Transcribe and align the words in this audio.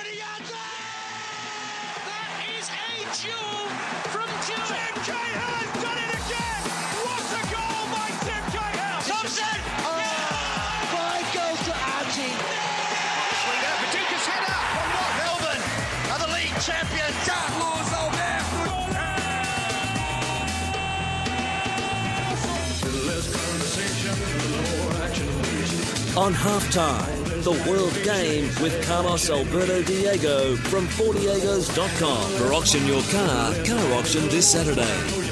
20 0.00 0.16
yards 0.16 0.48
That 2.08 2.32
is 2.56 2.72
a 2.72 3.04
jewel 3.20 3.68
from 4.08 4.24
Tim 4.48 4.56
Jewett. 4.64 4.96
Cahill's 5.04 5.76
done 5.76 6.00
it 6.00 6.16
again! 6.24 6.62
What 7.04 7.20
a 7.36 7.44
goal 7.52 7.84
by 7.92 8.08
Tim 8.24 8.40
Cahill! 8.48 8.96
Thompson! 9.04 9.60
Oh, 9.84 10.00
Five 10.88 11.28
goals 11.36 11.60
to 11.68 11.74
Archie. 12.00 12.32
Swing 12.32 13.60
out, 13.68 13.76
Paducah's 13.84 14.24
header 14.24 14.56
from 14.72 14.88
North 14.88 15.20
Melbourne 15.20 15.60
are 16.08 16.20
the 16.24 16.32
league 16.32 16.56
champions. 16.64 17.16
Dark 17.28 17.52
Lord's 17.60 17.92
old 17.92 18.16
man. 18.16 18.40
On 26.16 26.32
halftime, 27.40 27.64
the 27.64 27.70
World 27.70 27.94
Game 28.04 28.44
with 28.62 28.84
Carlos 28.86 29.30
Alberto 29.30 29.82
Diego 29.82 30.56
from 30.56 30.86
Fordiegos.com. 30.86 32.30
For 32.38 32.52
auction 32.54 32.86
your 32.86 33.02
car, 33.04 33.54
car 33.64 33.92
auction 33.98 34.28
this 34.28 34.50
Saturday. 34.50 35.30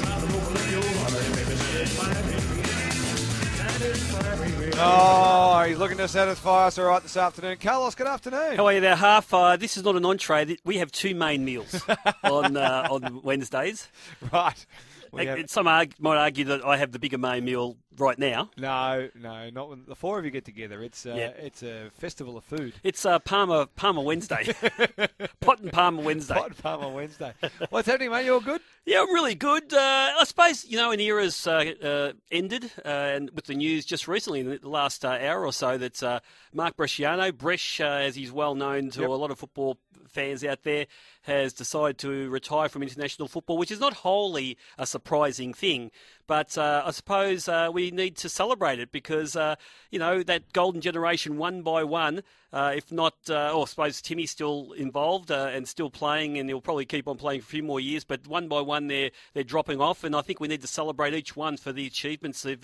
Oh, 4.81 5.63
he's 5.67 5.77
looking 5.77 5.97
to 5.97 6.07
satisfy 6.07 6.67
us 6.67 6.77
all 6.77 6.85
right 6.85 7.01
this 7.03 7.17
afternoon. 7.17 7.57
Carlos, 7.57 7.95
good 7.95 8.07
afternoon. 8.07 8.55
How 8.55 8.65
are 8.67 8.73
you 8.73 8.79
there, 8.79 8.95
Half? 8.95 9.33
Uh, 9.33 9.57
this 9.57 9.75
is 9.75 9.83
not 9.83 9.97
an 9.97 10.05
entree. 10.05 10.55
We 10.63 10.77
have 10.77 10.89
two 10.91 11.13
main 11.15 11.43
meals 11.43 11.81
on 12.23 12.55
uh, 12.55 12.87
on 12.89 13.21
Wednesdays. 13.23 13.89
Right. 14.31 14.65
We 15.11 15.27
Uh, 15.27 15.35
have- 15.37 15.49
Some 15.49 15.67
arg- 15.67 15.95
might 15.99 16.15
argue 16.17 16.45
that 16.45 16.63
I 16.63 16.77
have 16.77 16.91
the 16.93 16.99
bigger 16.99 17.17
main 17.17 17.43
meal 17.43 17.75
right 17.99 18.17
now. 18.17 18.49
no, 18.57 19.09
no, 19.15 19.49
not 19.49 19.69
when 19.69 19.83
the 19.87 19.95
four 19.95 20.17
of 20.19 20.25
you 20.25 20.31
get 20.31 20.45
together. 20.45 20.81
It's 20.81 21.05
uh, 21.05 21.13
Yeah. 21.15 21.27
it's 21.37 21.61
a 21.63 21.89
festival 21.93 22.37
of 22.37 22.43
food. 22.43 22.73
It's 22.83 23.05
uh, 23.05 23.19
Palmer 23.19 23.65
Palmer 23.75 24.01
Wednesday, 24.01 24.53
Pot 25.41 25.59
and 25.59 25.71
Palmer 25.71 26.01
Wednesday. 26.03 26.35
Pot 26.35 26.47
and 26.47 26.57
Palm 26.57 26.83
on 26.83 26.93
Wednesday. 26.93 27.33
What's 27.69 27.87
happening, 27.87 28.11
mate? 28.11 28.25
You 28.25 28.33
all 28.35 28.39
good? 28.39 28.61
Yeah, 28.85 29.01
I'm 29.01 29.13
really 29.13 29.35
good. 29.35 29.73
Uh, 29.73 29.77
I 30.19 30.23
suppose 30.25 30.65
you 30.65 30.77
know 30.77 30.91
an 30.91 30.99
era's 30.99 31.45
uh, 31.47 31.73
uh, 31.83 32.11
ended, 32.31 32.71
uh, 32.85 32.87
and 32.87 33.29
with 33.31 33.45
the 33.45 33.55
news 33.55 33.85
just 33.85 34.07
recently, 34.07 34.39
in 34.41 34.59
the 34.61 34.69
last 34.69 35.05
uh, 35.05 35.09
hour 35.21 35.45
or 35.45 35.53
so, 35.53 35.77
that 35.77 36.01
uh, 36.01 36.19
Mark 36.53 36.75
Bresciano, 36.77 37.31
Bresh, 37.31 37.83
uh, 37.83 37.87
as 38.05 38.15
he's 38.15 38.31
well 38.31 38.55
known 38.55 38.89
to 38.91 39.01
Yep. 39.01 39.09
a 39.09 39.13
lot 39.13 39.31
of 39.31 39.39
football 39.39 39.77
fans 40.07 40.43
out 40.43 40.63
there, 40.63 40.87
has 41.29 41.53
decided 41.53 41.97
to 41.99 42.29
retire 42.29 42.67
from 42.67 42.83
international 42.83 43.27
football, 43.27 43.57
which 43.57 43.71
is 43.71 43.79
not 43.79 43.93
wholly 43.93 44.57
a 44.77 44.85
surprising 44.85 45.53
thing. 45.53 45.91
But 46.27 46.57
uh, 46.57 46.83
I 46.85 46.91
suppose 46.91 47.47
uh, 47.47 47.69
we 47.71 47.91
need 47.91 48.17
to 48.17 48.29
celebrate 48.29 48.79
it 48.79 48.91
because 48.91 49.35
uh, 49.35 49.55
you 49.89 49.97
know 49.97 50.21
that 50.23 50.53
golden 50.53 50.81
generation, 50.81 51.37
one 51.37 51.61
by 51.61 51.83
one. 51.83 52.23
Uh, 52.51 52.73
if 52.75 52.91
not, 52.91 53.13
uh, 53.29 53.51
oh, 53.53 53.61
I 53.61 53.65
suppose 53.65 54.01
Timmy's 54.01 54.31
still 54.31 54.71
involved 54.73 55.29
uh, 55.31 55.49
and 55.53 55.67
still 55.67 55.91
playing, 55.91 56.37
and 56.39 56.49
he'll 56.49 56.61
probably 56.61 56.85
keep 56.85 57.07
on 57.07 57.17
playing 57.17 57.41
for 57.41 57.45
a 57.45 57.49
few 57.49 57.63
more 57.63 57.79
years. 57.79 58.03
But 58.03 58.27
one 58.27 58.47
by 58.47 58.61
one, 58.61 58.87
they're 58.87 59.11
they're 59.33 59.43
dropping 59.43 59.81
off, 59.81 60.03
and 60.03 60.15
I 60.15 60.21
think 60.21 60.39
we 60.39 60.47
need 60.47 60.61
to 60.61 60.67
celebrate 60.67 61.13
each 61.13 61.35
one 61.35 61.57
for 61.57 61.71
the 61.71 61.85
achievements 61.87 62.41
they've 62.41 62.61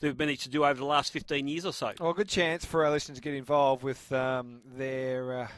they've 0.00 0.18
managed 0.18 0.42
to 0.42 0.48
do 0.48 0.64
over 0.64 0.78
the 0.78 0.84
last 0.84 1.12
fifteen 1.12 1.48
years 1.48 1.64
or 1.64 1.72
so. 1.72 1.92
Well, 2.00 2.12
good 2.12 2.28
chance 2.28 2.64
for 2.64 2.84
our 2.84 2.90
listeners 2.90 3.18
to 3.18 3.22
get 3.22 3.34
involved 3.34 3.82
with 3.82 4.12
um, 4.12 4.60
their 4.76 5.48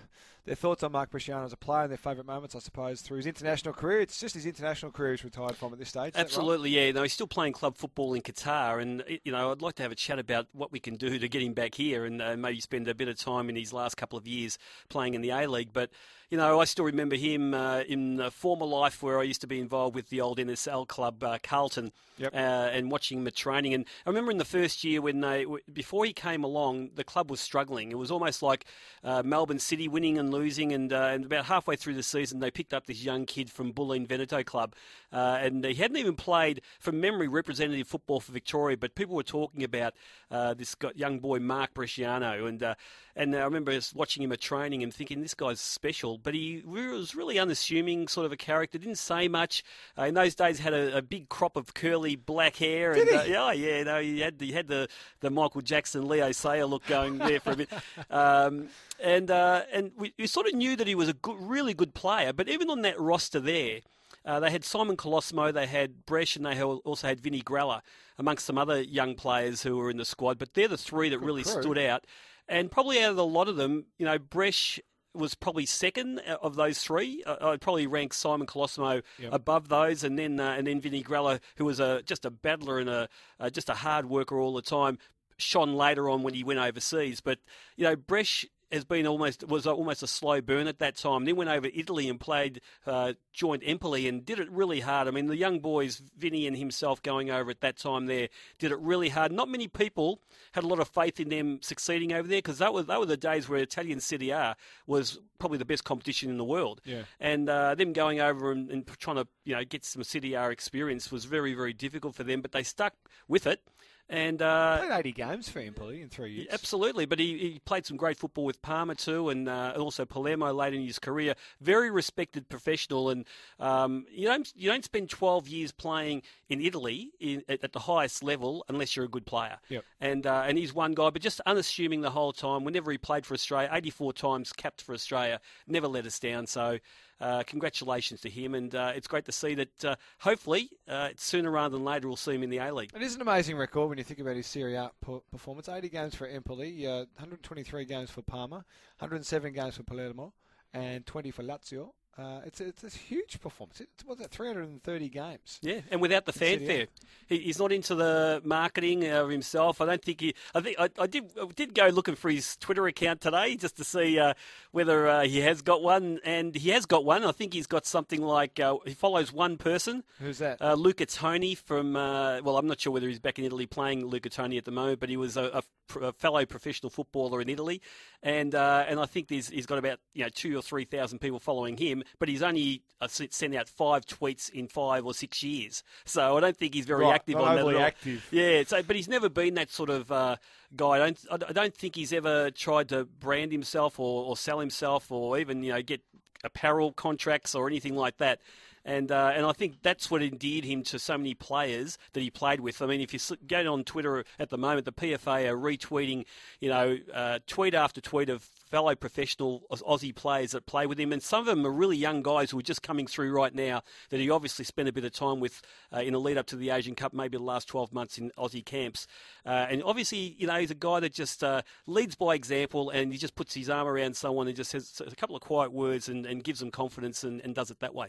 their 0.50 0.56
thoughts 0.56 0.82
on 0.82 0.90
Mark 0.90 1.12
Bresciano 1.12 1.44
as 1.44 1.52
a 1.52 1.56
player 1.56 1.82
and 1.82 1.92
their 1.92 1.96
favourite 1.96 2.26
moments, 2.26 2.56
I 2.56 2.58
suppose, 2.58 3.02
through 3.02 3.18
his 3.18 3.26
international 3.26 3.72
career. 3.72 4.00
It's 4.00 4.18
just 4.18 4.34
his 4.34 4.46
international 4.46 4.90
career 4.90 5.12
he's 5.12 5.22
retired 5.22 5.54
from 5.54 5.72
at 5.72 5.78
this 5.78 5.90
stage. 5.90 6.14
that 6.14 6.18
right? 6.18 6.24
Absolutely, 6.24 6.70
yeah. 6.70 6.90
No, 6.90 7.04
he's 7.04 7.12
still 7.12 7.28
playing 7.28 7.52
club 7.52 7.76
football 7.76 8.14
in 8.14 8.22
Qatar, 8.22 8.82
and 8.82 9.04
you 9.22 9.30
know, 9.30 9.52
I'd 9.52 9.62
like 9.62 9.76
to 9.76 9.84
have 9.84 9.92
a 9.92 9.94
chat 9.94 10.18
about 10.18 10.48
what 10.50 10.72
we 10.72 10.80
can 10.80 10.96
do 10.96 11.20
to 11.20 11.28
get 11.28 11.40
him 11.40 11.52
back 11.52 11.76
here, 11.76 12.04
and 12.04 12.20
uh, 12.20 12.36
maybe 12.36 12.58
spend 12.58 12.88
a 12.88 12.96
bit 12.96 13.06
of 13.06 13.16
time 13.16 13.48
in 13.48 13.54
his 13.54 13.72
last 13.72 13.96
couple 13.96 14.18
of 14.18 14.26
years 14.26 14.58
playing 14.88 15.14
in 15.14 15.20
the 15.20 15.30
A 15.30 15.46
League. 15.46 15.72
But 15.72 15.90
you 16.31 16.39
know, 16.39 16.61
I 16.61 16.64
still 16.64 16.84
remember 16.84 17.17
him 17.17 17.55
uh, 17.55 17.81
in 17.81 18.20
a 18.20 18.31
former 18.31 18.67
life 18.67 19.03
where 19.03 19.19
I 19.19 19.25
used 19.25 19.41
to 19.41 19.47
be 19.48 19.59
involved 19.61 19.97
with 19.97 20.11
the 20.11 20.20
old 20.20 20.39
NSL 20.39 20.86
club 20.86 21.23
uh, 21.25 21.39
Carlton, 21.42 21.92
Yep. 22.20 22.35
uh, 22.35 22.36
and 22.36 22.91
watching 22.91 23.20
him 23.20 23.27
at 23.27 23.35
training. 23.35 23.73
And 23.73 23.86
I 24.05 24.11
remember 24.11 24.30
in 24.30 24.36
the 24.36 24.45
first 24.45 24.85
year 24.85 25.01
when 25.01 25.23
they, 25.23 25.46
before 25.73 26.05
he 26.05 26.13
came 26.13 26.45
along, 26.45 26.90
the 26.95 27.02
club 27.02 27.30
was 27.30 27.40
struggling. 27.40 27.90
It 27.90 27.96
was 27.96 28.11
almost 28.11 28.42
like 28.42 28.67
uh, 29.02 29.23
Melbourne 29.23 29.58
City 29.58 29.89
winning 29.89 30.19
and 30.19 30.30
losing, 30.30 30.70
and, 30.73 30.92
uh, 30.92 31.13
and 31.14 31.24
about 31.24 31.46
halfway 31.46 31.77
through 31.77 31.95
the 31.95 32.02
season, 32.02 32.40
they 32.40 32.51
picked 32.51 32.74
up 32.74 32.85
this 32.85 33.02
young 33.02 33.24
kid 33.24 33.51
from 33.51 33.73
Bulleen 33.73 34.07
Veneto 34.07 34.42
Club, 34.42 34.74
uh, 35.14 35.39
and 35.40 35.64
he 35.64 35.73
hadn't 35.74 35.96
even 35.96 36.14
played, 36.14 36.61
from 36.79 37.01
memory, 37.01 37.27
representative 37.27 37.89
football 37.89 38.20
for 38.20 38.33
Victoria. 38.33 38.77
But 38.77 38.95
people 38.95 39.17
were 39.17 39.23
talking 39.23 39.64
about 39.64 39.95
uh, 40.30 40.52
this 40.52 40.77
young 40.95 41.20
boy 41.20 41.39
Mark 41.39 41.73
Bresciano, 41.73 42.46
and 42.46 42.63
uh, 42.63 42.74
and 43.16 43.34
I 43.34 43.44
remember 43.44 43.78
watching 43.94 44.22
him 44.22 44.32
at 44.32 44.40
training 44.40 44.82
and 44.82 44.92
thinking 44.92 45.20
this 45.20 45.34
guy's 45.34 45.60
special. 45.60 46.18
But 46.18 46.34
he 46.34 46.62
was 46.64 47.14
really 47.14 47.38
unassuming, 47.38 48.08
sort 48.08 48.26
of 48.26 48.32
a 48.32 48.36
character. 48.36 48.78
Didn't 48.78 48.98
say 48.98 49.28
much. 49.28 49.62
Uh, 49.98 50.04
in 50.04 50.14
those 50.14 50.34
days, 50.34 50.58
had 50.58 50.74
a, 50.74 50.98
a 50.98 51.02
big 51.02 51.28
crop 51.28 51.56
of 51.56 51.74
curly 51.74 52.16
black 52.16 52.56
hair. 52.56 52.92
and, 52.92 53.08
Uh, 53.20 53.22
yeah, 53.24 53.52
yeah, 53.52 53.82
no, 53.82 54.00
he 54.00 54.20
had 54.20 54.40
he 54.40 54.52
had 54.52 54.68
the, 54.68 54.88
the 55.20 55.30
Michael 55.30 55.60
Jackson, 55.60 56.06
Leo 56.08 56.32
Sayer 56.32 56.66
look 56.66 56.86
going 56.86 57.18
there 57.18 57.40
for 57.40 57.52
a 57.52 57.56
bit. 57.56 57.68
Um, 58.10 58.68
and 59.02 59.30
uh, 59.30 59.62
and 59.72 59.92
we, 59.96 60.12
we 60.18 60.27
sort 60.27 60.46
of 60.46 60.54
knew 60.54 60.77
that 60.77 60.86
he 60.86 60.94
was 60.94 61.08
a 61.08 61.12
good, 61.12 61.36
really 61.40 61.74
good 61.74 61.94
player. 61.94 62.32
But 62.32 62.48
even 62.48 62.70
on 62.70 62.82
that 62.82 62.98
roster 62.98 63.40
there. 63.40 63.80
Uh, 64.22 64.38
they 64.38 64.50
had 64.50 64.64
Simon 64.64 64.98
Colosimo, 64.98 65.50
they 65.50 65.66
had 65.66 66.04
Bresh, 66.04 66.36
and 66.36 66.44
they 66.44 66.62
also 66.62 67.06
had 67.06 67.20
Vinnie 67.20 67.40
Grella, 67.40 67.80
amongst 68.18 68.44
some 68.44 68.58
other 68.58 68.82
young 68.82 69.14
players 69.14 69.62
who 69.62 69.78
were 69.78 69.88
in 69.90 69.96
the 69.96 70.04
squad. 70.04 70.38
But 70.38 70.52
they're 70.52 70.68
the 70.68 70.77
three 70.77 71.08
that 71.08 71.20
really 71.20 71.42
crew. 71.42 71.62
stood 71.62 71.78
out. 71.78 72.06
And 72.50 72.70
probably 72.70 73.00
out 73.02 73.12
of 73.12 73.18
a 73.18 73.22
lot 73.22 73.48
of 73.48 73.56
them, 73.56 73.86
you 73.96 74.05
know, 74.05 74.18
Bresh 74.18 74.78
was 75.14 75.34
probably 75.34 75.66
second 75.66 76.18
of 76.20 76.56
those 76.56 76.78
three. 76.78 77.22
Uh, 77.24 77.36
I'd 77.50 77.61
probably 77.61 77.86
rank 77.86 78.12
Simon 78.12 78.46
Colosimo 78.46 79.02
Yep. 79.18 79.33
above 79.33 79.68
those, 79.68 80.05
and 80.05 80.18
then 80.18 80.38
uh, 80.38 80.55
and 80.58 80.66
then 80.66 80.80
Vinnie 80.80 81.02
Grella, 81.02 81.40
who 81.56 81.64
was 81.64 81.80
a 81.80 82.02
just 82.02 82.24
a 82.24 82.30
battler 82.30 82.78
and 82.78 82.90
a 82.90 83.08
uh, 83.39 83.50
just 83.50 83.68
a 83.68 83.74
hard 83.74 84.06
worker 84.06 84.39
all 84.39 84.52
the 84.55 84.62
time, 84.62 84.98
shone 85.36 85.74
later 85.74 86.08
on 86.10 86.22
when 86.22 86.34
he 86.34 86.44
went 86.44 86.58
overseas. 86.60 87.20
But 87.20 87.39
you 87.77 87.84
know, 87.84 87.96
Bresh 87.96 88.44
has 88.73 88.85
been 88.85 89.07
almost 89.07 89.47
was 89.47 89.67
almost 89.67 90.03
a 90.03 90.07
slow 90.07 90.41
burn 90.41 90.67
at 90.67 90.79
that 90.79 90.97
time. 90.97 91.25
Then 91.25 91.36
went 91.36 91.51
over 91.51 91.69
to 91.69 91.79
Italy 91.79 92.08
and 92.08 92.20
played 92.20 92.61
uh, 92.86 93.14
joint 93.33 93.63
Empoli 93.64 94.08
and 94.08 94.25
did 94.25 94.39
it 94.39 94.51
really 94.51 94.81
hard. 94.81 95.08
I 95.08 95.11
mean, 95.11 95.27
the 95.27 95.36
young 95.36 95.61
boys, 95.61 96.01
Vinny 96.17 96.47
and 96.47 96.57
himself, 96.57 97.03
going 97.03 97.31
over 97.31 97.51
at 97.51 97.61
that 97.61 97.77
time 97.77 98.07
there, 98.07 98.29
did 98.58 98.73
it 98.73 98.79
really 98.79 99.08
hard. 99.08 99.33
Not 99.33 99.48
many 99.48 99.69
people 99.69 100.20
had 100.53 100.64
a 100.64 100.67
lot 100.67 100.81
of 100.81 100.89
faith 100.89 101.19
in 101.20 101.29
them 101.29 101.61
succeeding 101.63 102.13
over 102.13 102.29
there 102.29 102.39
because 102.39 102.58
that 102.58 102.73
was 102.73 102.86
that 102.86 102.98
were 103.01 103.07
the 103.07 103.17
days 103.17 103.48
where 103.48 103.61
Italian 103.61 104.01
Serie 104.01 104.31
A 104.31 104.57
was 104.87 105.19
probably 105.39 105.58
the 105.58 105.64
best 105.64 105.85
competition 105.85 106.31
in 106.31 106.39
the 106.39 106.45
world. 106.45 106.81
Yeah. 106.85 107.02
And 107.19 107.48
uh, 107.48 107.75
them 107.75 107.92
going 107.92 108.20
over 108.20 108.52
and, 108.52 108.70
and 108.70 108.87
trying 108.98 109.17
to 109.17 109.27
you 109.45 109.55
know 109.55 109.64
get 109.64 109.85
some 109.85 110.05
Serie 110.05 110.35
A 110.35 110.51
experience 110.51 111.11
was 111.11 111.25
very 111.25 111.55
very 111.55 111.73
difficult 111.73 112.14
for 112.14 112.25
them, 112.25 112.41
but 112.41 112.52
they 112.52 112.63
stuck 112.63 112.95
with 113.29 113.47
it. 113.47 113.63
And 114.10 114.42
uh, 114.42 114.78
Played 114.78 114.98
80 114.98 115.12
games 115.12 115.48
for 115.48 115.60
Empoli 115.60 116.02
in 116.02 116.08
three 116.08 116.32
years. 116.32 116.48
Absolutely, 116.50 117.06
but 117.06 117.20
he, 117.20 117.38
he 117.38 117.60
played 117.64 117.86
some 117.86 117.96
great 117.96 118.16
football 118.16 118.44
with 118.44 118.60
Parma 118.60 118.96
too, 118.96 119.28
and 119.28 119.48
uh, 119.48 119.74
also 119.78 120.04
Palermo 120.04 120.52
late 120.52 120.74
in 120.74 120.84
his 120.84 120.98
career. 120.98 121.36
Very 121.60 121.92
respected 121.92 122.48
professional, 122.48 123.10
and 123.10 123.24
um, 123.60 124.06
you 124.10 124.26
don't 124.26 124.52
you 124.56 124.68
don't 124.68 124.84
spend 124.84 125.10
twelve 125.10 125.46
years 125.46 125.70
playing 125.70 126.22
in 126.48 126.60
Italy 126.60 127.12
in, 127.20 127.44
at, 127.48 127.62
at 127.62 127.72
the 127.72 127.78
highest 127.78 128.25
level 128.25 128.64
unless 128.69 128.96
you're 128.96 129.04
a 129.04 129.08
good 129.08 129.26
player. 129.26 129.58
Yep. 129.69 129.84
And 130.00 130.26
uh, 130.26 130.42
and 130.44 130.58
he's 130.58 130.75
one 130.75 130.92
guy, 130.92 131.10
but 131.10 131.22
just 131.22 131.40
unassuming 131.46 132.00
the 132.00 132.10
whole 132.10 132.32
time. 132.32 132.64
Whenever 132.64 132.90
he 132.90 132.98
played 132.98 133.25
for 133.25 133.34
Australia, 133.34 133.70
eighty 133.72 133.90
four 133.90 134.12
times 134.12 134.52
capped 134.52 134.82
for 134.82 134.92
Australia, 134.92 135.40
never 135.69 135.87
let 135.87 136.04
us 136.04 136.19
down. 136.19 136.48
So. 136.48 136.81
Uh, 137.20 137.43
congratulations 137.47 138.20
to 138.23 138.31
him, 138.31 138.55
and 138.55 138.75
uh, 138.75 138.93
it's 138.94 139.06
great 139.06 139.26
to 139.26 139.32
see 139.32 139.55
that. 139.55 139.85
Uh, 139.85 139.94
hopefully, 140.20 140.70
uh, 140.88 141.11
sooner 141.17 141.50
rather 141.50 141.76
than 141.76 141.85
later, 141.85 142.08
we'll 142.08 142.17
see 142.17 142.35
him 142.35 142.43
in 142.43 142.50
the 142.50 142.58
A 142.58 142.73
League. 142.73 142.91
It 142.94 143.03
is 143.03 143.14
an 143.14 143.20
amazing 143.20 143.56
record 143.56 143.88
when 143.91 143.99
you 143.99 144.05
think 144.05 144.20
about 144.20 144.37
his 144.37 144.47
Serie 144.47 144.75
A 144.76 144.91
performance. 145.31 145.69
80 145.69 145.88
games 145.91 146.14
for 146.14 146.26
Empoli, 146.26 146.87
uh, 146.87 147.05
123 147.17 147.85
games 147.85 148.11
for 148.11 148.23
Parma, 148.23 148.64
107 148.99 149.53
games 149.53 149.76
for 149.76 149.82
Palermo, 149.82 150.32
and 150.72 151.05
20 151.05 151.31
for 151.31 151.43
Lazio. 151.43 151.90
Uh, 152.18 152.40
it's, 152.44 152.60
a, 152.60 152.66
it's 152.68 152.82
a 152.84 152.88
huge 152.90 153.40
performance. 153.40 153.80
It's 153.80 154.04
what's 154.04 154.20
that, 154.20 154.30
330 154.30 155.08
games. 155.08 155.58
Yeah, 155.62 155.80
and 155.90 156.00
without 156.02 156.26
the 156.26 156.32
fanfare, 156.32 156.86
he, 157.28 157.38
he's 157.38 157.58
not 157.58 157.72
into 157.72 157.94
the 157.94 158.42
marketing 158.44 159.06
of 159.08 159.30
himself. 159.30 159.80
I 159.80 159.86
don't 159.86 160.02
think 160.02 160.20
he. 160.20 160.34
I 160.54 160.60
think 160.60 160.76
I, 160.78 160.88
I 160.98 161.06
did. 161.06 161.30
I 161.40 161.46
did 161.54 161.74
go 161.74 161.86
looking 161.86 162.16
for 162.16 162.28
his 162.30 162.56
Twitter 162.56 162.86
account 162.86 163.20
today 163.20 163.56
just 163.56 163.76
to 163.78 163.84
see 163.84 164.18
uh, 164.18 164.34
whether 164.72 165.08
uh, 165.08 165.22
he 165.22 165.40
has 165.40 165.62
got 165.62 165.82
one, 165.82 166.18
and 166.24 166.54
he 166.54 166.70
has 166.70 166.84
got 166.84 167.04
one. 167.04 167.24
I 167.24 167.32
think 167.32 167.54
he's 167.54 167.66
got 167.68 167.86
something 167.86 168.20
like 168.20 168.60
uh, 168.60 168.76
he 168.84 168.92
follows 168.92 169.32
one 169.32 169.56
person, 169.56 170.02
Who's 170.18 170.38
that? 170.38 170.60
uh, 170.60 170.74
Luca 170.74 171.06
Toni 171.06 171.54
from. 171.54 171.96
Uh, 171.96 172.40
well, 172.42 172.58
I'm 172.58 172.66
not 172.66 172.80
sure 172.80 172.92
whether 172.92 173.08
he's 173.08 173.20
back 173.20 173.38
in 173.38 173.44
Italy 173.44 173.66
playing 173.66 174.04
Luca 174.04 174.28
Toni 174.28 174.58
at 174.58 174.64
the 174.64 174.72
moment, 174.72 175.00
but 175.00 175.08
he 175.08 175.16
was 175.16 175.36
a, 175.36 175.44
a 175.44 175.62
a 176.00 176.12
fellow 176.12 176.44
professional 176.46 176.88
footballer 176.88 177.40
in 177.40 177.48
Italy, 177.48 177.80
and 178.22 178.54
uh, 178.54 178.84
and 178.86 179.00
I 179.00 179.06
think 179.06 179.28
he's 179.28 179.66
got 179.66 179.78
about 179.78 179.98
you 180.14 180.22
know 180.22 180.28
two 180.28 180.56
or 180.56 180.62
three 180.62 180.84
thousand 180.84 181.18
people 181.20 181.38
following 181.40 181.76
him, 181.76 182.00
game, 182.00 182.08
but 182.19 182.29
he's 182.29 182.43
only 182.43 182.82
uh, 183.00 183.08
sent 183.08 183.55
out 183.55 183.69
five 183.69 184.05
tweets 184.06 184.50
in 184.50 184.69
five 184.69 185.06
or 185.06 185.14
six 185.14 185.43
years. 185.43 185.82
So 186.05 186.37
I 186.37 186.41
don't 186.41 186.56
think 186.56 186.75
he's 186.75 186.87
very 186.87 187.05
Right, 187.05 187.14
active 187.14 187.37
on 187.37 187.56
that 187.56 187.76
active. 187.76 188.26
Yeah, 188.31 188.62
so 188.67 188.82
but 188.82 188.97
he's 188.97 189.08
never 189.08 189.29
been 189.29 189.55
that 189.55 189.70
sort 189.70 189.91
of 189.91 190.11
uh, 190.12 190.37
guy. 190.76 190.87
I 190.87 190.99
don't, 190.99 191.19
I 191.49 191.52
don't 191.52 191.75
think 191.75 191.97
he's 191.97 192.12
ever 192.12 192.50
tried 192.50 192.88
to 192.91 193.05
brand 193.05 193.52
himself 193.52 193.99
or, 193.99 194.25
or 194.25 194.37
sell 194.37 194.61
himself 194.61 195.11
or 195.11 195.38
even 195.38 195.62
you 195.62 195.73
know 195.73 195.82
get 195.82 196.02
apparel 196.44 196.93
contracts 196.93 197.55
or 197.55 197.67
anything 197.67 197.97
like 197.97 198.17
that. 198.19 198.41
And 198.84 199.12
uh, 199.12 199.32
and 199.34 199.44
I 199.44 199.52
think 199.52 199.82
that's 199.82 200.10
what 200.10 200.22
endeared 200.22 200.64
him 200.64 200.82
to 200.84 200.98
so 200.98 201.18
many 201.18 201.34
players 201.34 201.98
that 202.14 202.20
he 202.20 202.30
played 202.30 202.60
with. 202.60 202.80
I 202.80 202.86
mean, 202.86 203.00
if 203.00 203.12
you 203.12 203.36
go 203.46 203.72
on 203.72 203.84
Twitter 203.84 204.24
at 204.38 204.48
the 204.50 204.58
moment, 204.58 204.86
the 204.86 204.92
PFA 204.92 205.50
are 205.50 205.56
retweeting, 205.56 206.24
you 206.60 206.70
know, 206.70 206.96
uh, 207.12 207.40
tweet 207.46 207.74
after 207.74 208.00
tweet 208.00 208.30
of 208.30 208.42
fellow 208.70 208.94
professional 208.94 209.64
Aussie 209.70 210.14
players 210.14 210.52
that 210.52 210.64
play 210.64 210.86
with 210.86 210.98
him, 210.98 211.12
and 211.12 211.22
some 211.22 211.40
of 211.40 211.46
them 211.46 211.66
are 211.66 211.72
really 211.72 211.96
young 211.96 212.22
guys 212.22 212.50
who 212.50 212.58
are 212.58 212.62
just 212.62 212.82
coming 212.82 213.06
through 213.06 213.32
right 213.32 213.54
now 213.54 213.82
that 214.10 214.20
he 214.20 214.30
obviously 214.30 214.64
spent 214.64 214.88
a 214.88 214.92
bit 214.92 215.04
of 215.04 215.12
time 215.12 215.40
with 215.40 215.60
uh, 215.94 215.98
in 215.98 216.12
the 216.12 216.20
lead 216.20 216.38
up 216.38 216.46
to 216.46 216.56
the 216.56 216.70
Asian 216.70 216.94
Cup, 216.94 217.12
maybe 217.12 217.36
the 217.36 217.42
last 217.42 217.68
12 217.68 217.92
months 217.92 218.16
in 218.16 218.30
Aussie 218.38 218.64
camps. 218.64 219.06
Uh, 219.44 219.66
and 219.68 219.82
obviously, 219.82 220.36
you 220.38 220.46
know, 220.46 220.54
he's 220.54 220.70
a 220.70 220.74
guy 220.74 221.00
that 221.00 221.12
just 221.12 221.42
uh, 221.42 221.62
leads 221.86 222.14
by 222.14 222.34
example 222.34 222.90
and 222.90 223.12
he 223.12 223.18
just 223.18 223.34
puts 223.34 223.54
his 223.54 223.68
arm 223.68 223.88
around 223.88 224.16
someone 224.16 224.46
and 224.46 224.56
just 224.56 224.70
says 224.70 225.02
a 225.06 225.14
couple 225.16 225.36
of 225.36 225.42
quiet 225.42 225.72
words 225.72 226.08
and, 226.08 226.26
and 226.26 226.44
gives 226.44 226.60
them 226.60 226.70
confidence 226.70 227.24
and, 227.24 227.40
and 227.40 227.54
does 227.54 227.70
it 227.70 227.80
that 227.80 227.94
way. 227.94 228.08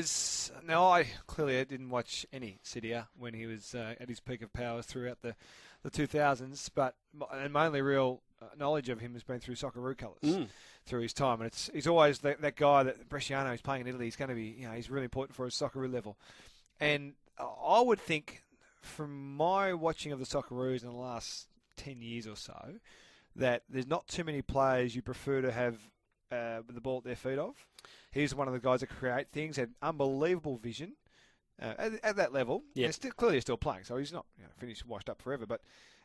Was 0.00 0.50
now 0.66 0.86
I 0.88 1.06
clearly 1.26 1.62
didn't 1.66 1.90
watch 1.90 2.24
any 2.32 2.58
Serie 2.62 2.92
A 2.92 3.08
when 3.18 3.34
he 3.34 3.44
was 3.46 3.74
uh, 3.74 3.94
at 4.00 4.08
his 4.08 4.18
peak 4.18 4.40
of 4.40 4.50
powers 4.52 4.86
throughout 4.86 5.20
the 5.20 5.34
the 5.82 5.90
2000s, 5.90 6.70
but 6.74 6.94
m- 7.14 7.26
and 7.32 7.52
my 7.52 7.66
only 7.66 7.82
real 7.82 8.22
uh, 8.40 8.46
knowledge 8.58 8.88
of 8.88 9.00
him 9.00 9.12
has 9.14 9.22
been 9.22 9.40
through 9.40 9.54
Socceroo 9.56 9.96
colours 9.96 10.18
Mm. 10.22 10.48
through 10.86 11.00
his 11.02 11.12
time, 11.12 11.40
and 11.40 11.48
it's 11.48 11.68
he's 11.74 11.86
always 11.86 12.20
that, 12.20 12.40
that 12.40 12.56
guy 12.56 12.82
that 12.82 13.08
Bresciano 13.10 13.52
is 13.54 13.60
playing 13.60 13.82
in 13.82 13.88
Italy. 13.88 14.06
He's 14.06 14.16
going 14.16 14.30
to 14.30 14.34
be 14.34 14.56
you 14.58 14.66
know 14.66 14.72
he's 14.72 14.88
really 14.90 15.04
important 15.04 15.36
for 15.36 15.44
his 15.44 15.54
Socceroo 15.54 15.92
level, 15.92 16.16
and 16.80 17.12
I 17.38 17.80
would 17.82 18.00
think 18.00 18.42
from 18.80 19.36
my 19.36 19.74
watching 19.74 20.12
of 20.12 20.18
the 20.18 20.24
Socceroos 20.24 20.82
in 20.82 20.88
the 20.88 20.94
last 20.96 21.46
10 21.76 22.00
years 22.00 22.26
or 22.26 22.36
so 22.36 22.76
that 23.36 23.62
there's 23.68 23.86
not 23.86 24.06
too 24.08 24.24
many 24.24 24.40
players 24.40 24.96
you 24.96 25.02
prefer 25.02 25.42
to 25.42 25.52
have 25.52 25.76
uh, 26.30 26.62
the 26.68 26.80
ball 26.80 26.98
at 26.98 27.04
their 27.04 27.16
feet 27.16 27.38
of. 27.38 27.54
He's 28.12 28.34
one 28.34 28.48
of 28.48 28.54
the 28.54 28.60
guys 28.60 28.80
that 28.80 28.88
create 28.88 29.28
things, 29.32 29.56
had 29.56 29.70
unbelievable 29.82 30.56
vision 30.56 30.94
uh, 31.60 31.74
at, 31.78 31.92
at 32.02 32.16
that 32.16 32.32
level. 32.32 32.62
Yeah. 32.74 32.90
Still, 32.90 33.12
clearly, 33.12 33.36
he's 33.36 33.44
still 33.44 33.56
playing, 33.56 33.84
so 33.84 33.96
he's 33.96 34.12
not 34.12 34.26
you 34.38 34.44
know, 34.44 34.50
finished, 34.58 34.86
washed 34.86 35.08
up 35.08 35.22
forever. 35.22 35.46
But 35.46 35.60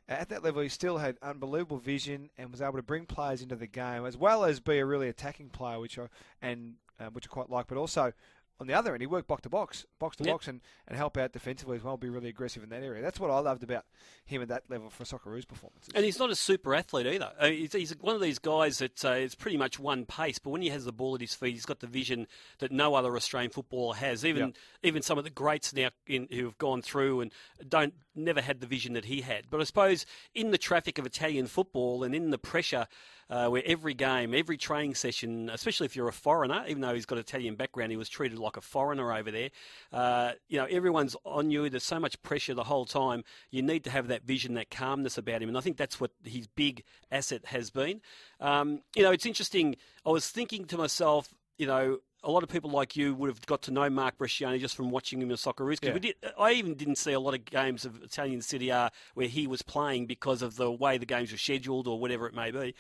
at 0.07 0.29
that 0.29 0.43
level, 0.43 0.61
he 0.61 0.69
still 0.69 0.97
had 0.97 1.17
unbelievable 1.21 1.77
vision 1.77 2.29
and 2.37 2.51
was 2.51 2.61
able 2.61 2.73
to 2.73 2.83
bring 2.83 3.05
players 3.05 3.41
into 3.41 3.55
the 3.55 3.67
game, 3.67 4.05
as 4.05 4.17
well 4.17 4.45
as 4.45 4.59
be 4.59 4.77
a 4.77 4.85
really 4.85 5.09
attacking 5.09 5.49
player, 5.49 5.79
which 5.79 5.97
I 5.97 6.07
and 6.41 6.75
uh, 6.99 7.07
which 7.07 7.25
I 7.25 7.29
quite 7.29 7.49
like. 7.49 7.67
But 7.67 7.77
also 7.77 8.13
on 8.59 8.67
the 8.67 8.73
other 8.73 8.93
end, 8.93 9.01
he 9.01 9.07
worked 9.07 9.27
box 9.27 9.41
to 9.41 9.49
box, 9.49 9.85
box 9.99 10.15
to 10.17 10.23
Yep. 10.23 10.33
box, 10.33 10.47
and, 10.47 10.61
and 10.87 10.97
help 10.97 11.17
out 11.17 11.33
defensively 11.33 11.75
as 11.75 11.83
well. 11.83 11.97
Be 11.97 12.09
really 12.09 12.29
aggressive 12.29 12.63
in 12.63 12.69
that 12.69 12.83
area. 12.83 13.01
That's 13.01 13.19
what 13.19 13.29
I 13.29 13.39
loved 13.39 13.63
about 13.63 13.85
him 14.25 14.41
at 14.41 14.47
that 14.47 14.63
level 14.69 14.89
for 14.89 15.03
Socceroos 15.03 15.45
performances. 15.47 15.89
And 15.93 16.05
he's 16.05 16.19
not 16.19 16.29
a 16.29 16.35
super 16.35 16.73
athlete 16.73 17.05
either. 17.05 17.31
Uh, 17.39 17.47
he's, 17.47 17.73
he's 17.73 17.91
one 17.99 18.15
of 18.15 18.21
these 18.21 18.39
guys 18.39 18.77
that 18.79 19.03
uh, 19.03 19.11
is 19.11 19.35
pretty 19.35 19.57
much 19.57 19.77
one 19.79 20.05
pace, 20.05 20.39
but 20.39 20.51
when 20.51 20.61
he 20.61 20.69
has 20.69 20.85
the 20.85 20.93
ball 20.93 21.15
at 21.15 21.21
his 21.21 21.33
feet, 21.35 21.53
he's 21.53 21.65
got 21.65 21.79
the 21.81 21.87
vision 21.87 22.27
that 22.59 22.71
no 22.71 22.95
other 22.95 23.15
Australian 23.15 23.51
footballer 23.51 23.95
has. 23.95 24.23
Even 24.23 24.53
even 24.83 25.01
some 25.01 25.17
of 25.17 25.23
the 25.25 25.29
greats 25.29 25.73
now 25.73 25.89
in, 26.07 26.27
who 26.31 26.45
have 26.45 26.57
gone 26.57 26.81
through 26.81 27.21
and 27.21 27.31
don't 27.67 27.93
never 28.15 28.39
had 28.41 28.61
the 28.61 28.67
vision 28.67 28.93
that 28.93 29.05
he 29.05 29.21
had. 29.21 29.49
But 29.49 29.59
I 29.59 29.65
suppose 29.65 30.05
in 30.33 30.51
the 30.51 30.57
traffic 30.57 30.97
of 30.97 31.05
Italian 31.05 31.47
football 31.47 32.03
and 32.03 32.15
in 32.15 32.29
the 32.29 32.37
pressure. 32.37 32.87
Uh, 33.27 33.47
where 33.47 33.63
every 33.65 33.95
game, 33.95 34.35
every 34.35 34.55
training 34.55 34.93
session, 34.93 35.49
especially 35.49 35.85
if 35.85 35.95
you're 35.95 36.07
a 36.07 36.13
foreigner, 36.13 36.63
even 36.67 36.81
though 36.81 36.93
he's 36.93 37.07
got 37.07 37.17
Italian 37.17 37.55
background, 37.55 37.89
he 37.89 37.97
was 37.97 38.07
treated 38.07 38.37
like 38.37 38.55
a 38.55 38.61
foreigner 38.61 39.11
over 39.11 39.31
there. 39.31 39.49
Uh, 39.91 40.33
you 40.47 40.59
know, 40.59 40.65
everyone's 40.65 41.15
on 41.25 41.49
you. 41.49 41.67
There's 41.67 41.83
so 41.83 41.99
much 41.99 42.21
pressure 42.21 42.53
the 42.53 42.65
whole 42.65 42.85
time. 42.85 43.23
You 43.49 43.63
need 43.63 43.83
to 43.85 43.89
have 43.89 44.09
that 44.09 44.23
vision, 44.23 44.53
that 44.53 44.69
calmness 44.69 45.17
about 45.17 45.41
him, 45.41 45.49
and 45.49 45.57
I 45.57 45.61
think 45.61 45.77
that's 45.77 45.99
what 45.99 46.11
his 46.23 46.45
big 46.45 46.83
asset 47.11 47.45
has 47.47 47.71
been. 47.71 48.01
Um, 48.39 48.81
you 48.95 49.01
know, 49.01 49.11
it's 49.11 49.25
interesting. 49.25 49.75
I 50.05 50.11
was 50.11 50.29
thinking 50.29 50.65
to 50.65 50.77
myself, 50.77 51.33
you 51.57 51.65
know. 51.65 51.99
A 52.23 52.31
lot 52.31 52.41
of 52.41 52.49
people 52.49 52.71
like 52.71 52.95
you 52.95 53.13
would 53.13 53.27
have 53.29 53.45
got 53.45 53.61
to 53.63 53.71
know 53.71 53.87
Mark 53.87 54.17
Bresciano 54.17 54.59
just 54.59 54.75
from 54.75 54.89
watching 54.89 55.21
him 55.21 55.29
in 55.29 55.37
Socceroos. 55.37 55.79
'cause 55.79 55.89
Yeah. 55.89 55.93
we 55.93 55.99
did, 55.99 56.15
I 56.39 56.53
even 56.53 56.73
didn't 56.73 56.95
see 56.95 57.11
a 57.11 57.19
lot 57.19 57.35
of 57.35 57.45
games 57.45 57.85
of 57.85 58.01
Italian 58.01 58.41
Serie 58.41 58.69
A 58.69 58.91
where 59.13 59.27
he 59.27 59.45
was 59.45 59.61
playing 59.61 60.07
because 60.07 60.41
of 60.41 60.55
the 60.55 60.71
way 60.71 60.97
the 60.97 61.05
games 61.05 61.31
were 61.31 61.37
scheduled 61.37 61.87
or 61.87 61.99
whatever 61.99 62.25
it 62.25 62.33
may 62.33 62.49
be. 62.49 62.73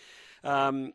Um, 0.45 0.93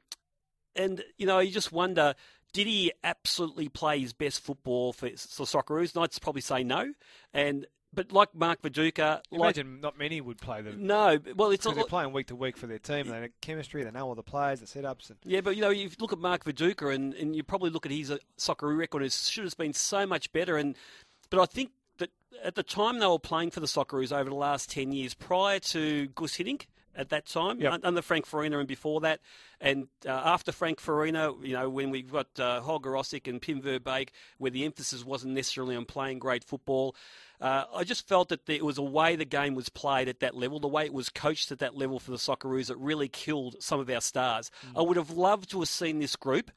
and 0.76 1.02
you 1.18 1.26
know, 1.26 1.38
you 1.40 1.50
just 1.50 1.72
wonder, 1.72 2.14
did 2.52 2.66
he 2.66 2.92
absolutely 3.04 3.68
play 3.68 4.00
his 4.00 4.12
best 4.12 4.42
football 4.42 4.92
for, 4.92 5.08
for 5.08 5.44
Socceroos? 5.44 5.94
And 5.94 6.04
I'd 6.04 6.20
probably 6.20 6.42
say 6.42 6.62
no. 6.64 6.92
And 7.32 7.66
but 7.92 8.12
like 8.12 8.34
Mark 8.34 8.62
Viduka, 8.62 9.20
like 9.32 9.56
Imagine 9.56 9.80
not 9.80 9.98
many 9.98 10.20
would 10.20 10.38
play 10.38 10.62
them. 10.62 10.86
no, 10.86 11.18
well, 11.34 11.50
it's 11.50 11.64
Because 11.64 11.76
they're 11.76 11.84
playing 11.86 12.12
week 12.12 12.28
to 12.28 12.36
week 12.36 12.56
for 12.56 12.66
their 12.68 12.78
team. 12.78 13.08
They 13.08 13.20
know 13.20 13.28
chemistry. 13.40 13.82
They 13.82 13.90
know 13.90 14.06
all 14.06 14.14
the 14.14 14.22
players, 14.22 14.60
the 14.60 14.66
setups, 14.66 15.10
and 15.10 15.18
yeah, 15.24 15.40
but 15.40 15.56
you 15.56 15.62
know, 15.62 15.70
you 15.70 15.90
look 15.98 16.12
at 16.12 16.18
Mark 16.20 16.44
Viduka, 16.44 16.94
and, 16.94 17.14
and 17.14 17.34
you 17.34 17.42
probably 17.42 17.70
look 17.70 17.86
at 17.86 17.92
his 17.92 18.10
uh, 18.10 18.18
Socceroo 18.38 18.78
record. 18.78 19.02
It 19.02 19.12
should 19.12 19.44
have 19.44 19.56
been 19.56 19.72
so 19.72 20.06
much 20.06 20.32
better. 20.32 20.56
And 20.56 20.76
but 21.30 21.40
I 21.40 21.46
think 21.46 21.72
that 21.98 22.10
at 22.44 22.54
the 22.54 22.62
time 22.62 23.00
they 23.00 23.06
were 23.06 23.18
playing 23.18 23.50
for 23.50 23.58
the 23.58 23.66
Socceroos 23.66 24.12
over 24.16 24.30
the 24.30 24.36
last 24.36 24.70
ten 24.70 24.92
years, 24.92 25.14
prior 25.14 25.58
to 25.58 26.06
Gus 26.08 26.36
Hiddink 26.36 26.66
at 26.96 27.10
that 27.10 27.26
time, 27.26 27.60
Yep. 27.60 27.80
under 27.84 28.02
Frank 28.02 28.26
Farina 28.26 28.58
and 28.58 28.68
before 28.68 29.00
that, 29.00 29.20
and 29.60 29.88
uh, 30.06 30.10
after 30.10 30.52
Frank 30.52 30.80
Farina, 30.80 31.32
you 31.42 31.52
know, 31.54 31.68
when 31.68 31.90
we 31.90 32.02
got 32.02 32.26
uh, 32.38 32.60
Holger 32.60 32.90
Osieck 32.90 33.28
and 33.28 33.40
Pim 33.40 33.62
Verbeek, 33.62 34.08
where 34.38 34.50
the 34.50 34.64
emphasis 34.64 35.04
wasn't 35.04 35.34
necessarily 35.34 35.76
on 35.76 35.84
playing 35.84 36.18
great 36.18 36.44
football. 36.44 36.94
Uh, 37.40 37.64
I 37.74 37.84
just 37.84 38.06
felt 38.06 38.28
that 38.28 38.48
it 38.48 38.64
was 38.64 38.76
a 38.76 38.82
way 38.82 39.16
the 39.16 39.24
game 39.24 39.54
was 39.54 39.68
played 39.68 40.08
at 40.08 40.20
that 40.20 40.34
level, 40.36 40.60
the 40.60 40.68
way 40.68 40.84
it 40.84 40.92
was 40.92 41.08
coached 41.08 41.50
at 41.52 41.58
that 41.60 41.76
level 41.76 41.98
for 41.98 42.10
the 42.10 42.18
Socceroos 42.18 42.66
that 42.66 42.76
really 42.76 43.08
killed 43.08 43.56
some 43.60 43.80
of 43.80 43.88
our 43.88 44.00
stars. 44.02 44.50
I 44.76 44.82
would 44.82 44.96
have 44.98 45.10
loved 45.10 45.50
to 45.50 45.60
have 45.60 45.68
seen 45.68 46.00
this 46.00 46.16
group 46.16 46.50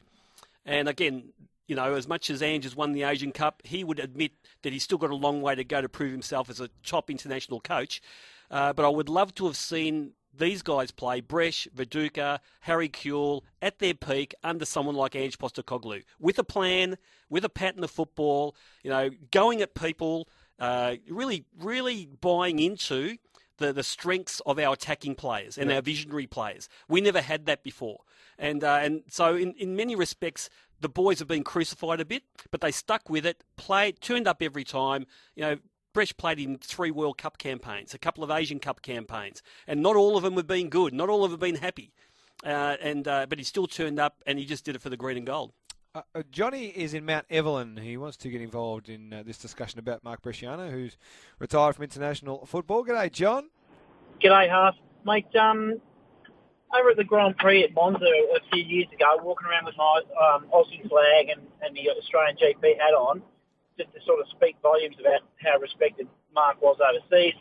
and 0.66 0.88
again, 0.88 1.34
you 1.68 1.76
know, 1.76 1.94
as 1.94 2.08
much 2.08 2.30
as 2.30 2.42
Ange 2.42 2.64
has 2.66 2.76
won 2.76 2.94
the 2.94 3.04
Asian 3.04 3.32
Cup, 3.32 3.62
he 3.64 3.84
would 3.84 4.00
admit 4.00 4.32
that 4.62 4.74
he's 4.74 4.84
still 4.84 4.98
got 4.98 5.10
a 5.10 5.16
long 5.16 5.42
way 5.42 5.56
to 5.56 5.64
go 5.64 5.82
to 5.82 5.90
prove 5.90 6.12
himself 6.12 6.50
as 6.50 6.60
a 6.60 6.70
top 6.86 7.10
international 7.10 7.60
coach. 7.60 8.02
Uh, 8.52 8.74
but 8.74 8.86
I 8.86 8.90
would 8.90 9.10
love 9.10 9.34
to 9.36 9.46
have 9.46 9.56
seen 9.56 10.12
these 10.36 10.62
guys 10.62 10.92
play 10.92 11.22
Bresh, 11.22 11.68
Viduka, 11.76 12.40
Harry 12.62 12.90
Kewell 12.90 13.42
at 13.62 13.80
their 13.80 13.94
peak 13.94 14.34
under 14.44 14.66
someone 14.66 14.96
like 14.96 15.16
Ange 15.16 15.38
Postecoglou 15.38 16.04
with 16.20 16.40
a 16.40 16.44
plan, 16.44 16.98
with 17.30 17.46
a 17.46 17.50
pattern 17.50 17.84
of 17.84 17.92
football, 17.92 18.56
you 18.84 18.90
know, 18.90 19.10
going 19.32 19.62
at 19.62 19.76
people, 19.76 20.28
uh, 20.60 20.96
really, 21.10 21.46
really 21.60 22.10
buying 22.22 22.60
into 22.60 23.18
the, 23.58 23.72
the 23.72 23.84
strengths 23.84 24.42
of 24.46 24.60
our 24.60 24.74
attacking 24.74 25.16
players 25.16 25.58
and 25.58 25.72
our 25.72 25.82
visionary 25.82 26.28
players. 26.28 26.68
We 26.88 27.02
never 27.02 27.22
had 27.22 27.46
that 27.46 27.64
before. 27.64 28.00
And, 28.38 28.64
uh, 28.64 28.80
and 28.82 29.04
so, 29.10 29.36
in, 29.36 29.54
in 29.54 29.76
many 29.76 29.96
respects, 29.96 30.50
the 30.80 30.90
boys 30.90 31.20
have 31.20 31.28
been 31.28 31.44
crucified 31.44 32.02
a 32.02 32.06
bit, 32.06 32.24
but 32.52 32.62
they 32.62 32.72
stuck 32.72 33.10
with 33.10 33.26
it, 33.26 33.44
played, 33.56 34.02
turned 34.02 34.28
up 34.28 34.42
every 34.42 34.64
time. 34.64 35.06
You 35.36 35.42
know, 35.44 35.58
Bresh 35.94 36.16
played 36.18 36.40
in 36.40 36.58
three 36.58 36.92
World 36.92 37.18
Cup 37.18 37.38
campaigns, 37.38 37.94
a 37.94 38.00
couple 38.00 38.24
of 38.24 38.32
Asian 38.32 38.60
Cup 38.60 38.82
campaigns, 38.82 39.44
and 39.68 39.82
not 39.82 39.96
all 39.96 40.18
of 40.18 40.24
them 40.24 40.36
have 40.36 40.48
been 40.48 40.70
good. 40.70 40.94
Not 40.94 41.10
all 41.10 41.24
of 41.24 41.32
them 41.32 41.40
have 41.40 41.54
been 41.54 41.62
happy. 41.62 41.94
Uh, 42.44 42.76
and 42.82 43.08
uh, 43.08 43.26
but 43.30 43.38
he 43.38 43.44
still 43.44 43.68
turned 43.68 44.00
up, 44.00 44.22
and 44.26 44.38
he 44.38 44.46
just 44.46 44.66
did 44.66 44.76
it 44.76 44.82
for 44.82 44.90
the 44.90 44.98
green 44.98 45.18
and 45.18 45.26
gold. 45.26 45.54
Uh, 45.96 46.02
uh, 46.16 46.24
Johnny 46.32 46.68
is 46.68 46.94
in 46.94 47.06
Mount 47.06 47.26
Evelyn. 47.30 47.78
He 47.78 47.98
wants 47.98 48.18
to 48.18 48.30
get 48.30 48.42
involved 48.42 48.90
in 48.90 49.14
uh, 49.14 49.24
this 49.24 49.38
discussion 49.38 49.80
about 49.80 50.04
Mark 50.04 50.22
Bresciano, 50.22 50.72
who's 50.72 50.98
retired 51.40 51.76
from 51.76 51.84
international 51.84 52.46
football. 52.46 52.84
G'day, 52.84 53.12
John. 53.12 53.50
G'day, 54.22 54.50
Half. 54.50 54.76
Mate, 55.06 55.34
um, 55.36 55.80
over 56.76 56.90
at 56.90 56.98
the 56.98 57.04
Grand 57.04 57.38
Prix 57.38 57.64
at 57.64 57.74
Monza 57.74 58.06
a 58.06 58.40
few 58.52 58.64
years 58.64 58.88
ago, 58.92 59.20
walking 59.22 59.48
around 59.48 59.66
with 59.66 59.78
my 59.78 60.02
um, 60.34 60.46
Aussie 60.52 60.88
flag 60.90 61.30
and, 61.30 61.42
and 61.62 61.76
the 61.76 61.90
Australian 61.92 62.38
GP 62.38 62.80
hat 62.80 62.94
on, 62.94 63.22
just 63.78 63.94
to 63.94 64.00
sort 64.06 64.20
of 64.20 64.28
speak 64.30 64.56
volumes 64.62 64.96
about 65.00 65.22
how 65.42 65.58
respected 65.60 66.08
Mark 66.34 66.62
was 66.62 66.78
overseas. 66.82 67.34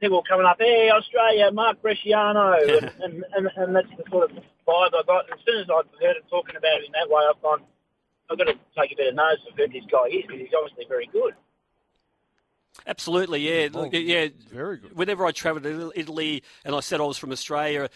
People 0.00 0.18
were 0.18 0.28
coming 0.28 0.46
up, 0.46 0.56
hey, 0.58 0.90
Australia, 0.90 1.50
Mark 1.52 1.82
Bresciano, 1.82 2.54
and, 2.78 2.90
and, 3.02 3.24
and, 3.34 3.48
and 3.56 3.76
that's 3.76 3.88
the 3.96 4.04
sort 4.10 4.30
of 4.30 4.36
vibe 4.66 4.94
I 4.94 5.02
got. 5.06 5.24
And 5.30 5.34
as 5.38 5.44
soon 5.46 5.60
as 5.60 5.66
I 5.70 5.82
heard 6.04 6.16
him 6.16 6.22
talking 6.30 6.56
about 6.56 6.78
it 6.80 6.86
in 6.86 6.92
that 6.92 7.08
way, 7.10 7.22
I've 7.28 7.42
gone, 7.42 7.62
I've 8.30 8.38
got 8.38 8.44
to 8.46 8.54
take 8.78 8.92
a 8.92 8.96
bit 8.96 9.08
of 9.08 9.14
notice 9.14 9.40
of 9.50 9.56
who 9.56 9.66
this 9.68 9.84
guy 9.90 10.06
is 10.08 10.22
because 10.26 10.40
he's 10.40 10.54
obviously 10.56 10.86
very 10.88 11.08
good. 11.12 11.34
Absolutely, 12.86 13.40
yeah, 13.40 13.68
Oh, 13.74 13.90
yeah. 13.90 14.28
very 14.52 14.78
good. 14.78 14.96
Whenever 14.96 15.26
I 15.26 15.32
travelled 15.32 15.64
to 15.64 15.92
Italy 15.96 16.44
and 16.64 16.74
I 16.76 16.80
said 16.80 17.00
I 17.00 17.04
was 17.04 17.18
from 17.18 17.32
Australia, 17.32 17.88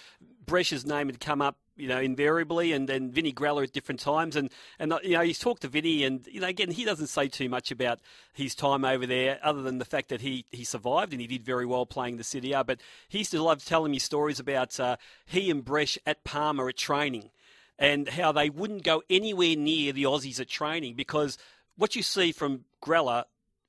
Bresh's 0.44 0.84
name 0.84 1.06
had 1.06 1.20
come 1.20 1.40
up, 1.40 1.56
you 1.76 1.88
know, 1.88 2.00
invariably, 2.00 2.72
and 2.72 2.88
then 2.88 3.10
Vinnie 3.10 3.32
Grella 3.32 3.62
at 3.64 3.72
different 3.72 4.00
times, 4.00 4.36
and 4.36 4.50
and 4.78 4.92
uh, 4.92 4.98
you 5.02 5.12
know 5.12 5.22
he's 5.22 5.38
talked 5.38 5.62
to 5.62 5.68
Vinnie, 5.68 6.04
and 6.04 6.26
you 6.30 6.40
know 6.40 6.46
again 6.46 6.70
he 6.70 6.84
doesn't 6.84 7.06
say 7.06 7.28
too 7.28 7.48
much 7.48 7.70
about 7.70 8.00
his 8.32 8.54
time 8.54 8.84
over 8.84 9.06
there, 9.06 9.38
other 9.42 9.62
than 9.62 9.78
the 9.78 9.84
fact 9.84 10.08
that 10.10 10.20
he 10.20 10.44
he 10.50 10.64
survived 10.64 11.12
and 11.12 11.20
he 11.20 11.26
did 11.26 11.42
very 11.42 11.66
well 11.66 11.86
playing 11.86 12.16
the 12.16 12.24
City. 12.24 12.54
But 12.66 12.80
he 13.08 13.18
used 13.18 13.30
to 13.32 13.42
love 13.42 13.64
telling 13.64 13.92
me 13.92 13.98
stories 13.98 14.38
about 14.38 14.78
uh, 14.78 14.96
he 15.26 15.50
and 15.50 15.64
Bresh 15.64 15.98
at 16.06 16.24
Parma 16.24 16.66
at 16.66 16.76
training. 16.76 17.30
and 17.78 18.08
how 18.08 18.32
they 18.32 18.50
wouldn't 18.50 18.84
go 18.84 19.02
anywhere 19.10 19.56
near 19.56 19.92
the 19.92 20.04
Aussies 20.04 20.40
at 20.40 20.48
training 20.48 20.94
because 20.94 21.38
what 21.76 21.96
you 21.96 22.02
see 22.02 22.32
from 22.32 22.64
Grella 22.82 23.24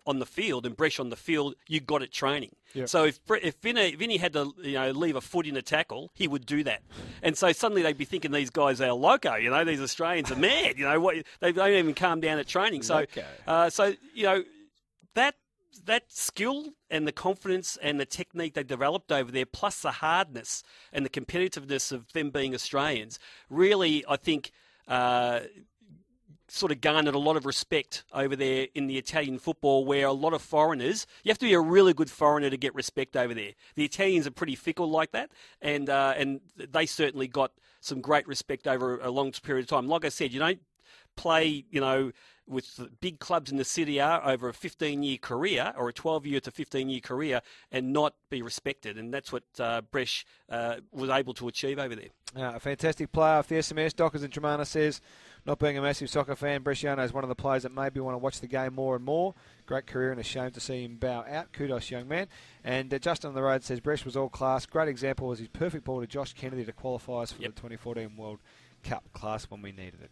on 0.05 0.19
the 0.19 0.25
field 0.25 0.65
and 0.65 0.75
Bresh 0.75 0.99
on 0.99 1.09
the 1.09 1.15
field, 1.15 1.55
you 1.67 1.79
got 1.79 2.01
it 2.01 2.11
training. 2.11 2.55
Yep. 2.73 2.89
So 2.89 3.05
if 3.05 3.19
if 3.41 3.55
Vinny, 3.61 3.95
Vinny 3.95 4.17
had 4.17 4.33
to 4.33 4.53
you 4.61 4.73
know 4.73 4.91
leave 4.91 5.15
a 5.15 5.21
foot 5.21 5.47
in 5.47 5.55
a 5.55 5.61
tackle, 5.61 6.11
he 6.13 6.27
would 6.27 6.45
do 6.45 6.63
that. 6.63 6.81
And 7.21 7.37
so 7.37 7.51
suddenly 7.51 7.81
they'd 7.81 7.97
be 7.97 8.05
thinking 8.05 8.31
these 8.31 8.49
guys 8.49 8.81
are 8.81 8.93
loco. 8.93 9.35
You 9.35 9.49
know, 9.49 9.63
these 9.63 9.81
Australians 9.81 10.31
are 10.31 10.35
mad. 10.35 10.77
You 10.77 10.85
know 10.85 10.99
what? 10.99 11.15
They 11.39 11.51
don't 11.51 11.71
even 11.71 11.93
calm 11.93 12.19
down 12.19 12.39
at 12.39 12.47
training. 12.47 12.83
So 12.83 13.05
uh, 13.47 13.69
so 13.69 13.93
you 14.13 14.23
know 14.23 14.43
that 15.15 15.35
that 15.85 16.11
skill 16.11 16.73
and 16.89 17.07
the 17.07 17.11
confidence 17.11 17.77
and 17.81 17.99
the 17.99 18.05
technique 18.05 18.53
they 18.53 18.63
developed 18.63 19.11
over 19.11 19.31
there, 19.31 19.45
plus 19.45 19.81
the 19.81 19.91
hardness 19.91 20.63
and 20.91 21.05
the 21.05 21.09
competitiveness 21.09 21.91
of 21.91 22.11
them 22.13 22.29
being 22.29 22.53
Australians, 22.53 23.19
really, 23.49 24.03
I 24.07 24.17
think. 24.17 24.51
Uh, 24.85 25.39
Sort 26.55 26.71
of 26.71 26.81
garnered 26.81 27.15
a 27.15 27.17
lot 27.17 27.35
of 27.35 27.47
respect 27.47 28.03
over 28.13 28.35
there 28.35 28.67
in 28.75 28.85
the 28.85 28.99
Italian 28.99 29.39
football, 29.39 29.85
where 29.85 30.05
a 30.05 30.11
lot 30.11 30.33
of 30.33 30.41
foreigners, 30.43 31.07
you 31.23 31.31
have 31.31 31.39
to 31.39 31.47
be 31.47 31.53
a 31.53 31.59
really 31.59 31.95
good 31.95 32.11
foreigner 32.11 32.51
to 32.51 32.57
get 32.57 32.75
respect 32.75 33.17
over 33.17 33.33
there. 33.33 33.53
The 33.73 33.83
Italians 33.83 34.27
are 34.27 34.31
pretty 34.31 34.53
fickle 34.53 34.87
like 34.87 35.13
that, 35.13 35.31
and 35.63 35.89
uh, 35.89 36.13
and 36.15 36.41
they 36.55 36.85
certainly 36.85 37.27
got 37.27 37.53
some 37.79 38.01
great 38.01 38.27
respect 38.27 38.67
over 38.67 38.99
a 38.99 39.09
long 39.09 39.31
period 39.31 39.63
of 39.63 39.69
time. 39.69 39.87
Like 39.87 40.05
I 40.05 40.09
said, 40.09 40.31
you 40.31 40.37
don't 40.37 40.59
play, 41.15 41.65
you 41.71 41.81
know, 41.81 42.11
with 42.47 42.79
big 42.99 43.19
clubs 43.19 43.51
in 43.51 43.57
the 43.57 43.63
Serie 43.63 43.99
A 43.99 44.21
over 44.23 44.49
a 44.49 44.53
15 44.53 45.01
year 45.01 45.17
career 45.17 45.73
or 45.77 45.89
a 45.89 45.93
12 45.93 46.25
year 46.25 46.39
to 46.41 46.51
15 46.51 46.89
year 46.89 46.99
career 46.99 47.41
and 47.71 47.93
not 47.93 48.15
be 48.29 48.41
respected. 48.41 48.97
And 48.97 49.13
that's 49.13 49.31
what 49.31 49.43
uh, 49.59 49.81
uh, 50.49 50.75
was 50.91 51.09
able 51.09 51.33
to 51.35 51.47
achieve 51.47 51.79
over 51.79 51.95
there. 51.95 52.09
Uh, 52.35 52.55
a 52.55 52.59
fantastic 52.59 53.11
player 53.11 53.35
off 53.35 53.47
the 53.47 53.55
SMS. 53.55 53.95
Dockers 53.95 54.23
and 54.23 54.33
Tremana 54.33 54.65
says, 54.65 54.99
not 55.45 55.59
being 55.59 55.77
a 55.77 55.81
massive 55.81 56.09
soccer 56.09 56.35
fan, 56.35 56.63
Bresciano 56.63 57.03
is 57.03 57.11
one 57.13 57.23
of 57.23 57.27
the 57.27 57.35
players 57.35 57.63
that 57.63 57.73
maybe 57.73 57.99
want 57.99 58.13
to 58.15 58.17
watch 58.19 58.39
the 58.39 58.47
game 58.47 58.73
more 58.75 58.95
and 58.95 59.03
more. 59.03 59.33
Great 59.65 59.85
career 59.87 60.11
and 60.11 60.19
a 60.19 60.23
shame 60.23 60.51
to 60.51 60.59
see 60.59 60.83
him 60.83 60.95
bow 60.95 61.25
out. 61.29 61.51
Kudos, 61.51 61.89
young 61.91 62.07
man. 62.07 62.27
And 62.63 62.93
uh, 62.93 62.99
Justin 62.99 63.29
on 63.29 63.33
the 63.35 63.41
road 63.43 63.63
says, 63.63 63.79
Bresh 63.81 64.05
was 64.05 64.15
all 64.15 64.29
class. 64.29 64.65
Great 64.65 64.87
example 64.87 65.27
was 65.27 65.39
his 65.39 65.47
perfect 65.49 65.83
ball 65.85 65.99
to 66.01 66.07
Josh 66.07 66.33
Kennedy 66.33 66.63
to 66.65 66.71
qualify 66.73 67.23
us 67.23 67.31
for 67.31 67.41
Yep. 67.41 67.55
the 67.55 67.61
2014 67.61 68.15
World 68.17 68.39
Cup 68.83 69.03
class 69.13 69.45
when 69.49 69.61
we 69.61 69.71
needed 69.71 70.01
it. 70.03 70.11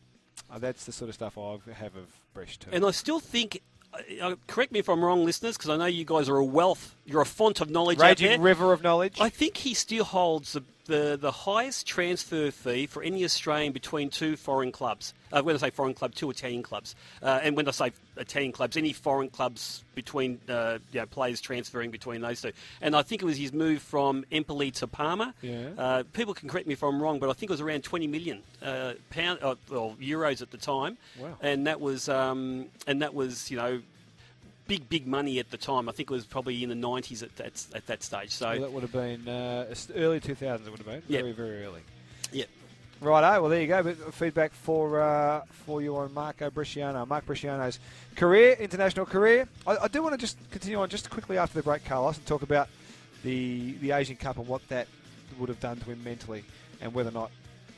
Uh, 0.50 0.60
that's 0.60 0.86
the 0.86 0.92
sort 0.92 1.10
of 1.10 1.16
stuff 1.16 1.38
I 1.38 1.58
have 1.74 1.96
of 1.96 2.08
Bresh 2.36 2.58
too. 2.60 2.70
And 2.74 2.86
I 2.86 2.92
still 2.92 3.20
think, 3.22 3.62
uh, 3.94 4.26
uh, 4.26 4.36
correct 4.48 4.72
me 4.74 4.80
if 4.80 4.90
I'm 4.90 5.04
wrong, 5.04 5.24
listeners, 5.26 5.58
because 5.58 5.70
I 5.70 5.78
know 5.78 5.86
you 5.86 6.04
guys 6.06 6.28
are 6.28 6.38
a 6.38 6.44
wealth, 6.46 6.96
you're 7.06 7.22
a 7.22 7.26
font 7.26 7.62
of 7.62 7.70
knowledge. 7.70 8.00
Raging 8.00 8.42
river 8.42 8.74
of 8.74 8.84
knowledge. 8.84 9.18
I 9.22 9.30
think 9.30 9.58
he 9.58 9.74
still 9.74 10.04
holds 10.04 10.54
the, 10.54 10.64
the, 10.86 11.18
the 11.20 11.32
highest 11.32 11.88
transfer 11.88 12.52
fee 12.52 12.86
for 12.88 13.04
any 13.04 13.24
Australian 13.24 13.74
between 13.74 14.10
two 14.10 14.36
foreign 14.36 14.72
clubs. 14.72 15.14
Uh, 15.32 15.42
when 15.42 15.56
I 15.56 15.60
say 15.60 15.70
foreign 15.70 15.94
club, 15.94 16.14
two 16.14 16.30
Italian 16.30 16.62
clubs. 16.62 16.96
Uh, 17.22 17.40
and 17.42 17.56
when 17.56 17.68
I 17.68 17.72
say 17.72 17.92
Italian 18.18 18.52
clubs, 18.52 18.76
any 18.76 18.92
foreign 18.92 19.30
clubs 19.30 19.84
between 19.96 20.40
uh, 20.50 20.80
you 20.92 21.00
know, 21.00 21.06
players 21.06 21.40
transferring 21.40 21.92
between 21.92 22.22
those 22.22 22.42
two. 22.42 22.52
And 22.82 22.96
I 22.96 23.02
think 23.02 23.22
it 23.22 23.26
was 23.26 23.38
his 23.38 23.54
move 23.54 23.82
from 23.82 24.26
Empoli 24.32 24.72
to 24.72 24.88
Parma. 24.88 25.34
Yeah. 25.42 25.70
Uh, 25.78 26.04
people 26.14 26.34
can 26.34 26.50
correct 26.50 26.68
me 26.68 26.74
if 26.74 26.84
I'm 26.84 27.02
wrong, 27.02 27.20
but 27.20 27.30
I 27.30 27.34
think 27.34 27.50
it 27.50 27.54
was 27.54 27.62
around 27.62 27.84
20 27.84 28.08
million 28.08 28.42
uh, 28.62 28.94
pound, 29.10 29.40
uh, 29.42 29.56
well, 29.70 29.96
euros 30.02 30.42
at 30.42 30.52
the 30.52 30.58
time. 30.58 30.98
Wow. 31.18 31.38
And 31.42 31.68
that 31.68 31.80
was, 31.80 32.10
um, 32.10 32.66
and 32.88 33.02
that 33.02 33.14
was, 33.14 33.50
you 33.50 33.58
know, 33.58 33.82
big, 34.72 34.88
big 34.88 35.06
money 35.06 35.38
at 35.38 35.50
the 35.51 35.58
time. 35.58 35.90
I 35.90 35.92
think 35.92 36.10
it 36.10 36.13
was 36.13 36.25
probably 36.25 36.63
in 36.63 36.70
the 36.70 36.75
90s 36.75 37.22
at 37.24 37.36
that, 37.36 37.66
at 37.75 37.86
that 37.88 38.01
stage. 38.04 38.32
So, 38.32 38.48
Well, 38.51 38.60
that 38.62 38.72
would 38.72 38.84
have 38.84 38.92
been 38.94 39.28
uh, 39.28 39.74
early 39.96 40.22
2000s. 40.22 40.66
It 40.66 40.70
would 40.70 40.78
have 40.80 40.86
been 40.86 41.04
Yeah. 41.10 41.20
very, 41.20 41.34
very 41.34 41.66
early. 41.66 41.82
yeah. 42.32 42.46
Righto, 43.01 43.42
well 43.42 43.50
there 43.50 43.60
you 43.60 43.68
go. 43.68 43.82
But 43.84 44.13
feedback 44.13 44.54
for 44.54 45.01
uh, 45.01 45.42
for 45.66 45.82
you 45.82 45.98
on 45.98 46.13
Marco 46.13 46.50
Bresciano. 46.51 47.06
Mark 47.08 47.25
Bresciano's 47.25 47.80
career, 48.16 48.56
international 48.60 49.08
career. 49.08 49.50
I, 49.66 49.75
I 49.78 49.88
do 49.88 50.04
want 50.04 50.13
to 50.13 50.20
just 50.20 50.38
continue 50.51 50.80
on 50.80 50.88
just 50.88 51.10
quickly 51.10 51.38
after 51.40 51.56
the 51.60 51.63
break, 51.63 51.84
Carlos, 51.84 52.18
and 52.18 52.25
talk 52.28 52.44
about 52.44 52.70
the 53.24 53.74
the 53.82 53.92
Asian 53.92 54.16
Cup 54.18 54.38
and 54.38 54.48
what 54.48 54.62
that 54.70 54.88
would 55.40 55.50
have 55.50 55.60
done 55.60 55.78
to 55.80 55.86
him 55.86 56.04
mentally, 56.04 56.44
and 56.80 56.94
whether 56.94 57.10
or 57.10 57.13
not, 57.13 57.32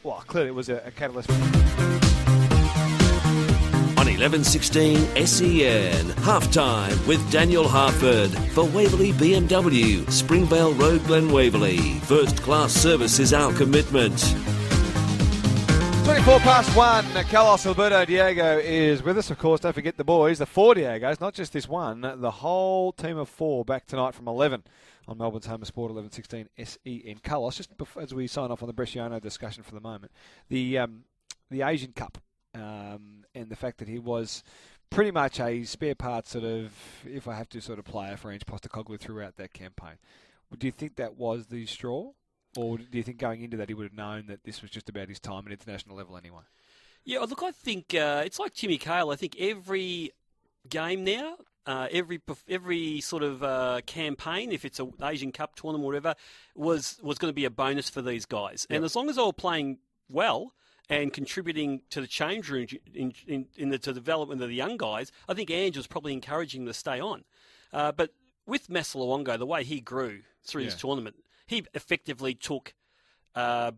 well, 0.04 0.22
clearly 0.28 0.50
it 0.50 0.56
was 0.56 0.68
a, 0.68 0.84
a 0.86 0.92
catalyst. 0.92 1.30
On 4.04 4.10
1116 4.10 5.26
SEN, 5.26 6.06
halftime 6.24 7.08
with 7.08 7.32
Daniel 7.32 7.66
Harford 7.66 8.32
for 8.52 8.66
Waverley 8.66 9.14
BMW, 9.14 10.12
Springvale 10.12 10.74
Road, 10.74 11.06
Glen 11.06 11.32
Waverley. 11.32 11.78
First 12.00 12.42
class 12.42 12.74
service 12.74 13.20
is 13.20 13.32
our 13.32 13.54
commitment. 13.54 14.20
24 16.04 16.40
past 16.40 16.76
one. 16.76 17.06
Carlos 17.30 17.66
Alberto 17.66 18.04
Diego 18.04 18.58
is 18.58 19.02
with 19.02 19.18
us, 19.18 19.32
of 19.32 19.38
course. 19.38 19.62
Don't 19.62 19.72
forget 19.72 19.96
the 19.96 20.04
boys, 20.04 20.40
the 20.40 20.46
four 20.46 20.76
Diegos, 20.76 21.22
not 21.22 21.34
just 21.34 21.54
this 21.54 21.70
one, 21.70 22.02
the 22.02 22.32
whole 22.32 22.92
team 22.92 23.18
of 23.18 23.30
four 23.30 23.64
back 23.64 23.86
tonight 23.86 24.14
from 24.14 24.28
11 24.28 24.66
on 25.08 25.18
Melbourne's 25.18 25.46
Home 25.46 25.62
of 25.62 25.68
Sport 25.70 25.94
1116 25.94 26.50
SEN. 27.06 27.22
Carlos, 27.24 27.56
just 27.56 27.70
as 27.98 28.14
we 28.14 28.28
sign 28.28 28.52
off 28.52 28.62
on 28.62 28.68
the 28.68 28.74
Bresciano 28.74 29.22
discussion 29.22 29.64
for 29.64 29.74
the 29.74 29.80
moment, 29.80 30.12
the 30.50 30.80
um, 30.80 31.06
the 31.50 31.62
Asian 31.62 31.94
Cup 31.94 32.18
um, 32.56 33.23
and 33.36 33.50
the 33.50 33.56
fact 33.56 33.78
that 33.80 33.88
he 33.88 34.00
was 34.00 34.44
pretty 34.90 35.12
much 35.12 35.40
a 35.40 35.64
spare 35.64 35.96
part 35.96 36.28
sort 36.28 36.44
of, 36.44 36.72
if 37.06 37.28
I 37.28 37.36
have 37.36 37.50
to 37.50 37.62
sort 37.62 37.80
of 37.80 37.86
player 37.86 38.16
for 38.18 38.32
Ange 38.32 38.46
Postecoglou 38.46 39.00
throughout 39.00 39.38
that 39.38 39.54
campaign. 39.54 39.96
Do 40.58 40.68
you 40.68 40.72
think 40.72 40.98
that 40.98 41.18
was 41.18 41.48
the 41.48 41.66
straw? 41.66 42.12
Or 42.56 42.78
do 42.78 42.86
you 42.92 43.04
think 43.04 43.18
going 43.18 43.42
into 43.42 43.58
that 43.58 43.70
he 43.70 43.74
would 43.74 43.86
have 43.86 43.98
known 43.98 44.28
that 44.28 44.44
this 44.44 44.62
was 44.62 44.70
just 44.70 44.88
about 44.88 45.10
his 45.10 45.20
time 45.20 45.44
at 45.48 45.52
international 45.52 45.98
level 45.98 46.16
anyway? 46.16 46.44
Yeah, 47.04 47.20
look, 47.20 47.42
I 47.44 47.52
think 47.52 47.96
uh, 47.96 48.22
it's 48.26 48.40
like 48.40 48.54
Timmy 48.54 48.78
Cahill. 48.78 49.10
I 49.10 49.16
think 49.16 49.36
every 49.40 50.12
game 50.70 51.04
now, 51.04 51.38
uh, 51.66 51.88
every 51.92 52.22
every 52.48 53.02
sort 53.02 53.24
of 53.24 53.44
uh, 53.44 53.82
campaign, 53.86 54.52
if 54.52 54.64
it's 54.64 54.80
an 54.80 54.94
Asian 55.02 55.32
Cup 55.32 55.56
tournament 55.56 55.84
or 55.84 55.88
whatever, 55.88 56.16
was 56.56 57.00
was 57.02 57.18
going 57.18 57.30
to 57.30 57.36
be 57.36 57.46
a 57.46 57.50
bonus 57.50 57.90
for 57.90 58.02
these 58.02 58.26
guys. 58.26 58.68
And 58.70 58.86
as 58.86 58.96
long 58.96 59.10
as 59.10 59.16
they 59.16 59.24
were 59.24 59.34
playing 59.34 59.80
well 60.10 60.54
and 60.94 61.14
contributing 61.14 61.82
to 61.90 62.02
the 62.02 62.08
change 62.08 62.50
room 62.50 62.68
in, 62.94 63.14
in, 63.28 63.46
in 63.56 63.70
the 63.70 63.80
to 63.80 63.94
development 63.94 64.42
of 64.42 64.50
the 64.50 64.56
young 64.56 64.78
guys, 64.78 65.12
I 65.28 65.34
think 65.34 65.50
Ange 65.50 65.78
was 65.78 65.88
probably 65.88 66.14
encouraging 66.14 66.66
them 66.66 66.74
to 66.74 66.78
stay 66.78 67.00
on. 67.00 67.24
Uh, 67.72 67.92
but 67.92 68.12
with 68.46 68.70
Massimo 68.70 69.06
Luongo, 69.06 69.38
the 69.38 69.46
way 69.46 69.64
he 69.64 69.80
grew 69.80 70.22
through 70.44 70.66
this 70.66 70.76
tournament, 70.76 71.16
he 71.48 71.66
effectively 71.74 72.36
took 72.36 72.74
uh, 73.36 73.72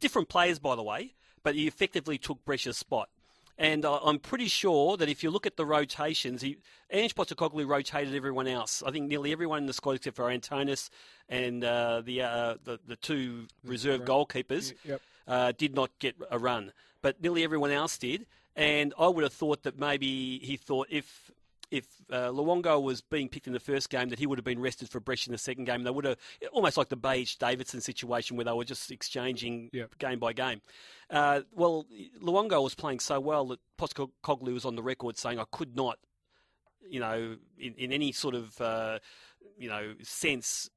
different 0.00 0.28
players, 0.28 0.58
by 0.58 0.74
the 0.74 0.82
way, 0.82 1.14
but 1.42 1.54
he 1.54 1.66
effectively 1.66 2.16
took 2.16 2.44
Bresh's 2.44 2.78
spot. 2.78 3.10
And 3.56 3.84
uh, 3.84 4.00
I'm 4.02 4.18
pretty 4.18 4.46
sure 4.48 4.96
that 4.96 5.08
if 5.08 5.22
you 5.22 5.30
look 5.30 5.46
at 5.46 5.56
the 5.56 5.64
rotations, 5.64 6.42
he, 6.42 6.56
Ange 6.90 7.14
Postecoglou 7.14 7.68
rotated 7.68 8.14
everyone 8.14 8.48
else. 8.48 8.82
I 8.84 8.90
think 8.90 9.08
nearly 9.08 9.30
everyone 9.30 9.58
in 9.58 9.66
the 9.66 9.72
squad 9.72 9.92
except 9.92 10.16
for 10.16 10.24
Antonis 10.24 10.90
and 11.28 11.62
uh, 11.62 12.02
the, 12.04 12.22
uh, 12.22 12.54
the 12.64 12.80
the 12.86 12.96
two 12.96 13.46
reserve 13.64 14.00
goalkeepers 14.02 14.72
Yep. 14.84 15.00
Uh, 15.26 15.52
did 15.56 15.74
not 15.74 15.90
get 15.98 16.16
a 16.30 16.38
run, 16.38 16.72
but 17.02 17.20
nearly 17.22 17.44
everyone 17.44 17.70
else 17.70 17.98
did. 17.98 18.26
And 18.56 18.94
I 18.98 19.08
would 19.08 19.24
have 19.24 19.32
thought 19.32 19.62
that 19.64 19.78
maybe 19.78 20.38
he 20.38 20.56
thought 20.56 20.86
if 20.90 21.30
if 21.70 21.86
uh, 22.12 22.28
Luongo 22.28 22.80
was 22.80 23.00
being 23.00 23.28
picked 23.28 23.48
in 23.48 23.52
the 23.52 23.58
first 23.58 23.90
game, 23.90 24.08
that 24.10 24.18
he 24.20 24.26
would 24.26 24.38
have 24.38 24.44
been 24.44 24.60
rested 24.60 24.88
for 24.88 25.00
Bresh 25.00 25.26
in 25.26 25.32
the 25.32 25.38
second 25.38 25.64
game. 25.64 25.82
They 25.82 25.90
would 25.90 26.04
have 26.04 26.18
almost 26.52 26.76
like 26.76 26.88
the 26.88 26.94
Beige 26.96 27.34
Davidson 27.34 27.80
situation 27.80 28.36
where 28.36 28.44
they 28.44 28.52
were 28.52 28.64
just 28.64 28.92
exchanging 28.92 29.70
Yep. 29.72 29.98
game 29.98 30.18
by 30.20 30.34
game. 30.34 30.60
Uh, 31.10 31.40
well, 31.52 31.86
Luongo 32.22 32.62
was 32.62 32.76
playing 32.76 33.00
so 33.00 33.18
well 33.18 33.46
that 33.46 33.58
Postecoglou 33.76 34.52
was 34.54 34.64
on 34.64 34.76
the 34.76 34.82
record 34.84 35.16
saying, 35.16 35.40
"I 35.40 35.44
could 35.50 35.74
not, 35.74 35.98
you 36.88 37.00
know, 37.00 37.38
in, 37.58 37.74
in 37.74 37.90
any 37.92 38.12
sort 38.12 38.34
of 38.36 38.60
uh, 38.60 38.98
you 39.58 39.68
know 39.68 39.94
sense." 40.02 40.70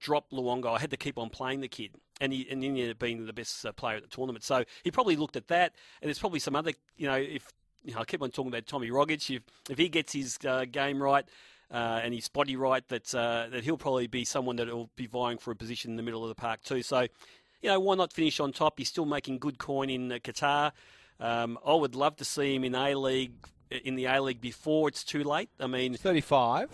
Drop 0.00 0.30
Luongo. 0.30 0.74
I 0.76 0.80
had 0.80 0.90
to 0.90 0.96
keep 0.96 1.18
on 1.18 1.30
playing 1.30 1.60
the 1.60 1.68
kid, 1.68 1.92
and 2.24 2.32
he 2.32 2.46
and 2.50 2.62
he 2.62 2.68
ended 2.68 2.90
up 2.90 2.98
being 2.98 3.24
the 3.26 3.32
best 3.32 3.64
uh, 3.64 3.72
player 3.72 3.96
at 3.96 4.02
the 4.02 4.08
tournament. 4.08 4.42
So 4.44 4.64
he 4.82 4.90
probably 4.90 5.16
looked 5.16 5.36
at 5.36 5.48
that, 5.48 5.74
and 6.02 6.08
there's 6.08 6.18
probably 6.18 6.40
some 6.40 6.56
other, 6.56 6.72
you 6.96 7.06
know, 7.06 7.14
if 7.14 7.46
you 7.84 7.94
know, 7.94 8.00
I 8.00 8.04
keep 8.04 8.22
on 8.22 8.30
talking 8.30 8.50
about 8.50 8.66
Tommy 8.66 8.90
Rogic. 8.90 9.30
If 9.36 9.42
if 9.70 9.78
he 9.78 9.88
gets 9.88 10.12
his 10.12 10.38
uh, 10.46 10.64
game 10.64 11.02
right 11.02 11.24
uh, 11.70 12.00
and 12.02 12.12
his 12.14 12.28
body 12.28 12.56
right, 12.56 12.86
that 12.88 13.14
uh, 13.14 13.46
that 13.50 13.62
he'll 13.64 13.76
probably 13.78 14.06
be 14.06 14.24
someone 14.24 14.56
that 14.56 14.68
will 14.68 14.90
be 14.96 15.06
vying 15.06 15.38
for 15.38 15.50
a 15.50 15.56
position 15.56 15.90
in 15.92 15.96
the 15.96 16.02
middle 16.02 16.22
of 16.22 16.28
the 16.28 16.34
park 16.34 16.62
too. 16.62 16.82
So, 16.82 17.00
you 17.62 17.68
know, 17.70 17.78
why 17.80 17.94
not 17.94 18.12
finish 18.12 18.40
on 18.40 18.52
top? 18.52 18.78
He's 18.78 18.88
still 18.88 19.06
making 19.06 19.38
good 19.38 19.58
coin 19.58 19.90
in 19.90 20.10
uh, 20.10 20.16
Qatar. 20.16 20.72
Um, 21.20 21.58
I 21.64 21.74
would 21.74 21.94
love 21.94 22.16
to 22.16 22.24
see 22.24 22.54
him 22.56 22.64
in 22.64 22.74
A 22.74 22.94
League 22.94 23.32
in 23.70 23.94
the 23.96 24.06
A 24.06 24.20
League 24.20 24.40
before 24.40 24.88
it's 24.88 25.04
too 25.04 25.22
late. 25.24 25.48
I 25.60 25.66
mean, 25.66 25.94
35. 25.94 26.70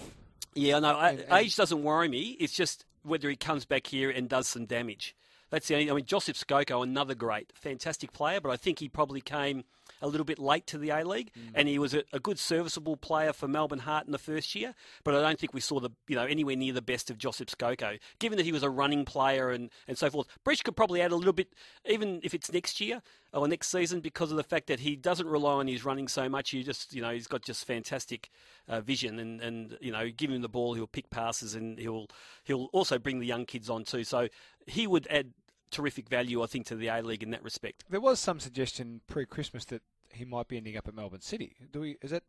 yeah, 0.54 0.78
no, 0.78 0.96
I- 0.96 1.10
And- 1.10 1.20
and- 1.20 1.32
age 1.44 1.56
doesn't 1.56 1.82
worry 1.82 2.08
me. 2.08 2.36
It's 2.40 2.52
just 2.54 2.84
whether 3.02 3.28
he 3.30 3.36
comes 3.36 3.64
back 3.64 3.86
here 3.86 4.10
and 4.10 4.28
does 4.28 4.46
some 4.48 4.66
damage. 4.66 5.14
That's 5.50 5.68
the 5.68 5.74
only. 5.74 5.90
I 5.90 5.94
mean, 5.94 6.04
Josip 6.04 6.36
Skoko, 6.36 6.82
another 6.82 7.14
great, 7.14 7.52
fantastic 7.54 8.12
player, 8.12 8.40
but 8.40 8.50
I 8.50 8.56
think 8.56 8.78
he 8.78 8.88
probably 8.88 9.20
came 9.20 9.64
a 10.02 10.08
little 10.08 10.24
bit 10.24 10.38
late 10.38 10.66
to 10.68 10.78
the 10.78 10.90
A 10.90 11.04
League, 11.04 11.30
and 11.54 11.68
he 11.68 11.78
was 11.78 11.94
a, 11.94 12.02
a 12.12 12.18
good 12.18 12.38
serviceable 12.38 12.96
player 12.96 13.32
for 13.32 13.48
Melbourne 13.48 13.80
Heart 13.80 14.06
in 14.06 14.12
the 14.12 14.18
first 14.18 14.54
year. 14.54 14.74
But 15.04 15.14
I 15.14 15.20
don't 15.20 15.38
think 15.38 15.54
we 15.54 15.60
saw 15.60 15.80
the 15.80 15.90
you 16.08 16.16
know 16.16 16.24
anywhere 16.24 16.56
near 16.56 16.72
the 16.72 16.82
best 16.82 17.10
of 17.10 17.18
Josip 17.18 17.50
Skoko. 17.50 17.98
Given 18.18 18.38
that 18.38 18.44
he 18.44 18.52
was 18.52 18.62
a 18.62 18.70
running 18.70 19.04
player 19.04 19.50
and, 19.50 19.70
and 19.86 19.98
so 19.98 20.10
forth, 20.10 20.26
Bresh 20.44 20.62
could 20.62 20.76
probably 20.76 21.02
add 21.02 21.12
a 21.12 21.16
little 21.16 21.32
bit, 21.32 21.48
even 21.84 22.20
if 22.22 22.34
it's 22.34 22.52
next 22.52 22.80
year 22.80 23.02
or 23.32 23.46
next 23.46 23.68
season, 23.68 24.00
because 24.00 24.30
of 24.30 24.36
the 24.36 24.42
fact 24.42 24.66
that 24.66 24.80
he 24.80 24.96
doesn't 24.96 25.26
rely 25.26 25.54
on 25.54 25.68
his 25.68 25.84
running 25.84 26.08
so 26.08 26.28
much. 26.28 26.50
He 26.50 26.62
just 26.62 26.94
you 26.94 27.02
know 27.02 27.10
he's 27.10 27.26
got 27.26 27.42
just 27.42 27.64
fantastic 27.64 28.30
uh, 28.68 28.80
vision, 28.80 29.18
and, 29.18 29.40
and 29.40 29.78
you 29.80 29.92
know 29.92 30.08
give 30.10 30.30
him 30.30 30.42
the 30.42 30.48
ball, 30.48 30.74
he'll 30.74 30.86
pick 30.86 31.10
passes, 31.10 31.54
and 31.54 31.78
he'll 31.78 32.06
he'll 32.44 32.66
also 32.72 32.98
bring 32.98 33.20
the 33.20 33.26
young 33.26 33.44
kids 33.44 33.68
on 33.70 33.84
too. 33.84 34.04
So 34.04 34.28
he 34.66 34.86
would 34.86 35.06
add 35.10 35.32
terrific 35.70 36.08
value, 36.08 36.42
I 36.42 36.46
think, 36.46 36.66
to 36.66 36.76
the 36.76 36.88
A 36.88 37.02
League 37.02 37.22
in 37.22 37.30
that 37.30 37.42
respect. 37.42 37.84
There 37.88 38.00
was 38.00 38.20
some 38.20 38.40
suggestion 38.40 39.00
pre-Christmas 39.06 39.64
that 39.66 39.82
he 40.12 40.24
might 40.24 40.48
be 40.48 40.56
ending 40.56 40.76
up 40.76 40.88
at 40.88 40.94
Melbourne 40.94 41.20
City. 41.20 41.54
Do 41.72 41.80
we? 41.80 41.96
Is 42.02 42.10
that 42.10 42.24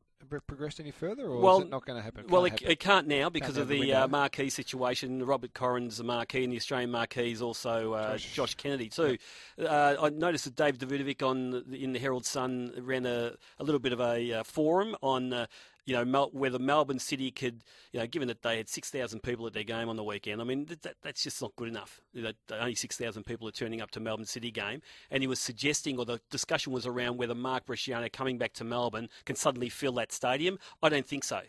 progressed 0.45 0.79
any 0.79 0.91
further, 0.91 1.25
or 1.25 1.39
Well, 1.39 1.57
is 1.60 1.63
it 1.65 1.71
not 1.71 1.83
going 1.83 1.98
to 1.98 2.03
happen? 2.03 2.25
Well, 2.27 2.43
Can't 2.43 2.53
it, 2.53 2.60
happen? 2.60 2.71
it 2.71 2.79
can't 2.79 3.07
now 3.07 3.29
because 3.29 3.55
Can't 3.55 3.63
of 3.63 3.67
the 3.69 3.93
uh, 3.93 4.07
marquee 4.07 4.51
situation. 4.51 5.25
Robert 5.25 5.53
Koren's 5.53 5.98
the 5.98 6.03
marquee, 6.03 6.43
and 6.43 6.53
the 6.53 6.57
Australian 6.57 6.91
marquee 6.91 7.31
is 7.31 7.41
also 7.41 7.93
uh, 7.93 8.12
Josh. 8.13 8.33
Josh. 8.33 8.55
Kennedy 8.55 8.89
too. 8.89 9.17
Uh, 9.60 9.95
I 10.00 10.10
noticed 10.10 10.45
that 10.45 10.55
Dave 10.55 10.77
Davutovic 10.77 11.24
on 11.24 11.74
in 11.74 11.93
the 11.93 12.00
Herald 12.00 12.25
Sun 12.25 12.74
ran 12.81 13.05
a, 13.07 13.33
a 13.57 13.63
little 13.63 13.79
bit 13.79 13.93
of 13.93 14.00
a 14.00 14.33
uh, 14.33 14.43
forum 14.43 14.95
on. 15.01 15.48
You 15.85 15.95
know, 15.95 16.05
Mel- 16.05 16.29
whether 16.31 16.59
Melbourne 16.59 17.00
City 17.00 17.31
could, 17.31 17.63
you 17.91 18.00
know, 18.00 18.07
given 18.07 18.27
that 18.27 18.43
they 18.43 18.57
had 18.57 18.69
6,000 18.69 19.21
people 19.23 19.47
at 19.47 19.53
their 19.53 19.63
game 19.63 19.89
on 19.89 19.95
the 19.95 20.03
weekend, 20.03 20.39
I 20.39 20.43
mean, 20.43 20.65
that, 20.65 20.81
that, 20.83 20.95
that's 21.01 21.23
just 21.23 21.41
not 21.41 21.55
good 21.55 21.67
enough. 21.67 22.01
That 22.13 22.35
only 22.51 22.75
6,000 22.75 23.23
people 23.23 23.47
are 23.47 23.51
turning 23.51 23.81
up 23.81 23.91
to 23.91 24.00
Melbourne 24.00 24.25
City 24.25 24.51
game. 24.51 24.81
And 25.09 25.23
he 25.23 25.27
was 25.27 25.39
suggesting, 25.39 25.97
or 25.97 26.05
the 26.05 26.21
discussion 26.29 26.71
was 26.71 26.85
around 26.85 27.17
whether 27.17 27.35
Mark 27.35 27.65
Bresciano 27.65 28.11
coming 28.11 28.38
back 28.38 28.53
to 28.53 28.63
Melbourne 28.63 29.09
can 29.25 29.35
suddenly 29.35 29.69
fill 29.69 29.93
that 29.93 30.11
stadium. 30.11 30.59
I 30.83 30.89
don't 30.89 31.07
think 31.07 31.23
so. 31.23 31.41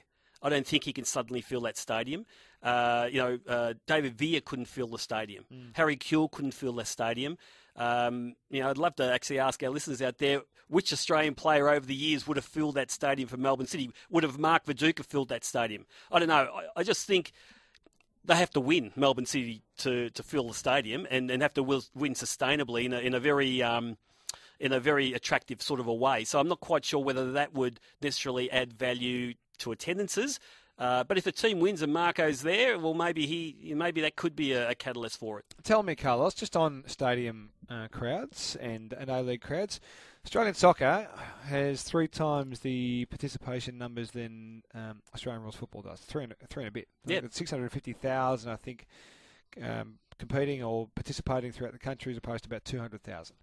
I 0.42 0.48
don't 0.48 0.66
think 0.66 0.84
he 0.84 0.92
can 0.92 1.04
suddenly 1.04 1.40
fill 1.40 1.60
that 1.62 1.76
stadium. 1.76 2.26
Uh, 2.62 3.08
you 3.10 3.18
know, 3.18 3.38
uh, 3.48 3.74
David 3.86 4.16
Villa 4.16 4.40
couldn't 4.40 4.66
fill 4.66 4.88
the 4.88 4.98
stadium. 4.98 5.44
Harry 5.74 5.96
Kewell 5.96 6.30
couldn't 6.30 6.52
fill 6.52 6.72
the 6.72 6.84
stadium. 6.84 7.38
Um, 7.76 8.34
you 8.50 8.60
know, 8.60 8.70
I'd 8.70 8.78
love 8.78 8.96
to 8.96 9.12
actually 9.12 9.38
ask 9.38 9.62
our 9.62 9.70
listeners 9.70 10.02
out 10.02 10.18
there 10.18 10.42
which 10.68 10.92
Australian 10.92 11.34
player 11.34 11.68
over 11.68 11.84
the 11.84 11.94
years 11.94 12.26
would 12.26 12.36
have 12.36 12.46
filled 12.46 12.76
that 12.76 12.90
stadium 12.90 13.28
for 13.28 13.36
Melbourne 13.36 13.66
City. 13.66 13.90
Would 14.10 14.24
have 14.24 14.38
Mark 14.38 14.64
Viduka 14.64 15.04
filled 15.04 15.28
that 15.28 15.44
stadium? 15.44 15.86
I 16.10 16.18
don't 16.18 16.28
know. 16.28 16.34
I, 16.54 16.80
I 16.80 16.82
just 16.82 17.06
think 17.06 17.32
they 18.24 18.36
have 18.36 18.50
to 18.50 18.60
win 18.60 18.92
Melbourne 18.96 19.26
City 19.26 19.62
to, 19.78 20.10
to 20.10 20.22
fill 20.22 20.48
the 20.48 20.54
stadium 20.54 21.06
and, 21.10 21.30
and 21.30 21.42
have 21.42 21.54
to 21.54 21.62
win 21.62 22.14
sustainably 22.14 22.84
in 22.84 22.92
a, 22.92 22.98
in 22.98 23.14
a 23.14 23.20
very 23.20 23.62
um, 23.62 23.96
in 24.60 24.72
a 24.72 24.78
very 24.78 25.12
attractive 25.12 25.60
sort 25.60 25.80
of 25.80 25.88
a 25.88 25.94
way. 25.94 26.22
So 26.24 26.38
I'm 26.38 26.48
not 26.48 26.60
quite 26.60 26.84
sure 26.84 27.02
whether 27.02 27.32
that 27.32 27.52
would 27.52 27.80
necessarily 28.00 28.50
add 28.50 28.72
value 28.72 29.34
to 29.58 29.72
attendances. 29.72 30.38
Uh, 30.78 31.04
but 31.04 31.18
if 31.18 31.26
a 31.26 31.32
team 31.32 31.60
wins 31.60 31.82
and 31.82 31.92
Marco's 31.92 32.42
there, 32.42 32.78
well, 32.78 32.94
maybe 32.94 33.26
he 33.26 33.74
maybe 33.74 34.00
that 34.00 34.16
could 34.16 34.34
be 34.34 34.52
a, 34.52 34.70
a 34.70 34.74
catalyst 34.74 35.18
for 35.18 35.38
it. 35.38 35.44
Tell 35.62 35.82
me, 35.82 35.94
Carlos, 35.94 36.34
just 36.34 36.56
on 36.56 36.84
stadium 36.86 37.50
uh, 37.68 37.88
crowds 37.88 38.56
and, 38.56 38.92
and 38.92 39.10
A-League 39.10 39.42
crowds, 39.42 39.80
Australian 40.24 40.54
soccer 40.54 41.08
has 41.44 41.82
three 41.82 42.08
times 42.08 42.60
the 42.60 43.04
participation 43.06 43.76
numbers 43.76 44.12
than 44.12 44.62
um, 44.74 45.02
Australian 45.14 45.42
rules 45.42 45.56
football 45.56 45.82
does. 45.82 46.00
Three 46.00 46.24
and, 46.24 46.34
three 46.48 46.64
and 46.64 46.68
a 46.68 46.72
bit. 46.72 46.88
Yep. 47.06 47.24
It's 47.24 47.36
650,000, 47.36 48.50
I 48.50 48.56
think, 48.56 48.86
um, 49.62 49.98
competing 50.18 50.62
or 50.62 50.88
participating 50.94 51.50
throughout 51.50 51.72
the 51.72 51.78
country 51.78 52.12
as 52.12 52.18
opposed 52.18 52.44
to 52.44 52.48
about 52.48 52.64
200,000. 52.64 53.36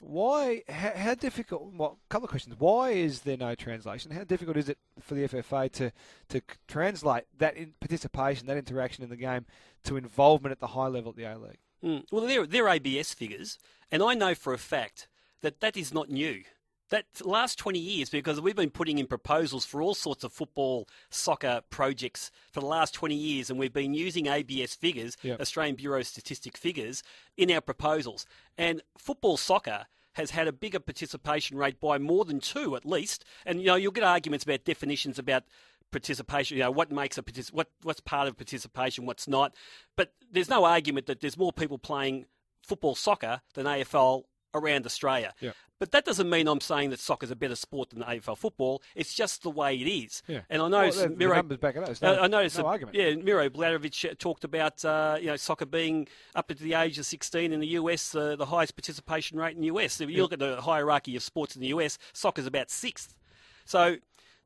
Why, 0.00 0.62
how, 0.68 0.92
how 0.96 1.14
difficult, 1.14 1.72
well, 1.74 1.98
a 2.04 2.08
couple 2.08 2.24
of 2.24 2.30
questions. 2.30 2.56
Why 2.58 2.90
is 2.90 3.20
there 3.20 3.36
no 3.36 3.54
translation? 3.54 4.10
How 4.10 4.24
difficult 4.24 4.56
is 4.56 4.68
it 4.68 4.78
for 5.00 5.14
the 5.14 5.28
FFA 5.28 5.70
to, 5.72 5.92
to 6.30 6.42
translate 6.66 7.24
that 7.38 7.56
participation, 7.80 8.46
that 8.46 8.56
interaction 8.56 9.04
in 9.04 9.10
the 9.10 9.16
game 9.16 9.46
to 9.84 9.96
involvement 9.96 10.52
at 10.52 10.60
the 10.60 10.68
high 10.68 10.88
level 10.88 11.10
at 11.10 11.16
the 11.16 11.24
A-League? 11.24 11.58
Mm. 11.84 12.04
Well, 12.10 12.26
they're, 12.26 12.46
they're 12.46 12.68
ABS 12.68 13.12
figures, 13.12 13.58
and 13.90 14.02
I 14.02 14.14
know 14.14 14.34
for 14.34 14.52
a 14.52 14.58
fact 14.58 15.08
that 15.42 15.60
that 15.60 15.76
is 15.76 15.92
not 15.92 16.08
new. 16.08 16.44
That 16.92 17.06
last 17.24 17.58
20 17.58 17.78
years, 17.78 18.10
because 18.10 18.38
we've 18.38 18.54
been 18.54 18.68
putting 18.68 18.98
in 18.98 19.06
proposals 19.06 19.64
for 19.64 19.80
all 19.80 19.94
sorts 19.94 20.24
of 20.24 20.32
football, 20.32 20.86
soccer 21.08 21.62
projects 21.70 22.30
for 22.52 22.60
the 22.60 22.66
last 22.66 22.92
20 22.92 23.14
years, 23.14 23.48
and 23.48 23.58
we've 23.58 23.72
been 23.72 23.94
using 23.94 24.26
ABS 24.26 24.74
figures, 24.74 25.16
Yep. 25.22 25.40
Australian 25.40 25.76
Bureau 25.76 26.00
of 26.00 26.06
Statistic 26.06 26.54
figures, 26.54 27.02
in 27.38 27.50
our 27.50 27.62
proposals. 27.62 28.26
And 28.58 28.82
football 28.98 29.38
soccer 29.38 29.86
has 30.12 30.32
had 30.32 30.46
a 30.46 30.52
bigger 30.52 30.80
participation 30.80 31.56
rate 31.56 31.80
by 31.80 31.96
more 31.96 32.26
than 32.26 32.40
two 32.40 32.76
at 32.76 32.84
least. 32.84 33.24
And 33.46 33.60
you 33.60 33.68
know, 33.68 33.76
you'll 33.76 33.92
get 33.92 34.04
arguments 34.04 34.44
about 34.44 34.64
definitions 34.64 35.18
about 35.18 35.44
participation. 35.92 36.58
You 36.58 36.64
know, 36.64 36.70
what 36.70 36.92
makes 36.92 37.16
a 37.16 37.22
partic- 37.22 37.54
what 37.54 37.70
what's 37.82 38.00
part 38.00 38.28
of 38.28 38.36
participation, 38.36 39.06
what's 39.06 39.26
not. 39.26 39.54
But 39.96 40.12
there's 40.30 40.50
no 40.50 40.66
argument 40.66 41.06
that 41.06 41.22
there's 41.22 41.38
more 41.38 41.54
people 41.54 41.78
playing 41.78 42.26
football 42.62 42.94
soccer 42.94 43.40
than 43.54 43.64
AFL 43.64 44.24
around 44.54 44.86
Australia. 44.86 45.32
Yeah. 45.40 45.52
But 45.78 45.90
that 45.90 46.04
doesn't 46.04 46.30
mean 46.30 46.46
I'm 46.46 46.60
saying 46.60 46.90
that 46.90 47.00
soccer's 47.00 47.32
a 47.32 47.36
better 47.36 47.56
sport 47.56 47.90
than 47.90 48.02
AFL 48.04 48.38
football. 48.38 48.80
It's 48.94 49.12
just 49.14 49.42
the 49.42 49.50
way 49.50 49.74
it 49.74 49.88
is. 49.90 50.22
Yeah. 50.28 50.42
And 50.48 50.62
I 50.62 50.68
know 50.68 50.78
Well, 50.82 50.92
the- 50.92 51.08
the 51.08 51.16
Miro, 51.16 51.34
numbers 51.34 51.58
back 51.58 51.74
it 51.74 51.82
up. 51.82 52.00
No- 52.00 52.20
I 52.20 52.28
noticed 52.28 52.56
no 52.56 52.62
that, 52.62 52.68
argument. 52.68 52.96
Yeah, 52.96 53.14
Miro 53.16 53.48
Bladovic 53.50 54.16
talked 54.18 54.44
about 54.44 54.84
uh, 54.84 55.16
you 55.20 55.26
know 55.26 55.36
soccer 55.36 55.66
being 55.66 56.06
up 56.36 56.46
to 56.48 56.54
the 56.54 56.74
age 56.74 56.98
of 57.00 57.06
16 57.06 57.52
in 57.52 57.58
the 57.58 57.66
US, 57.68 58.14
uh, 58.14 58.36
the 58.36 58.46
highest 58.46 58.76
participation 58.76 59.38
rate 59.38 59.56
in 59.56 59.60
the 59.60 59.66
US. 59.68 60.00
If 60.00 60.08
you 60.08 60.22
look 60.22 60.32
at 60.32 60.38
the 60.38 60.60
hierarchy 60.60 61.16
of 61.16 61.22
sports 61.24 61.56
in 61.56 61.60
the 61.62 61.68
US, 61.68 61.98
soccer's 62.12 62.46
about 62.46 62.70
sixth. 62.70 63.16
So 63.64 63.96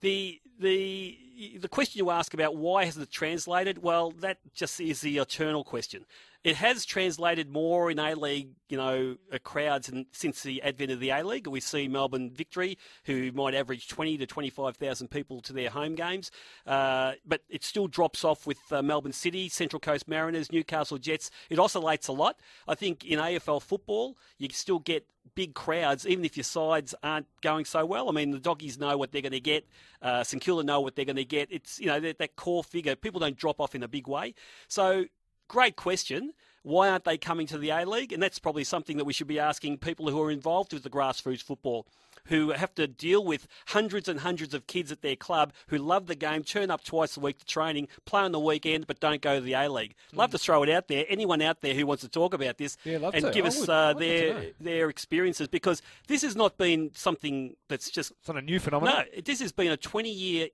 the 0.07 0.41
the 0.61 1.19
the 1.59 1.69
question 1.69 1.99
you 1.99 2.11
ask 2.11 2.33
about 2.33 2.57
why 2.57 2.85
hasn't 2.85 3.09
it 3.09 3.11
translated? 3.11 3.83
Well, 3.83 4.13
that 4.21 4.39
just 4.55 4.81
is 4.81 5.01
the 5.01 5.19
eternal 5.19 5.65
question. 5.65 6.07
It 6.45 6.55
has 6.55 6.85
translated 6.85 7.51
more 7.51 7.91
in 7.91 7.99
A 7.99 8.15
League, 8.15 8.51
you 8.69 8.77
know, 8.77 9.17
crowds 9.43 9.89
and 9.89 10.07
since 10.13 10.45
the 10.45 10.63
advent 10.63 10.93
of 10.93 11.01
the 11.01 11.11
A 11.11 11.25
League. 11.25 11.49
We 11.49 11.59
see 11.59 11.89
Melbourne 11.89 12.31
Victory, 12.31 12.79
who 13.05 13.33
might 13.33 13.55
average 13.55 13.89
twenty 13.89 14.17
to 14.19 14.27
twenty 14.27 14.49
five 14.49 14.77
thousand 14.77 15.09
people 15.09 15.41
to 15.43 15.53
their 15.53 15.71
home 15.71 15.97
games, 15.97 16.31
uh, 16.69 17.15
but 17.27 17.41
it 17.49 17.65
still 17.65 17.89
drops 17.89 18.23
off 18.23 18.47
with 18.47 18.61
uh, 18.71 18.81
Melbourne 18.83 19.13
City, 19.13 19.49
Central 19.49 19.81
Coast 19.81 20.07
Mariners, 20.07 20.53
Newcastle 20.53 20.99
Jets. 20.99 21.33
It 21.51 21.59
oscillates 21.59 22.07
a 22.07 22.13
lot. 22.13 22.39
I 22.69 22.77
think 22.77 23.05
in 23.05 23.19
AFL 23.19 23.61
football, 23.61 24.17
you 24.39 24.49
still 24.53 24.79
get 24.79 25.05
big 25.37 25.55
crowds, 25.55 26.05
even 26.05 26.25
if 26.25 26.37
your 26.37 26.43
sides 26.43 26.97
aren't 27.05 27.27
going 27.43 27.65
so 27.65 27.87
well. 27.87 28.09
I 28.09 28.13
mean, 28.13 28.33
the 28.33 28.41
doggies 28.41 28.79
know 28.79 28.97
what 28.97 29.13
they're 29.13 29.23
going 29.23 29.31
to 29.31 29.39
get. 29.39 29.65
Uh, 30.03 30.25
St 30.25 30.43
Kilda 30.43 30.65
know 30.65 30.81
what 30.81 30.97
they're 30.97 31.05
going 31.05 31.15
to 31.15 31.25
get. 31.25 31.47
It's 31.53 31.79
you 31.79 31.87
know 31.87 32.01
that, 32.01 32.19
that 32.19 32.35
core 32.35 32.65
figure. 32.65 32.97
People 32.97 33.21
don't 33.21 33.37
drop 33.37 33.61
off 33.61 33.77
in 33.77 33.85
a 33.85 33.89
big 33.89 34.09
way. 34.09 34.35
So, 34.67 35.05
great 35.47 35.77
question. 35.77 36.33
Why 36.65 36.89
aren't 36.89 37.05
they 37.05 37.17
coming 37.17 37.47
to 37.49 37.59
the 37.59 37.71
A 37.71 37.85
League? 37.85 38.13
And 38.13 38.21
that's 38.21 38.41
probably 38.41 38.65
something 38.65 38.97
that 38.97 39.05
we 39.05 39.13
should 39.13 39.29
be 39.29 39.39
asking 39.39 39.79
people 39.79 40.11
who 40.11 40.21
are 40.21 40.33
involved 40.33 40.73
with 40.73 40.83
the 40.83 40.91
grassroots 40.91 41.41
football, 41.43 41.87
who 42.29 42.51
have 42.51 42.75
to 42.77 42.87
deal 42.87 43.25
with 43.25 43.47
hundreds 43.69 44.09
and 44.09 44.21
hundreds 44.21 44.55
of 44.55 44.67
kids 44.67 44.91
at 44.93 45.03
their 45.03 45.17
club 45.17 45.53
who 45.69 45.79
love 45.79 46.07
the 46.07 46.15
game, 46.15 46.43
turn 46.45 46.71
up 46.71 46.85
twice 46.85 47.17
a 47.17 47.21
week 47.21 47.39
to 47.39 47.45
training, 47.45 47.89
play 48.05 48.23
on 48.23 48.33
the 48.33 48.41
weekend, 48.41 48.87
but 48.87 49.01
don't 49.01 49.21
go 49.21 49.37
to 49.37 49.41
the 49.41 49.53
A 49.55 49.69
League. 49.69 49.95
Love 50.13 50.31
to 50.33 50.39
throw 50.39 50.63
it 50.63 50.69
out 50.71 50.89
there. 50.89 51.05
Anyone 51.09 51.41
out 51.43 51.61
there 51.61 51.75
who 51.75 51.87
wants 51.87 52.03
to 52.03 52.09
talk 52.09 52.35
about 52.35 52.59
this 52.59 52.77
Yeah, 52.85 52.99
and 53.15 53.27
to. 53.27 53.31
give 53.31 53.45
I 53.45 53.49
us 53.49 53.61
would- 53.61 53.69
uh, 53.71 53.73
I'd 53.73 53.87
love 53.87 53.99
to 53.99 54.05
their 54.07 54.51
their 54.61 54.89
experiences 54.89 55.49
because 55.49 55.83
this 56.09 56.23
has 56.23 56.37
not 56.37 56.57
been 56.59 56.91
something 56.95 57.57
that's 57.69 57.91
just 57.91 58.13
It's 58.21 58.29
not 58.29 58.37
a 58.39 58.43
new 58.43 58.59
phenomenon. 58.61 59.07
no. 59.15 59.21
This 59.23 59.41
has 59.41 59.53
been 59.53 59.71
a 59.73 59.77
twenty 59.77 60.11
year. 60.13 60.49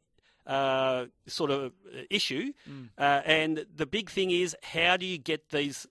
Uh, 0.45 1.07
sort 1.29 1.53
of 1.53 1.73
uh, 1.97 2.01
issue, 2.11 2.53
Mm. 2.69 2.89
uh, 2.99 3.23
and 3.25 3.65
the 3.77 3.87
big 3.87 4.11
thing 4.11 4.33
is 4.33 4.57
how 4.65 4.97
do 4.97 5.07
you 5.07 5.17
get 5.17 5.51
these 5.51 5.87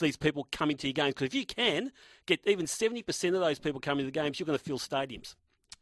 these 0.00 0.16
people 0.16 0.48
coming 0.50 0.76
to 0.78 0.86
your 0.86 0.94
games? 0.94 1.14
Because 1.14 1.26
if 1.26 1.34
you 1.34 1.46
can 1.46 1.92
get 2.26 2.40
even 2.46 2.66
seventy 2.66 3.02
percent 3.02 3.34
of 3.34 3.40
those 3.40 3.58
people 3.58 3.80
coming 3.80 4.04
to 4.04 4.10
the 4.10 4.18
games, 4.18 4.38
you're 4.38 4.46
going 4.46 4.58
to 4.58 4.64
fill 4.64 4.78
stadiums. 4.78 5.34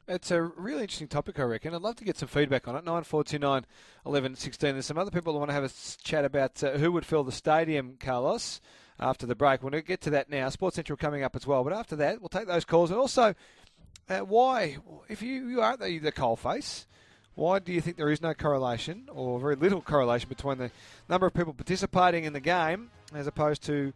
It's 0.09 0.31
a 0.31 0.40
really 0.40 0.83
interesting 0.83 1.09
topic, 1.09 1.38
I 1.38 1.42
reckon. 1.42 1.74
I'd 1.74 1.83
love 1.83 1.96
to 1.96 2.04
get 2.04 2.16
some 2.16 2.28
feedback 2.28 2.66
on 2.66 2.74
it. 2.76 2.85
9429 2.85 3.66
11 4.07 4.37
16. 4.37 4.72
There's 4.72 4.87
some 4.87 4.96
other 4.96 5.11
people 5.11 5.35
who 5.35 5.38
want 5.38 5.50
to 5.50 5.54
have 5.54 5.64
a 5.64 5.70
chat 6.02 6.24
about 6.24 6.64
uh, 6.64 6.72
who 6.72 6.92
would 6.92 7.04
fill 7.04 7.24
the 7.24 7.33
stadium, 7.33 7.96
Carlos, 8.00 8.62
after 8.98 9.26
the 9.26 9.35
break. 9.35 9.62
We'll 9.62 9.78
get 9.83 10.00
to 10.02 10.11
that 10.11 10.31
now. 10.31 10.48
Sports 10.48 10.76
Central 10.76 10.96
coming 10.96 11.22
up 11.22 11.37
as 11.37 11.46
well. 11.46 11.62
But 11.62 11.74
after 11.74 11.94
that, 11.96 12.20
we'll 12.20 12.31
take 12.31 12.46
those 12.46 12.64
calls. 12.64 12.90
And 12.90 12.98
also, 12.98 13.35
uh, 14.09 14.20
why, 14.20 14.78
if 15.09 15.20
you, 15.20 15.46
you 15.46 15.61
are 15.61 15.76
the, 15.76 15.98
the 15.98 16.12
coalface, 16.12 16.87
why 17.38 17.61
do 17.61 17.72
you 17.72 17.81
think 17.81 17.96
there 17.96 18.11
is 18.11 18.20
no 18.20 18.35
correlation 18.35 19.05
or 19.12 19.38
very 19.38 19.55
little 19.55 19.81
correlation 19.81 20.29
between 20.29 20.59
the 20.59 20.72
number 21.09 21.24
of 21.24 21.33
people 21.33 21.53
participating 21.53 22.24
in 22.24 22.33
the 22.33 22.40
game 22.40 22.90
as 23.14 23.29
opposed 23.29 23.62
to 23.62 23.92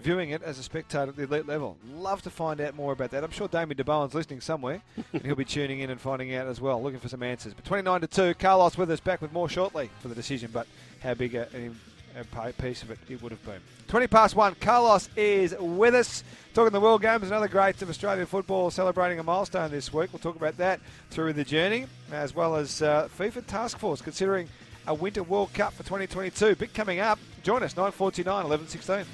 viewing 0.00 0.30
it 0.30 0.42
as 0.42 0.58
a 0.58 0.62
spectator 0.64 1.10
at 1.10 1.14
the 1.14 1.22
elite 1.22 1.46
level? 1.46 1.76
Love 1.94 2.20
to 2.22 2.30
find 2.30 2.60
out 2.60 2.74
more 2.74 2.92
about 2.92 3.12
that. 3.12 3.22
I'm 3.22 3.30
sure 3.30 3.46
Damien 3.46 3.76
de 3.76 3.84
Bohun's 3.84 4.12
listening 4.12 4.40
somewhere 4.40 4.82
and 5.12 5.22
he'll 5.24 5.36
be 5.36 5.44
tuning 5.44 5.78
in 5.78 5.90
and 5.90 6.00
finding 6.00 6.34
out 6.34 6.48
as 6.48 6.60
well, 6.60 6.82
looking 6.82 6.98
for 6.98 7.08
some 7.08 7.22
answers. 7.22 7.54
But 7.54 7.64
29 7.64 8.00
to 8.00 8.06
2, 8.08 8.34
Carlos 8.34 8.76
with 8.76 8.90
us 8.90 8.98
back 8.98 9.22
with 9.22 9.32
more 9.32 9.48
shortly 9.48 9.88
for 10.00 10.08
the 10.08 10.16
decision. 10.16 10.50
But 10.52 10.66
how 11.00 11.14
big 11.14 11.36
a, 11.36 11.46
a 12.16 12.52
piece 12.52 12.82
of 12.82 12.90
it 12.90 12.98
it 13.08 13.22
would 13.22 13.32
have 13.32 13.44
been. 13.44 13.60
20 13.88 14.06
past 14.06 14.36
one, 14.36 14.54
Carlos 14.56 15.08
is 15.16 15.54
with 15.58 15.94
us. 15.94 16.24
Talking 16.54 16.72
the 16.72 16.80
World 16.80 17.02
Games, 17.02 17.26
another 17.28 17.48
great 17.48 17.80
of 17.82 17.88
Australian 17.88 18.26
football 18.26 18.70
celebrating 18.70 19.18
a 19.18 19.22
milestone 19.22 19.70
this 19.70 19.92
week. 19.92 20.12
We'll 20.12 20.20
talk 20.20 20.36
about 20.36 20.56
that 20.58 20.80
through 21.10 21.32
the 21.34 21.44
journey, 21.44 21.86
as 22.12 22.34
well 22.34 22.56
as 22.56 22.82
uh, 22.82 23.08
FIFA 23.18 23.46
Task 23.46 23.78
Force 23.78 24.00
considering 24.00 24.48
a 24.86 24.94
Winter 24.94 25.22
World 25.22 25.52
Cup 25.54 25.72
for 25.72 25.82
2022. 25.84 26.56
Big 26.56 26.74
coming 26.74 27.00
up. 27.00 27.18
Join 27.42 27.62
us, 27.62 27.74
9.49, 27.74 28.24
11.16. 28.24 29.06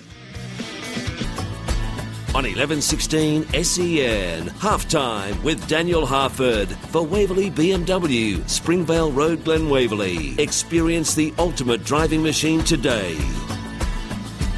On 2.36 2.42
1116 2.44 3.44
SEN, 3.64 4.48
halftime 4.58 5.42
with 5.42 5.66
Daniel 5.68 6.04
Harford 6.04 6.68
for 6.68 7.02
Waverley 7.02 7.50
BMW, 7.50 8.46
Springvale 8.46 9.10
Road, 9.10 9.42
Glen 9.42 9.70
Waverley. 9.70 10.38
Experience 10.38 11.14
the 11.14 11.32
ultimate 11.38 11.82
driving 11.82 12.22
machine 12.22 12.62
today. 12.62 13.16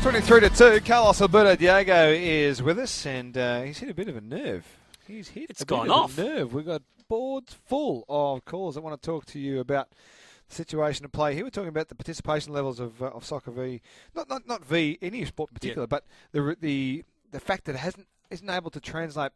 23 0.03 0.41
to 0.41 0.51
2, 0.51 0.81
Carlos 0.81 1.23
Alberto 1.23 1.55
Diego 1.55 2.11
is 2.11 2.61
with 2.65 2.81
us, 2.81 3.07
and 3.07 3.39
uh, 3.39 3.63
he's 3.63 3.79
hit 3.79 3.91
a 3.91 3.95
bit 3.95 4.09
of 4.09 4.17
a 4.17 4.23
nerve. 4.23 4.67
He's 5.07 5.29
hit 5.29 5.49
It's 5.49 5.63
a 5.63 5.65
gone 5.65 5.87
bit 5.87 5.93
of 5.93 6.03
off. 6.03 6.19
a 6.19 6.25
nerve. 6.25 6.53
We've 6.53 6.67
got 6.67 6.83
boards 7.07 7.55
full 7.69 8.05
of 8.09 8.45
calls 8.45 8.75
that 8.75 8.81
want 8.81 9.01
to 9.01 9.07
talk 9.07 9.25
to 9.27 9.39
you 9.39 9.61
about 9.61 9.89
the 10.49 10.55
situation 10.57 11.05
of 11.05 11.13
play. 11.13 11.33
Here 11.33 11.45
we're 11.45 11.51
talking 11.51 11.69
about 11.69 11.91
the 11.91 11.95
participation 11.95 12.53
levels 12.53 12.81
of, 12.81 13.01
uh, 13.01 13.07
of 13.11 13.25
soccer 13.25 13.53
v, 13.53 13.83
not, 14.17 14.29
not 14.29 14.49
not 14.49 14.65
v 14.65 14.99
any 15.01 15.25
sport 15.25 15.51
in 15.51 15.55
particular, 15.55 15.87
but 15.87 16.05
the 16.33 16.57
the 16.61 17.05
the 17.31 17.41
fact 17.41 17.65
that 17.67 17.75
it 17.75 17.79
hasn't 17.79 18.07
isn't 18.31 18.51
able 18.51 18.71
to 18.71 18.81
translate 18.81 19.33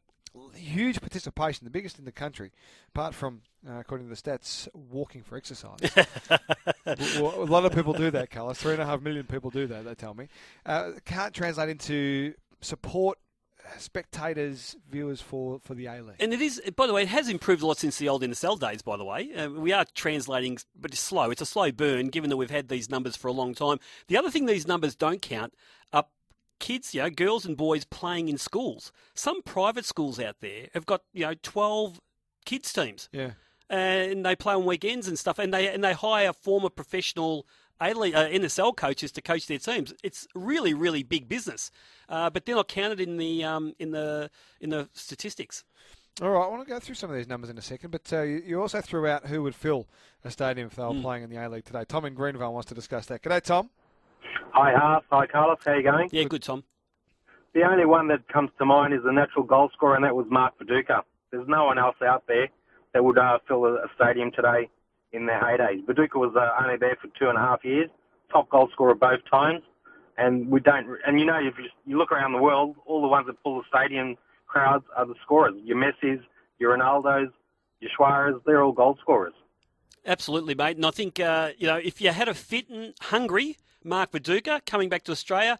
huge 0.54 1.00
participation, 1.00 1.64
the 1.64 1.70
biggest 1.70 1.98
in 1.98 2.04
the 2.04 2.12
country, 2.12 2.52
apart 2.88 3.14
from, 3.14 3.42
uh, 3.68 3.78
according 3.78 4.08
to 4.08 4.14
the 4.14 4.20
stats, 4.20 4.68
walking 4.74 5.22
for 5.22 5.36
exercise. 5.36 5.78
well, 6.86 7.42
a 7.42 7.44
lot 7.44 7.64
of 7.64 7.74
people 7.74 7.92
do 7.92 8.10
that, 8.10 8.30
Carlos. 8.30 8.58
Three 8.58 8.72
and 8.72 8.82
a 8.82 8.86
half 8.86 9.00
million 9.02 9.26
people 9.26 9.50
do 9.50 9.66
that, 9.66 9.84
they 9.84 9.94
tell 9.94 10.14
me. 10.14 10.28
Uh, 10.64 10.92
can't 11.04 11.34
translate 11.34 11.68
into 11.68 12.34
support, 12.60 13.18
uh, 13.64 13.78
spectators, 13.78 14.76
viewers 14.90 15.20
for, 15.20 15.60
for 15.60 15.74
the 15.74 15.86
A 15.86 16.02
League. 16.02 16.16
And 16.18 16.32
it 16.32 16.40
is, 16.40 16.62
by 16.76 16.86
the 16.86 16.92
way, 16.94 17.02
it 17.02 17.08
has 17.08 17.28
improved 17.28 17.62
a 17.62 17.66
lot 17.66 17.78
since 17.78 17.98
the 17.98 18.08
old 18.08 18.22
NSL 18.22 18.58
days, 18.58 18.82
by 18.82 18.96
the 18.96 19.04
way. 19.04 19.34
Uh, 19.34 19.50
we 19.50 19.72
are 19.72 19.84
translating, 19.94 20.58
but 20.74 20.92
it's 20.92 21.00
slow. 21.00 21.30
It's 21.30 21.42
a 21.42 21.46
slow 21.46 21.70
burn, 21.72 22.08
given 22.08 22.30
that 22.30 22.36
we've 22.36 22.50
had 22.50 22.68
these 22.68 22.88
numbers 22.88 23.16
for 23.16 23.28
a 23.28 23.32
long 23.32 23.54
time. 23.54 23.78
The 24.08 24.16
other 24.16 24.30
thing 24.30 24.46
these 24.46 24.66
numbers 24.66 24.96
don't 24.96 25.20
count 25.20 25.54
are 25.92 26.06
kids, 26.62 26.94
you 26.94 27.02
know, 27.02 27.10
girls 27.10 27.44
and 27.44 27.56
boys 27.56 27.84
playing 27.84 28.28
in 28.28 28.38
schools. 28.38 28.92
Some 29.14 29.42
private 29.42 29.84
schools 29.84 30.20
out 30.20 30.36
there 30.40 30.68
have 30.72 30.86
got, 30.86 31.02
you 31.12 31.26
know, 31.26 31.34
12 31.42 32.00
kids 32.46 32.72
teams. 32.72 33.08
Yeah. 33.12 33.32
and 33.68 34.24
they 34.24 34.36
play 34.36 34.54
on 34.54 34.64
weekends 34.64 35.08
and 35.08 35.18
stuff, 35.18 35.38
and 35.38 35.52
they 35.52 35.66
and 35.68 35.82
they 35.82 35.92
hire 35.92 36.32
former 36.32 36.68
professional 36.70 37.46
A 37.80 37.92
League, 37.94 38.14
uh, 38.14 38.28
NSL 38.28 38.76
coaches 38.76 39.10
to 39.12 39.20
coach 39.22 39.46
their 39.46 39.58
teams. 39.58 39.92
It's 40.04 40.26
really, 40.34 40.72
really 40.72 41.02
big 41.02 41.28
business, 41.28 41.70
uh, 42.08 42.30
but 42.30 42.44
they're 42.44 42.54
not 42.54 42.68
counted 42.68 43.00
in 43.00 43.16
the 43.16 43.42
um, 43.44 43.74
in 43.78 43.90
the 43.90 44.30
in 44.60 44.70
the 44.70 44.88
statistics. 44.92 45.64
All 46.20 46.28
right, 46.28 46.44
I 46.44 46.48
want 46.48 46.62
to 46.62 46.68
go 46.68 46.78
through 46.78 46.94
some 46.96 47.08
of 47.08 47.16
these 47.16 47.26
numbers 47.26 47.48
in 47.48 47.56
a 47.56 47.62
second, 47.62 47.90
but 47.90 48.12
uh, 48.12 48.20
you, 48.20 48.42
you 48.44 48.60
also 48.60 48.82
threw 48.82 49.06
out 49.06 49.26
who 49.26 49.42
would 49.42 49.54
fill 49.54 49.88
a 50.22 50.30
stadium 50.30 50.66
if 50.66 50.76
they 50.76 50.82
were 50.82 51.00
playing 51.00 51.22
in 51.24 51.30
the 51.30 51.36
A 51.36 51.48
League 51.48 51.64
today. 51.64 51.84
Tom 51.88 52.04
in 52.04 52.14
Greenvale 52.14 52.52
wants 52.52 52.68
to 52.68 52.74
discuss 52.74 53.06
that. 53.06 53.22
G'day, 53.22 53.40
Tom. 53.42 53.70
Hi, 54.52 54.70
Half. 54.72 55.04
Hi, 55.10 55.26
Carlos. 55.26 55.58
How 55.64 55.74
you 55.74 55.82
going? 55.82 56.08
Yeah, 56.12 56.24
good, 56.24 56.42
Tom. 56.42 56.64
The 57.54 57.62
only 57.62 57.84
one 57.84 58.08
that 58.08 58.26
comes 58.28 58.50
to 58.58 58.64
mind 58.64 58.94
is 58.94 59.00
the 59.04 59.12
natural 59.12 59.44
goal 59.44 59.70
scorer, 59.74 59.94
and 59.94 60.04
that 60.04 60.16
was 60.16 60.26
Mark 60.30 60.54
Viduka. 60.58 61.02
There's 61.30 61.48
no 61.48 61.64
one 61.64 61.78
else 61.78 61.96
out 62.02 62.24
there 62.26 62.48
that 62.94 63.04
would 63.04 63.18
uh, 63.18 63.38
fill 63.46 63.64
a, 63.66 63.86
stadium 63.94 64.30
today 64.30 64.68
in 65.12 65.26
their 65.26 65.40
heydays. 65.40 65.84
Viduka 65.84 66.16
was 66.16 66.34
uh, 66.36 66.62
only 66.62 66.76
there 66.78 66.96
for 67.00 67.08
two 67.18 67.28
and 67.28 67.36
a 67.36 67.40
half 67.40 67.64
years, 67.64 67.90
top 68.30 68.48
goal 68.48 68.68
scorer 68.72 68.94
both 68.94 69.20
times, 69.30 69.62
and 70.16 70.48
we 70.48 70.60
don't. 70.60 70.86
And 71.06 71.18
you 71.18 71.26
know, 71.26 71.38
if 71.38 71.54
you, 71.58 71.68
you 71.86 71.98
look 71.98 72.12
around 72.12 72.32
the 72.32 72.42
world, 72.42 72.76
all 72.86 73.02
the 73.02 73.08
ones 73.08 73.26
that 73.26 73.42
pull 73.42 73.58
the 73.58 73.64
stadium 73.68 74.16
crowds 74.46 74.84
are 74.96 75.06
the 75.06 75.14
scorers. 75.22 75.54
Your 75.62 75.76
Messi's, 75.76 76.20
your 76.58 76.76
Ronaldo's, 76.76 77.32
your 77.80 77.90
Suarez. 77.96 78.36
They're 78.46 78.62
all 78.62 78.72
goal 78.72 78.96
scorers. 79.00 79.34
Absolutely, 80.04 80.54
mate. 80.54 80.76
And 80.76 80.86
I 80.86 80.90
think 80.90 81.20
uh, 81.20 81.50
you 81.56 81.66
know 81.66 81.76
if 81.76 82.00
you 82.00 82.10
had 82.10 82.28
a 82.28 82.34
fit 82.34 82.68
and 82.68 82.94
hungry 83.00 83.56
Mark 83.84 84.12
Viduka 84.12 84.64
coming 84.66 84.88
back 84.88 85.04
to 85.04 85.12
Australia, 85.12 85.58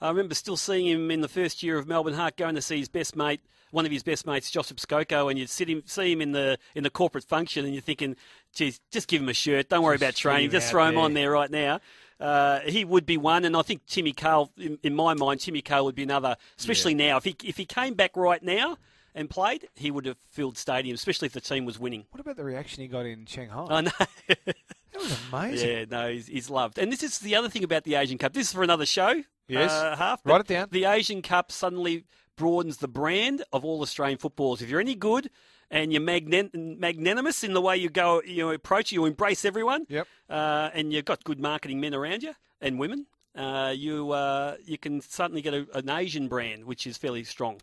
I 0.00 0.08
remember 0.08 0.34
still 0.34 0.56
seeing 0.56 0.86
him 0.86 1.10
in 1.10 1.20
the 1.20 1.28
first 1.28 1.62
year 1.62 1.78
of 1.78 1.86
Melbourne 1.86 2.14
Heart 2.14 2.36
going 2.36 2.54
to 2.54 2.62
see 2.62 2.78
his 2.78 2.88
best 2.88 3.16
mate, 3.16 3.40
one 3.70 3.86
of 3.86 3.92
his 3.92 4.02
best 4.02 4.26
mates, 4.26 4.50
Joseph 4.50 4.78
Skoko, 4.78 5.30
and 5.30 5.38
you'd 5.38 5.50
sit 5.50 5.68
him, 5.68 5.82
see 5.86 6.12
him 6.12 6.20
in 6.20 6.32
the 6.32 6.58
in 6.74 6.82
the 6.82 6.90
corporate 6.90 7.24
function, 7.24 7.64
and 7.64 7.74
you're 7.74 7.82
thinking, 7.82 8.16
geez, 8.54 8.80
just 8.90 9.08
give 9.08 9.22
him 9.22 9.28
a 9.28 9.34
shirt. 9.34 9.68
Don't 9.68 9.82
worry 9.82 9.96
Just 9.96 10.02
about 10.02 10.14
training. 10.16 10.50
Just 10.50 10.70
throw 10.70 10.86
him 10.86 10.94
there." 10.94 11.04
on 11.04 11.14
there 11.14 11.30
right 11.30 11.50
now. 11.50 11.80
Uh, 12.20 12.60
he 12.60 12.84
would 12.84 13.04
be 13.04 13.16
one, 13.16 13.44
and 13.44 13.56
I 13.56 13.62
think 13.62 13.86
Timmy 13.86 14.12
Cahill, 14.12 14.50
in, 14.56 14.78
in 14.82 14.94
my 14.94 15.14
mind, 15.14 15.40
Timmy 15.40 15.62
Cahill 15.62 15.84
would 15.86 15.96
be 15.96 16.04
another. 16.04 16.36
Especially 16.58 16.94
now, 16.94 17.16
if 17.16 17.24
he 17.24 17.36
if 17.44 17.56
he 17.56 17.64
came 17.64 17.94
back 17.94 18.16
right 18.16 18.42
now 18.42 18.78
and 19.14 19.30
played, 19.30 19.68
he 19.74 19.90
would 19.90 20.06
have 20.06 20.16
filled 20.30 20.56
stadiums, 20.56 20.94
especially 20.94 21.26
if 21.26 21.32
the 21.32 21.40
team 21.40 21.64
was 21.64 21.78
winning. 21.78 22.04
What 22.10 22.20
about 22.20 22.36
the 22.36 22.44
reaction 22.44 22.82
he 22.82 22.88
got 22.88 23.06
in 23.06 23.26
Shanghai? 23.26 23.66
I 23.70 23.80
know. 23.82 23.90
that 24.28 24.56
was 24.96 25.18
amazing. 25.32 25.68
Yeah, 25.68 25.84
no, 25.90 26.10
he's, 26.10 26.26
he's 26.26 26.50
loved. 26.50 26.78
And 26.78 26.90
this 26.92 27.02
is 27.02 27.18
the 27.20 27.36
other 27.36 27.48
thing 27.48 27.64
about 27.64 27.84
the 27.84 27.94
Asian 27.94 28.18
Cup. 28.18 28.32
This 28.32 28.48
is 28.48 28.52
for 28.52 28.62
another 28.62 28.86
show. 28.86 29.22
Yes. 29.48 29.70
Uh, 29.70 29.94
half. 29.96 30.20
Write 30.24 30.40
it 30.42 30.46
down. 30.48 30.68
The 30.70 30.84
Asian 30.86 31.22
Cup 31.22 31.52
suddenly 31.52 32.04
broadens 32.36 32.78
the 32.78 32.88
brand 32.88 33.44
of 33.52 33.64
all 33.64 33.82
Australian 33.82 34.18
footballers. 34.18 34.62
If 34.62 34.68
you're 34.68 34.80
any 34.80 34.94
good 34.94 35.30
and 35.70 35.92
you're 35.92 36.02
magnan- 36.02 36.50
magnanimous 36.80 37.44
in 37.44 37.52
the 37.52 37.60
way 37.60 37.76
you 37.76 37.88
go, 37.90 38.22
you 38.22 38.50
approach, 38.50 38.90
you 38.92 39.04
embrace 39.04 39.44
everyone, 39.44 39.86
Yep. 39.88 40.06
uh, 40.28 40.70
and 40.74 40.92
you've 40.92 41.04
got 41.04 41.22
good 41.24 41.40
marketing 41.40 41.80
men 41.80 41.94
around 41.94 42.22
you 42.22 42.34
and 42.60 42.78
women, 42.78 43.06
uh, 43.36 43.72
you 43.76 44.10
uh, 44.12 44.56
you 44.64 44.78
can 44.78 45.00
suddenly 45.00 45.42
get 45.42 45.54
a, 45.54 45.66
an 45.74 45.88
Asian 45.90 46.28
brand, 46.28 46.64
which 46.64 46.86
is 46.86 46.96
fairly 46.96 47.24
strong. 47.24 47.60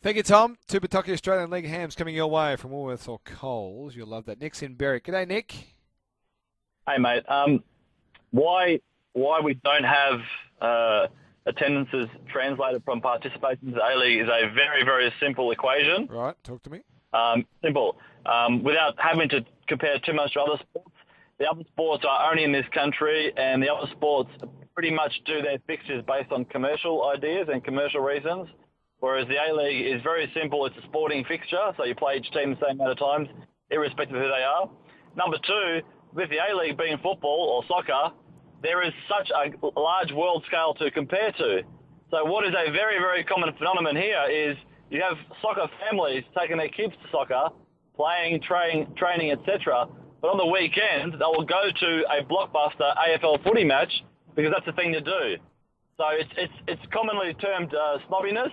Thank 0.00 0.16
you, 0.16 0.22
Tom. 0.22 0.56
Two 0.68 0.78
Pawtucket 0.80 1.12
Australian 1.12 1.50
League 1.50 1.66
hams 1.66 1.96
coming 1.96 2.14
your 2.14 2.28
way 2.28 2.54
from 2.56 2.70
Woolworths 2.70 3.08
or 3.08 3.18
Coles. 3.24 3.96
You'll 3.96 4.06
love 4.06 4.26
that. 4.26 4.40
Nick's 4.40 4.62
in 4.62 4.74
Berwick. 4.74 5.04
G'day, 5.04 5.26
Nick. 5.26 5.52
Hey, 6.88 6.98
mate. 6.98 7.24
Um, 7.28 7.62
why 8.30 8.80
why 9.14 9.40
we 9.40 9.54
don't 9.54 9.84
have 9.84 10.20
uh, 10.60 11.06
attendances 11.46 12.08
translated 12.30 12.82
from 12.84 13.00
participation 13.00 13.72
to 13.72 13.80
A 13.80 13.96
League 13.98 14.20
is 14.20 14.28
a 14.28 14.52
very 14.54 14.84
very 14.84 15.12
simple 15.20 15.50
equation. 15.50 16.06
Right, 16.06 16.36
talk 16.44 16.62
to 16.62 16.70
me. 16.70 16.82
Um, 17.12 17.44
simple. 17.62 17.96
Um, 18.26 18.62
without 18.62 18.94
having 18.98 19.28
to 19.30 19.44
compare 19.66 19.98
too 19.98 20.12
much 20.12 20.34
to 20.34 20.40
other 20.40 20.62
sports, 20.62 20.94
the 21.38 21.46
other 21.46 21.64
sports 21.72 22.04
are 22.08 22.30
only 22.30 22.44
in 22.44 22.52
this 22.52 22.66
country, 22.72 23.32
and 23.36 23.62
the 23.62 23.72
other 23.72 23.90
sports 23.92 24.30
pretty 24.74 24.90
much 24.90 25.12
do 25.24 25.42
their 25.42 25.58
fixtures 25.66 26.04
based 26.06 26.30
on 26.30 26.44
commercial 26.44 27.08
ideas 27.08 27.48
and 27.52 27.64
commercial 27.64 28.00
reasons. 28.00 28.48
Whereas 29.00 29.28
the 29.28 29.36
A 29.36 29.54
League 29.54 29.86
is 29.86 30.02
very 30.02 30.30
simple. 30.34 30.66
It's 30.66 30.76
a 30.76 30.82
sporting 30.88 31.24
fixture, 31.24 31.72
so 31.76 31.84
you 31.84 31.94
play 31.94 32.16
each 32.16 32.30
team 32.32 32.50
the 32.50 32.66
same 32.66 32.80
amount 32.80 32.92
of 32.92 32.98
times, 32.98 33.28
irrespective 33.70 34.16
of 34.16 34.22
who 34.22 34.28
they 34.28 34.42
are. 34.42 34.68
Number 35.16 35.38
two, 35.46 35.80
with 36.14 36.30
the 36.30 36.38
A 36.38 36.56
League 36.56 36.76
being 36.76 36.98
football 36.98 37.48
or 37.54 37.64
soccer, 37.68 38.14
there 38.62 38.82
is 38.82 38.92
such 39.08 39.30
a 39.30 39.54
large 39.78 40.10
world 40.12 40.42
scale 40.48 40.74
to 40.74 40.90
compare 40.90 41.30
to. 41.32 41.62
So 42.10 42.24
what 42.24 42.44
is 42.44 42.54
a 42.56 42.72
very, 42.72 42.98
very 42.98 43.22
common 43.22 43.54
phenomenon 43.56 43.94
here 43.94 44.24
is 44.30 44.56
you 44.90 45.00
have 45.02 45.16
soccer 45.42 45.68
families 45.86 46.24
taking 46.36 46.56
their 46.56 46.68
kids 46.68 46.92
to 47.02 47.10
soccer, 47.12 47.54
playing, 47.94 48.40
train, 48.42 48.92
training, 48.96 49.30
etc. 49.30 49.86
But 50.20 50.28
on 50.28 50.38
the 50.38 50.46
weekend, 50.46 51.12
they 51.14 51.28
will 51.30 51.44
go 51.44 51.70
to 51.70 52.04
a 52.10 52.24
blockbuster 52.24 52.96
AFL 52.96 53.44
footy 53.44 53.62
match 53.62 53.92
because 54.34 54.52
that's 54.52 54.66
the 54.66 54.72
thing 54.72 54.92
to 54.92 55.00
do. 55.00 55.36
So 55.98 56.04
it's 56.10 56.30
it's 56.36 56.52
it's 56.66 56.82
commonly 56.92 57.34
termed 57.34 57.74
uh, 57.74 57.98
snobbiness 58.08 58.50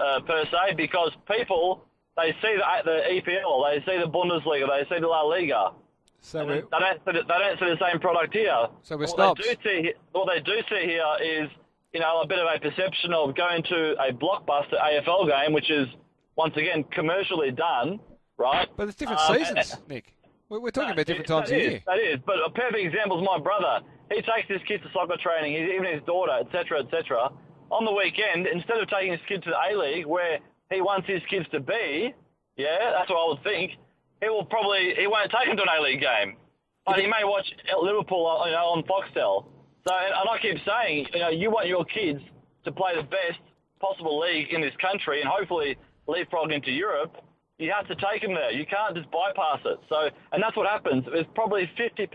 uh, 0.00 0.20
per 0.20 0.44
se 0.46 0.74
because 0.76 1.12
people 1.30 1.84
they 2.16 2.32
see 2.42 2.56
the, 2.56 2.64
the 2.84 3.20
EPL, 3.20 3.64
they 3.70 3.84
see 3.84 3.98
the 3.98 4.08
Bundesliga, 4.10 4.66
they 4.68 4.94
see 4.94 5.00
the 5.00 5.06
La 5.06 5.22
Liga. 5.22 5.72
So 6.20 6.44
they 6.44 6.60
don't 6.70 6.98
see 7.04 7.12
the, 7.12 7.22
they 7.26 7.38
don't 7.38 7.58
see 7.58 7.66
the 7.66 7.78
same 7.80 8.00
product 8.00 8.34
here. 8.34 8.66
So 8.82 8.96
we're 8.96 9.06
what. 9.06 9.38
They 9.38 9.54
do 9.54 9.60
see, 9.64 9.92
what 10.12 10.28
they 10.32 10.40
do 10.40 10.60
see 10.68 10.84
here 10.86 11.16
is 11.22 11.48
you 11.94 12.00
know 12.00 12.20
a 12.20 12.26
bit 12.26 12.38
of 12.38 12.46
a 12.46 12.58
perception 12.60 13.14
of 13.14 13.34
going 13.34 13.62
to 13.64 13.92
a 14.02 14.12
blockbuster 14.12 14.78
AFL 14.80 15.28
game, 15.28 15.52
which 15.54 15.70
is 15.70 15.88
once 16.36 16.56
again 16.56 16.84
commercially 16.92 17.50
done, 17.52 18.00
right? 18.36 18.68
but 18.76 18.88
it's 18.88 18.96
different 18.96 19.20
Um, 19.20 19.36
seasons, 19.36 19.76
Nick. 19.88 20.14
We're, 20.48 20.60
we're 20.60 20.70
talking 20.70 20.90
about 20.92 21.06
different 21.06 21.28
times 21.28 21.50
of 21.50 21.56
is, 21.56 21.66
year. 21.66 21.82
That 21.86 21.98
is, 21.98 22.18
but 22.26 22.36
a 22.44 22.50
perfect 22.50 22.84
example 22.84 23.20
is 23.20 23.26
my 23.26 23.38
brother. 23.38 23.80
He 24.10 24.20
takes 24.22 24.48
his 24.48 24.60
kids 24.66 24.82
to 24.82 24.90
soccer 24.92 25.16
training, 25.16 25.54
even 25.54 25.84
his 25.84 26.02
daughter, 26.02 26.32
etc., 26.40 26.80
etc. 26.80 27.30
On 27.70 27.84
the 27.84 27.92
weekend, 27.92 28.46
instead 28.46 28.78
of 28.78 28.88
taking 28.88 29.12
his 29.12 29.20
kid 29.28 29.42
to 29.44 29.50
the 29.50 29.56
A 29.56 29.78
League, 29.78 30.06
where 30.06 30.38
he 30.70 30.80
wants 30.80 31.06
his 31.06 31.22
kids 31.30 31.46
to 31.52 31.60
be, 31.60 32.12
yeah, 32.56 32.90
that's 32.92 33.08
what 33.08 33.18
I 33.18 33.28
would 33.28 33.42
think. 33.44 33.72
He 34.20 34.28
will 34.28 34.44
probably 34.44 34.94
he 34.98 35.06
won't 35.06 35.30
take 35.30 35.48
them 35.48 35.56
to 35.56 35.62
an 35.62 35.68
A 35.78 35.82
League 35.82 36.00
game, 36.00 36.36
but 36.84 36.98
he 36.98 37.06
may 37.06 37.24
watch 37.24 37.46
Liverpool, 37.80 38.26
uh, 38.26 38.46
you 38.46 38.52
know, 38.52 38.74
on 38.74 38.82
Foxtel. 38.84 39.46
So, 39.86 39.94
and 39.94 40.28
I 40.28 40.38
keep 40.42 40.58
saying, 40.66 41.06
you 41.14 41.20
know, 41.20 41.28
you 41.30 41.50
want 41.50 41.68
your 41.68 41.84
kids 41.84 42.20
to 42.64 42.72
play 42.72 42.92
the 42.96 43.02
best 43.02 43.40
possible 43.80 44.18
league 44.20 44.52
in 44.52 44.60
this 44.60 44.74
country, 44.80 45.20
and 45.20 45.30
hopefully 45.30 45.76
leapfrog 46.06 46.52
into 46.52 46.70
Europe 46.70 47.16
you 47.60 47.70
have 47.76 47.86
to 47.88 47.94
take 47.96 48.22
them 48.22 48.34
there. 48.34 48.50
You 48.50 48.64
can't 48.64 48.96
just 48.96 49.10
bypass 49.10 49.60
it. 49.66 49.78
So, 49.88 50.08
and 50.32 50.42
that's 50.42 50.56
what 50.56 50.66
happens. 50.66 51.04
There's 51.04 51.28
probably 51.34 51.70
50% 51.78 52.08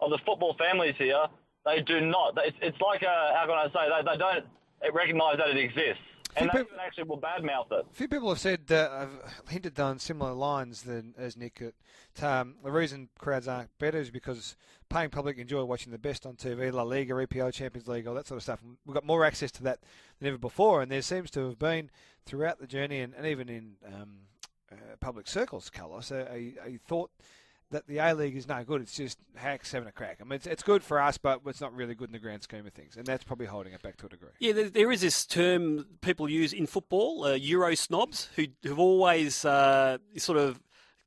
of 0.00 0.10
the 0.10 0.18
football 0.24 0.54
families 0.58 0.94
here 0.98 1.24
they 1.64 1.82
do 1.82 2.00
not. 2.00 2.38
It's, 2.38 2.56
it's 2.62 2.80
like 2.80 3.02
a, 3.02 3.32
how 3.36 3.44
can 3.44 3.56
I 3.56 3.66
say, 3.68 3.84
they, 3.88 4.12
they 4.12 4.18
don't 4.18 4.44
recognise 4.88 5.36
that 5.38 5.48
it 5.50 5.58
exists. 5.58 6.02
And 6.36 6.48
they 6.48 6.58
people- 6.58 6.78
actually 6.80 7.04
will 7.04 7.20
badmouth 7.20 7.72
it. 7.72 7.86
A 7.90 7.94
few 7.94 8.06
people 8.08 8.28
have 8.28 8.38
said, 8.38 8.70
uh, 8.70 9.00
have 9.00 9.10
hinted 9.48 9.78
on 9.80 9.98
similar 9.98 10.32
lines 10.32 10.82
than 10.82 11.14
as 11.18 11.36
Nick. 11.36 11.60
That 12.14 12.40
um, 12.40 12.54
the 12.62 12.70
reason 12.70 13.08
crowds 13.18 13.48
aren't 13.48 13.76
better 13.78 13.98
is 13.98 14.10
because 14.10 14.56
paying 14.88 15.10
public 15.10 15.38
enjoy 15.38 15.64
watching 15.64 15.90
the 15.92 15.98
best 15.98 16.26
on 16.26 16.36
TV, 16.36 16.72
La 16.72 16.82
Liga, 16.82 17.14
EPL, 17.14 17.52
Champions 17.52 17.88
League, 17.88 18.06
all 18.06 18.14
that 18.14 18.28
sort 18.28 18.36
of 18.36 18.42
stuff. 18.44 18.60
We've 18.86 18.94
got 18.94 19.04
more 19.04 19.24
access 19.24 19.50
to 19.52 19.62
that 19.64 19.80
than 20.20 20.28
ever 20.28 20.38
before, 20.38 20.82
and 20.82 20.90
there 20.90 21.02
seems 21.02 21.30
to 21.32 21.46
have 21.48 21.58
been 21.58 21.90
throughout 22.26 22.60
the 22.60 22.66
journey, 22.66 23.00
and, 23.00 23.12
and 23.14 23.26
even 23.26 23.48
in 23.48 23.72
um, 23.86 24.18
uh, 24.70 24.76
public 25.00 25.26
circles, 25.26 25.68
Carlos, 25.68 26.10
a, 26.12 26.30
a, 26.32 26.54
a 26.64 26.78
thought 26.86 27.10
that 27.70 27.86
the 27.86 27.98
A 27.98 28.14
League 28.14 28.36
is 28.36 28.48
no 28.48 28.64
good. 28.64 28.82
It's 28.82 28.96
just 28.96 29.18
hacks 29.34 29.72
having 29.72 29.88
a 29.88 29.92
crack. 29.92 30.18
I 30.20 30.24
mean, 30.24 30.32
it's, 30.32 30.46
it's 30.46 30.62
good 30.62 30.82
for 30.82 31.00
us, 31.00 31.18
but 31.18 31.40
it's 31.46 31.60
not 31.60 31.74
really 31.74 31.94
good 31.94 32.08
in 32.08 32.12
the 32.12 32.18
grand 32.18 32.42
scheme 32.42 32.66
of 32.66 32.72
things, 32.72 32.96
and 32.96 33.06
that's 33.06 33.24
probably 33.24 33.46
holding 33.46 33.72
it 33.72 33.82
back 33.82 33.96
to 33.98 34.06
a 34.06 34.08
degree. 34.08 34.30
Yeah, 34.38 34.52
there, 34.52 34.70
there 34.70 34.92
is 34.92 35.00
this 35.00 35.24
term 35.24 35.86
people 36.00 36.28
use 36.28 36.52
in 36.52 36.66
football, 36.66 37.24
uh, 37.24 37.34
Euro 37.34 37.74
snobs, 37.74 38.28
who 38.36 38.46
have 38.64 38.78
always 38.78 39.44
uh, 39.44 39.98
sort 40.16 40.38
of 40.38 40.60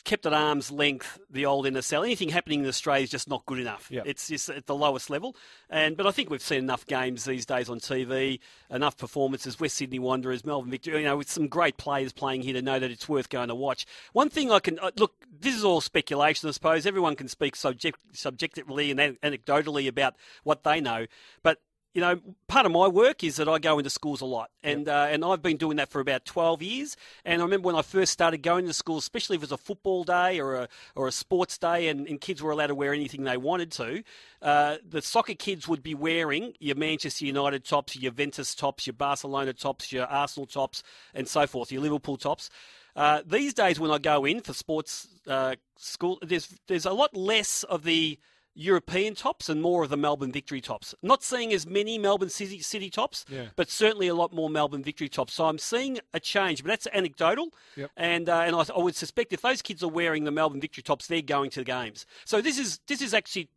kept 0.04 0.26
at 0.26 0.34
arm's 0.34 0.72
length 0.72 1.20
the 1.30 1.46
old 1.46 1.66
NSL. 1.66 2.04
Anything 2.04 2.30
happening 2.30 2.62
in 2.62 2.68
Australia 2.68 3.04
is 3.04 3.10
just 3.10 3.30
not 3.30 3.46
good 3.46 3.60
enough. 3.60 3.90
Yep. 3.90 4.04
It's 4.06 4.28
just 4.28 4.50
at 4.50 4.66
the 4.66 4.76
lowest 4.76 5.10
level. 5.10 5.36
And 5.70 5.96
but 5.96 6.06
I 6.06 6.12
think 6.12 6.30
we've 6.30 6.42
seen 6.42 6.60
enough 6.60 6.86
games 6.86 7.26
these 7.26 7.46
days 7.46 7.70
on 7.70 7.80
TV, 7.80 8.40
enough 8.70 8.98
performances. 8.98 9.60
West 9.60 9.78
Sydney 9.78 10.00
Wanderers, 10.00 10.46
Melbourne 10.46 10.72
Victory, 10.72 11.00
you 11.00 11.06
know, 11.06 11.18
with 11.18 11.30
some 11.30 11.48
great 11.48 11.78
players 11.78 12.12
playing 12.12 12.42
here 12.42 12.54
to 12.54 12.62
know 12.62 12.80
that 12.80 12.92
it's 12.92 13.08
worth 13.08 13.30
going 13.30 13.50
to 13.50 13.56
watch. 13.56 13.86
One 14.12 14.30
thing 14.30 14.52
I 14.52 14.60
can 14.60 14.80
uh, 14.80 14.92
look, 14.98 15.14
this 15.40 15.56
is 15.56 15.64
all 15.64 15.82
speculation, 15.82 16.50
I 16.50 16.52
suppose. 16.52 16.86
Everyone 16.86 17.16
can 17.16 17.28
speak 17.28 17.56
subject, 17.56 18.00
subjectively 18.12 18.92
and 18.92 19.00
anecdotally 19.22 19.88
about 19.88 20.16
what 20.44 20.64
they 20.64 20.82
know, 20.82 21.06
but 21.42 21.60
you 21.94 22.02
know, 22.02 22.20
part 22.48 22.66
of 22.66 22.72
my 22.72 22.88
work 22.88 23.24
is 23.24 23.36
that 23.36 23.48
I 23.48 23.60
go 23.60 23.78
into 23.78 23.90
schools 23.90 24.22
a 24.22 24.26
lot, 24.26 24.50
and 24.64 24.90
uh, 24.90 25.08
and 25.10 25.24
I've 25.24 25.44
been 25.44 25.58
doing 25.58 25.78
that 25.78 25.90
for 25.90 26.00
about 26.00 26.26
twelve 26.26 26.64
years. 26.64 26.98
And 27.24 27.42
I 27.42 27.46
remember 27.46 27.68
when 27.68 27.76
I 27.76 27.84
first 27.84 28.12
started 28.12 28.42
going 28.42 28.66
to 28.66 28.74
schools, 28.74 29.04
especially 29.04 29.36
if 29.36 29.42
it 29.42 29.50
was 29.50 29.52
a 29.52 29.58
football 29.58 30.04
day 30.04 30.40
or 30.40 30.56
a 30.56 30.70
or 30.96 31.08
a 31.08 31.12
sports 31.12 31.58
day, 31.58 31.90
and, 31.90 32.08
and 32.08 32.20
kids 32.20 32.42
were 32.42 32.52
allowed 32.52 32.68
to 32.68 32.76
wear 32.76 32.94
anything 32.94 33.24
they 33.24 33.38
wanted 33.38 33.72
to. 33.74 34.04
Uh, 34.42 34.78
the 34.88 35.04
soccer 35.04 35.36
kids 35.36 35.68
would 35.68 35.84
be 35.84 35.94
wearing 35.94 36.54
your 36.60 36.76
Manchester 36.76 37.26
United 37.26 37.64
tops, 37.64 37.96
your 37.96 38.12
Juventus 38.12 38.56
tops, 38.56 38.88
your 38.88 38.96
Barcelona 38.96 39.54
tops, 39.54 39.92
your 39.92 40.06
Arsenal 40.06 40.48
tops, 40.48 40.82
and 41.14 41.28
so 41.28 41.46
forth, 41.46 41.72
your 41.72 41.82
Liverpool 41.82 42.18
tops. 42.18 42.50
Uh, 42.96 43.22
these 43.26 43.54
days, 43.54 43.80
when 43.80 43.92
I 43.92 43.98
go 44.00 44.26
in 44.26 44.42
for 44.42 44.54
sports 44.54 45.08
uh, 45.28 45.56
school, 45.78 46.18
there's 46.22 46.48
there's 46.68 46.86
a 46.86 46.94
lot 46.94 47.16
less 47.16 47.64
of 47.64 47.84
the 47.84 48.20
European 48.56 49.16
tops 49.16 49.50
and 49.50 49.62
more 49.62 49.84
of 49.84 49.90
the 49.90 49.98
Melbourne 49.98 50.32
Victory 50.32 50.62
tops. 50.62 50.94
Not 51.02 51.24
seeing 51.24 51.52
as 51.54 51.66
many 51.66 51.98
Melbourne 51.98 52.30
City, 52.30 52.60
City 52.60 52.90
tops, 52.90 53.26
Yeah. 53.28 53.48
but 53.56 53.70
certainly 53.70 54.08
a 54.08 54.14
lot 54.16 54.32
more 54.32 54.50
Melbourne 54.50 54.84
Victory 54.84 55.10
tops. 55.10 55.34
So 55.34 55.46
I'm 55.46 55.58
seeing 55.58 56.00
a 56.14 56.20
change, 56.20 56.62
but 56.64 56.70
that's 56.70 56.88
anecdotal. 56.94 57.50
Yep. 57.76 57.92
And 57.98 58.30
uh, 58.30 58.40
and 58.42 58.56
I, 58.56 58.64
I 58.76 58.80
would 58.80 58.96
suspect 58.96 59.34
if 59.34 59.42
those 59.42 59.62
kids 59.62 59.82
are 59.84 59.90
wearing 59.90 60.24
the 60.26 60.32
Melbourne 60.32 60.62
Victory 60.62 60.84
tops, 60.84 61.08
they're 61.08 61.22
going 61.24 61.50
to 61.52 61.62
the 61.62 61.66
games. 61.66 62.06
So 62.26 62.42
this 62.42 62.60
is 62.60 62.80
this 62.88 63.02
is 63.02 63.14
actually 63.14 63.50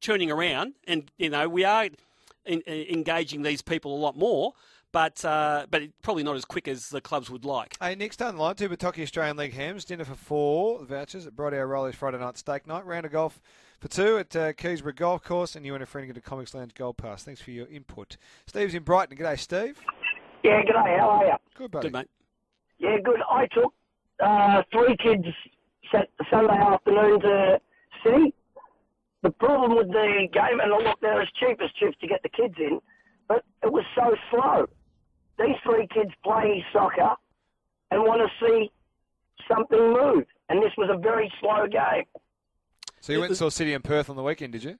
turning 0.00 0.30
around, 0.30 0.74
and 0.88 1.10
you 1.16 1.30
know 1.30 1.48
we 1.48 1.64
are 1.64 1.84
in, 2.44 2.60
in- 2.62 2.86
engaging 2.94 3.42
these 3.42 3.62
people 3.62 3.94
a 3.94 4.00
lot 4.00 4.16
more. 4.16 4.54
But 4.92 5.24
uh, 5.24 5.66
but 5.70 5.82
probably 6.02 6.24
not 6.24 6.34
as 6.34 6.44
quick 6.44 6.66
as 6.66 6.88
the 6.88 7.00
clubs 7.00 7.30
would 7.30 7.44
like. 7.44 7.76
Hey, 7.80 7.94
next 7.94 8.16
down 8.16 8.34
the 8.34 8.42
line, 8.42 8.56
two 8.56 8.68
Bataki 8.68 9.04
Australian 9.04 9.36
League 9.36 9.52
hams, 9.52 9.84
dinner 9.84 10.04
for 10.04 10.16
four, 10.16 10.84
vouchers 10.84 11.28
at 11.28 11.36
Bright 11.36 11.54
Hour 11.54 11.68
Rollies 11.68 11.94
Friday 11.94 12.18
night 12.18 12.36
steak 12.36 12.66
night, 12.66 12.84
round 12.84 13.06
of 13.06 13.12
golf 13.12 13.40
for 13.80 13.88
two 13.88 14.18
at 14.18 14.36
uh, 14.36 14.52
Keysborough 14.52 14.94
Golf 14.94 15.24
Course, 15.24 15.56
and 15.56 15.64
you 15.64 15.74
and 15.74 15.82
a 15.82 15.86
friend 15.86 16.06
get 16.06 16.16
a 16.16 16.20
Comics 16.20 16.54
Lounge 16.54 16.74
Gold 16.74 16.98
Pass. 16.98 17.24
Thanks 17.24 17.40
for 17.40 17.50
your 17.50 17.66
input. 17.66 18.18
Steve's 18.46 18.74
in 18.74 18.82
Brighton. 18.82 19.16
G'day, 19.16 19.38
Steve. 19.38 19.80
Yeah, 20.44 20.60
g'day. 20.62 20.98
How 20.98 21.08
are 21.08 21.24
you? 21.24 21.36
Good, 21.56 21.70
buddy. 21.70 21.88
Good 21.88 21.94
mate. 21.94 22.10
Yeah, 22.78 22.96
good. 23.02 23.20
I 23.28 23.46
took 23.46 23.72
uh, 24.22 24.62
three 24.70 24.96
kids 25.02 25.24
sat 25.90 26.08
Sunday 26.30 26.54
afternoon 26.54 27.20
to 27.20 27.60
City. 28.04 28.34
The 29.22 29.30
problem 29.30 29.76
with 29.76 29.88
the 29.88 30.28
game, 30.32 30.60
and 30.60 30.70
look, 30.70 31.00
they're 31.00 31.20
as 31.20 31.28
cheap 31.38 31.60
as 31.62 31.70
chips 31.78 31.96
to 32.00 32.06
get 32.06 32.22
the 32.22 32.30
kids 32.30 32.54
in, 32.58 32.80
but 33.28 33.44
it 33.62 33.70
was 33.70 33.84
so 33.94 34.14
slow. 34.30 34.66
These 35.38 35.56
three 35.62 35.86
kids 35.92 36.10
play 36.24 36.64
soccer 36.72 37.16
and 37.90 38.02
want 38.02 38.22
to 38.22 38.46
see 38.46 38.70
something 39.46 39.78
move, 39.78 40.24
and 40.48 40.62
this 40.62 40.72
was 40.78 40.90
a 40.90 40.98
very 40.98 41.30
slow 41.40 41.66
game. 41.66 42.04
So 43.00 43.12
you 43.12 43.20
went 43.20 43.30
and 43.30 43.36
saw 43.38 43.48
City 43.48 43.72
and 43.74 43.82
Perth 43.82 44.10
on 44.10 44.16
the 44.16 44.22
weekend, 44.22 44.52
did 44.52 44.64
you? 44.64 44.78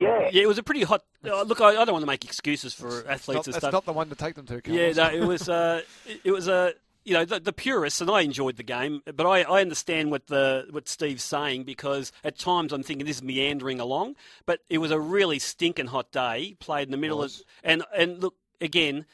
Yeah. 0.00 0.28
Yeah, 0.32 0.42
it 0.42 0.46
was 0.48 0.58
a 0.58 0.62
pretty 0.62 0.82
hot. 0.84 1.02
Uh, 1.24 1.42
look, 1.42 1.60
I, 1.60 1.70
I 1.70 1.84
don't 1.84 1.92
want 1.92 2.02
to 2.02 2.06
make 2.06 2.24
excuses 2.24 2.72
for 2.72 2.88
That's 3.02 3.08
athletes 3.08 3.26
not, 3.28 3.46
and 3.46 3.54
that's 3.54 3.62
stuff. 3.64 3.72
not 3.72 3.84
the 3.84 3.92
one 3.92 4.08
to 4.10 4.14
take 4.14 4.34
them 4.36 4.46
to, 4.46 4.60
Yeah, 4.66 4.92
Carlos. 4.92 4.96
no, 4.96 5.10
it 5.10 5.26
was. 5.26 5.48
Uh, 5.48 5.82
it, 6.06 6.20
it 6.24 6.30
was 6.30 6.46
a. 6.46 6.72
you 7.04 7.14
know 7.14 7.24
the, 7.24 7.40
the 7.40 7.52
purists, 7.52 8.00
and 8.00 8.08
I 8.10 8.20
enjoyed 8.20 8.56
the 8.58 8.62
game, 8.62 9.02
but 9.12 9.26
I, 9.26 9.42
I 9.42 9.60
understand 9.60 10.10
what 10.12 10.28
the 10.28 10.66
what 10.70 10.88
Steve's 10.88 11.24
saying 11.24 11.64
because 11.64 12.12
at 12.22 12.38
times 12.38 12.72
I'm 12.72 12.82
thinking 12.84 13.06
this 13.06 13.16
is 13.16 13.22
meandering 13.24 13.80
along, 13.80 14.14
but 14.46 14.60
it 14.70 14.78
was 14.78 14.90
a 14.92 15.00
really 15.00 15.40
stinking 15.40 15.86
hot 15.88 16.12
day, 16.12 16.54
played 16.60 16.86
in 16.86 16.92
the 16.92 16.96
middle 16.98 17.22
of, 17.22 17.32
and 17.64 17.82
and 17.96 18.22
look 18.22 18.34
again. 18.60 19.04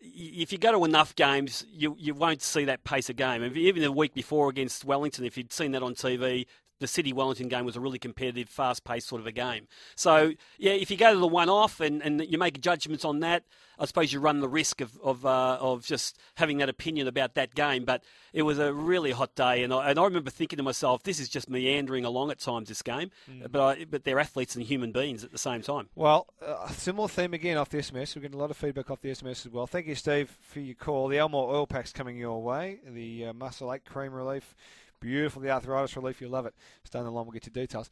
If 0.00 0.52
you 0.52 0.58
go 0.58 0.72
to 0.72 0.84
enough 0.84 1.14
games, 1.14 1.64
you 1.70 1.94
you 1.98 2.14
won't 2.14 2.42
see 2.42 2.64
that 2.64 2.82
pace 2.84 3.08
of 3.10 3.16
game. 3.16 3.42
If- 3.44 3.56
Even 3.56 3.82
the 3.82 3.92
week 3.92 4.12
before 4.14 4.48
against 4.48 4.84
Wellington, 4.84 5.24
if 5.24 5.36
you'd 5.36 5.52
seen 5.52 5.72
that 5.72 5.82
on 5.82 5.94
TV, 5.94 6.46
the 6.78 6.86
City 6.86 7.12
Wellington 7.12 7.48
game 7.48 7.64
was 7.64 7.76
a 7.76 7.80
really 7.80 7.98
competitive, 7.98 8.48
fast 8.48 8.84
paced 8.84 9.08
sort 9.08 9.20
of 9.20 9.26
a 9.26 9.32
game. 9.32 9.66
So, 9.94 10.32
yeah, 10.58 10.72
if 10.72 10.90
you 10.90 10.96
go 10.96 11.12
to 11.12 11.18
the 11.18 11.26
one 11.26 11.48
off 11.48 11.80
and, 11.80 12.02
and 12.02 12.24
you 12.28 12.38
make 12.38 12.60
judgments 12.60 13.04
on 13.04 13.20
that, 13.20 13.44
I 13.78 13.84
suppose 13.84 14.12
you 14.12 14.20
run 14.20 14.40
the 14.40 14.48
risk 14.48 14.80
of 14.80 14.98
of, 15.02 15.26
uh, 15.26 15.58
of 15.60 15.84
just 15.84 16.18
having 16.36 16.58
that 16.58 16.68
opinion 16.68 17.08
about 17.08 17.34
that 17.34 17.54
game. 17.54 17.84
But 17.84 18.02
it 18.32 18.42
was 18.42 18.58
a 18.58 18.72
really 18.72 19.10
hot 19.12 19.34
day, 19.34 19.62
and 19.62 19.72
I, 19.72 19.90
and 19.90 19.98
I 19.98 20.04
remember 20.04 20.30
thinking 20.30 20.56
to 20.58 20.62
myself, 20.62 21.02
this 21.02 21.20
is 21.20 21.28
just 21.28 21.48
meandering 21.50 22.04
along 22.04 22.30
at 22.30 22.38
times, 22.38 22.68
this 22.68 22.82
game. 22.82 23.10
But, 23.50 23.60
I, 23.60 23.84
but 23.84 24.04
they're 24.04 24.18
athletes 24.18 24.56
and 24.56 24.64
human 24.64 24.92
beings 24.92 25.24
at 25.24 25.32
the 25.32 25.38
same 25.38 25.62
time. 25.62 25.88
Well, 25.94 26.26
uh, 26.44 26.68
similar 26.68 27.08
theme 27.08 27.34
again 27.34 27.56
off 27.56 27.70
the 27.70 27.78
SMS. 27.78 28.16
We're 28.16 28.22
getting 28.22 28.38
a 28.38 28.40
lot 28.40 28.50
of 28.50 28.56
feedback 28.56 28.90
off 28.90 29.00
the 29.00 29.10
SMS 29.10 29.46
as 29.46 29.52
well. 29.52 29.66
Thank 29.66 29.86
you, 29.86 29.94
Steve, 29.94 30.36
for 30.40 30.60
your 30.60 30.74
call. 30.74 31.08
The 31.08 31.18
Elmore 31.18 31.54
Oil 31.54 31.66
Pack's 31.66 31.92
coming 31.92 32.16
your 32.16 32.42
way. 32.42 32.78
The 32.86 33.26
uh, 33.26 33.32
Muscle 33.32 33.72
Ache 33.72 33.84
Cream 33.84 34.12
Relief. 34.12 34.54
Beautiful. 35.00 35.42
The 35.42 35.50
Arthritis 35.50 35.96
Relief. 35.96 36.20
You'll 36.20 36.30
love 36.30 36.46
it. 36.46 36.54
Stay 36.84 36.98
on 36.98 37.04
the 37.04 37.10
line. 37.10 37.24
We'll 37.26 37.32
get 37.32 37.46
you 37.46 37.52
details. 37.52 37.90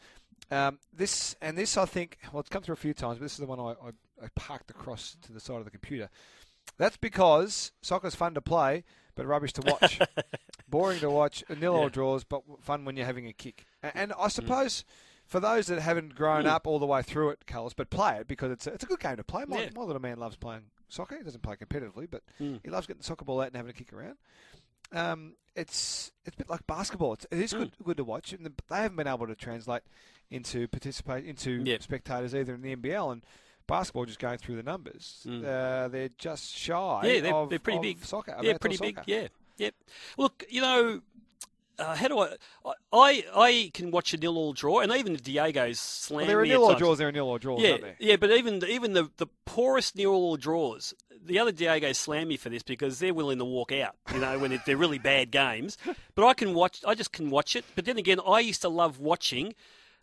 Um, 0.50 0.78
this 0.92 1.36
and 1.40 1.56
this, 1.56 1.76
I 1.76 1.84
think, 1.86 2.18
well, 2.32 2.40
it's 2.40 2.48
come 2.48 2.62
through 2.62 2.74
a 2.74 2.76
few 2.76 2.94
times, 2.94 3.18
but 3.18 3.24
this 3.24 3.32
is 3.32 3.38
the 3.38 3.46
one 3.46 3.60
I, 3.60 3.70
I, 3.72 4.24
I 4.24 4.28
parked 4.34 4.70
across 4.70 5.16
to 5.22 5.32
the 5.32 5.40
side 5.40 5.56
of 5.58 5.64
the 5.64 5.70
computer. 5.70 6.08
That's 6.76 6.96
because 6.96 7.72
soccer's 7.82 8.14
fun 8.14 8.34
to 8.34 8.40
play, 8.40 8.84
but 9.14 9.26
rubbish 9.26 9.52
to 9.54 9.62
watch. 9.62 10.00
Boring 10.68 10.98
to 11.00 11.10
watch, 11.10 11.44
nil 11.60 11.74
all 11.76 11.88
draws, 11.88 12.24
but 12.24 12.42
fun 12.60 12.84
when 12.84 12.96
you're 12.96 13.06
having 13.06 13.26
a 13.28 13.32
kick. 13.32 13.64
A- 13.82 13.96
And 13.96 14.12
I 14.18 14.28
suppose 14.28 14.84
for 15.26 15.40
those 15.40 15.66
that 15.68 15.80
haven't 15.80 16.14
grown 16.14 16.44
Mm. 16.44 16.48
up 16.48 16.66
all 16.66 16.78
the 16.78 16.86
way 16.86 17.02
through 17.02 17.30
it, 17.30 17.46
Carlos, 17.46 17.74
but 17.74 17.90
play 17.90 18.16
it 18.16 18.26
because 18.28 18.50
it's 18.50 18.66
a, 18.66 18.72
it's 18.74 18.84
a 18.84 18.86
good 18.86 19.00
game 19.00 19.16
to 19.16 19.24
play. 19.24 19.44
My, 19.46 19.62
Yeah. 19.62 19.68
my 19.74 19.82
little 19.82 20.02
man 20.02 20.18
loves 20.18 20.36
playing 20.36 20.62
soccer. 20.88 21.16
He 21.16 21.22
doesn't 21.22 21.42
play 21.42 21.56
competitively, 21.56 22.08
but 22.10 22.22
Mm. 22.40 22.60
he 22.64 22.70
loves 22.70 22.86
getting 22.86 22.98
the 23.00 23.04
soccer 23.06 23.24
ball 23.24 23.40
out 23.40 23.46
and 23.48 23.56
having 23.56 23.70
a 23.70 23.74
kick 23.74 23.92
around. 23.92 24.16
Um, 24.94 25.34
it's 25.56 26.10
it's 26.24 26.34
a 26.34 26.38
bit 26.38 26.48
like 26.50 26.66
basketball. 26.66 27.12
It's, 27.14 27.26
it 27.30 27.38
is 27.38 27.52
good 27.52 27.72
good 27.84 27.96
to 27.98 28.04
watch, 28.04 28.32
and 28.32 28.44
they 28.68 28.76
haven't 28.76 28.96
been 28.96 29.06
able 29.06 29.26
to 29.26 29.34
translate 29.34 29.82
into 30.30 30.66
participate 30.68 31.24
into 31.24 31.62
Yep. 31.64 31.82
spectators 31.82 32.34
either 32.34 32.54
in 32.54 32.62
the 32.62 32.74
NBL 32.74 33.12
and 33.12 33.22
basketball. 33.66 34.04
Just 34.04 34.18
going 34.18 34.38
through 34.38 34.56
the 34.56 34.62
numbers, 34.62 35.24
Mm. 35.28 35.44
uh, 35.44 35.88
they're 35.88 36.10
just 36.18 36.52
shy. 36.56 37.00
Yeah, 37.04 37.20
they're, 37.20 37.34
of, 37.34 37.50
they're 37.50 37.58
pretty 37.58 37.80
big. 37.80 38.04
Soccer, 38.04 38.36
yeah, 38.42 38.56
pretty 38.58 38.76
soccer. 38.76 38.92
big. 38.92 39.00
Yeah, 39.06 39.28
yep. 39.58 39.74
Look, 40.18 40.44
you 40.48 40.60
know, 40.60 41.00
uh, 41.78 41.94
how 41.96 42.08
do 42.08 42.18
I, 42.20 42.28
I? 42.92 43.24
I 43.34 43.70
can 43.74 43.90
watch 43.90 44.12
a 44.14 44.16
nil-all 44.16 44.52
draw, 44.52 44.80
and 44.80 44.92
even 44.92 45.14
Diego's 45.16 45.80
slam 45.80 46.18
Well, 46.18 46.26
there 46.26 46.40
are 46.40 46.46
nil 46.46 46.68
times. 46.68 46.78
draws. 46.78 46.98
There 46.98 47.08
are 47.08 47.12
nil 47.12 47.26
or 47.28 47.38
draws, 47.38 47.60
Yeah, 47.62 47.70
aren't 47.70 47.82
there? 47.82 47.96
yeah, 47.98 48.16
but 48.16 48.30
even 48.30 48.60
the, 48.60 48.68
even 48.70 48.92
the 48.92 49.10
the 49.16 49.26
poorest 49.44 49.96
nil-all 49.96 50.36
draws, 50.36 50.94
the 51.24 51.38
other 51.38 51.52
Diego 51.52 51.92
slam 51.92 52.28
me 52.28 52.36
for 52.36 52.48
this 52.50 52.62
because 52.62 52.98
they're 52.98 53.14
willing 53.14 53.38
to 53.38 53.44
walk 53.44 53.72
out. 53.72 53.94
You 54.12 54.20
know, 54.20 54.38
when 54.38 54.52
it, 54.52 54.60
they're 54.66 54.76
really 54.76 54.98
bad 54.98 55.30
games. 55.30 55.76
But 56.14 56.26
I 56.28 56.34
can 56.34 56.54
watch. 56.54 56.80
I 56.86 56.94
just 56.94 57.12
can 57.12 57.28
watch 57.28 57.56
it. 57.56 57.64
But 57.74 57.86
then 57.86 57.98
again, 57.98 58.20
I 58.24 58.38
used 58.38 58.62
to 58.62 58.68
love 58.68 59.00
watching 59.00 59.54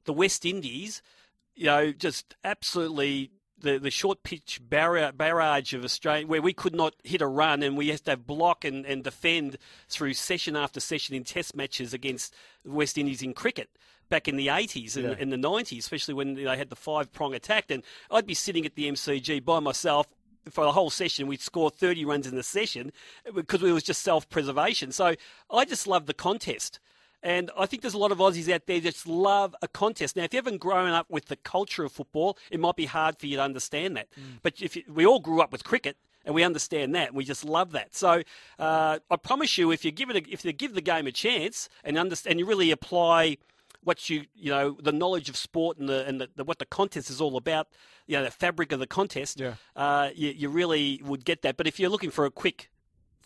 the 0.04 0.12
West 0.14 0.46
Indies. 0.46 1.02
You 1.56 1.66
know, 1.68 1.92
just 1.94 2.36
absolutely. 2.44 3.32
The, 3.62 3.78
the 3.78 3.92
short 3.92 4.24
pitch 4.24 4.60
barrage 4.68 5.74
of 5.74 5.84
Australia, 5.84 6.26
where 6.28 6.42
we 6.42 6.54
could 6.54 6.76
not 6.76 6.96
hit 7.04 7.22
a 7.22 7.28
run 7.28 7.62
and 7.64 7.78
we 7.78 7.90
had 7.90 8.04
to 8.06 8.18
block 8.18 8.66
and, 8.66 8.86
and 8.86 9.04
defend 9.04 9.58
through 9.88 10.14
session 10.16 10.56
after 10.56 10.80
session 10.80 11.16
in 11.16 11.24
test 11.24 11.56
matches 11.56 11.94
against 11.94 12.34
West 12.66 12.98
Indies 12.98 13.22
in 13.22 13.34
cricket 13.34 13.70
back 14.10 14.28
in 14.28 14.36
the 14.36 14.48
80s 14.48 14.96
and, 14.96 15.06
Yeah. 15.06 15.16
and 15.20 15.32
the 15.32 15.38
90s, 15.38 15.80
especially 15.80 16.14
when 16.14 16.34
they 16.34 16.44
had 16.58 16.70
the 16.70 16.76
five 16.76 17.12
prong 17.14 17.34
attack. 17.34 17.70
And 17.70 17.84
I'd 18.10 18.28
be 18.28 18.34
sitting 18.34 18.66
at 18.66 18.76
the 18.76 18.88
MCG 18.92 19.44
by 19.46 19.60
myself 19.60 20.08
for 20.50 20.64
the 20.66 20.72
whole 20.72 20.90
session. 20.90 21.28
We'd 21.28 21.42
score 21.42 21.70
30 21.70 22.04
runs 22.06 22.28
in 22.28 22.36
the 22.36 22.44
session 22.44 22.92
because 23.34 23.62
it 23.64 23.72
was 23.72 23.84
just 23.84 24.02
self 24.02 24.30
preservation. 24.30 24.92
So 24.92 25.16
I 25.50 25.66
just 25.66 25.88
love 25.88 26.08
the 26.08 26.14
contest. 26.14 26.80
And 27.24 27.52
I 27.58 27.66
think 27.68 27.82
there's 27.82 27.94
a 27.94 28.00
lot 28.00 28.12
of 28.12 28.18
Aussies 28.18 28.52
out 28.52 28.66
there 28.66 28.80
that 28.80 28.94
just 28.94 29.08
love 29.08 29.56
a 29.62 29.68
contest. 29.68 30.16
Now, 30.16 30.24
if 30.24 30.34
you 30.34 30.38
haven't 30.38 30.58
grown 30.58 30.90
up 30.90 31.08
with 31.10 31.26
the 31.26 31.36
culture 31.36 31.84
of 31.84 31.92
football, 31.92 32.38
it 32.50 32.60
might 32.60 32.76
be 32.76 32.86
hard 32.86 33.18
for 33.20 33.28
you 33.28 33.38
to 33.38 33.44
understand 33.44 33.96
that. 33.98 34.08
But 34.42 34.62
if 34.62 34.76
you, 34.76 34.84
we 34.88 35.06
all 35.06 35.20
grew 35.20 35.42
up 35.42 35.52
with 35.52 35.64
cricket, 35.64 35.98
and 36.24 36.36
we 36.36 36.44
understand 36.44 36.94
that, 36.94 37.08
and 37.10 37.18
we 37.18 37.24
just 37.26 37.44
love 37.44 37.72
that. 37.72 37.96
So 37.96 38.22
uh, 38.60 39.00
I 39.10 39.16
promise 39.16 39.58
you, 39.58 39.72
if 39.72 39.84
you 39.84 39.92
give 39.92 40.10
it, 40.12 40.16
a, 40.28 40.32
if 40.32 40.46
you 40.46 40.52
give 40.54 40.76
the 40.76 40.82
game 40.82 41.08
a 41.08 41.12
chance 41.12 41.68
and 41.84 41.98
understand, 41.98 42.32
and 42.34 42.40
you 42.40 42.46
really 42.46 42.70
apply 42.72 43.38
what 43.84 44.08
you 44.12 44.26
you 44.36 44.52
know 44.52 44.78
the 44.80 44.92
knowledge 44.92 45.30
of 45.30 45.36
sport 45.36 45.80
and 45.80 45.90
the 45.90 46.06
and 46.06 46.22
the, 46.22 46.30
the, 46.36 46.44
what 46.44 46.60
the 46.60 46.66
contest 46.68 47.10
is 47.10 47.20
all 47.20 47.38
about, 47.38 47.68
you 48.06 48.16
know 48.18 48.24
the 48.24 48.30
fabric 48.30 48.72
of 48.72 48.80
the 48.80 48.86
contest, 48.86 49.40
Yeah. 49.40 49.56
uh, 49.76 50.10
you, 50.14 50.30
you 50.30 50.50
really 50.50 51.02
would 51.04 51.26
get 51.26 51.42
that. 51.42 51.58
But 51.58 51.66
if 51.66 51.80
you're 51.80 51.90
looking 51.90 52.12
for 52.12 52.26
a 52.26 52.32
quick, 52.32 52.70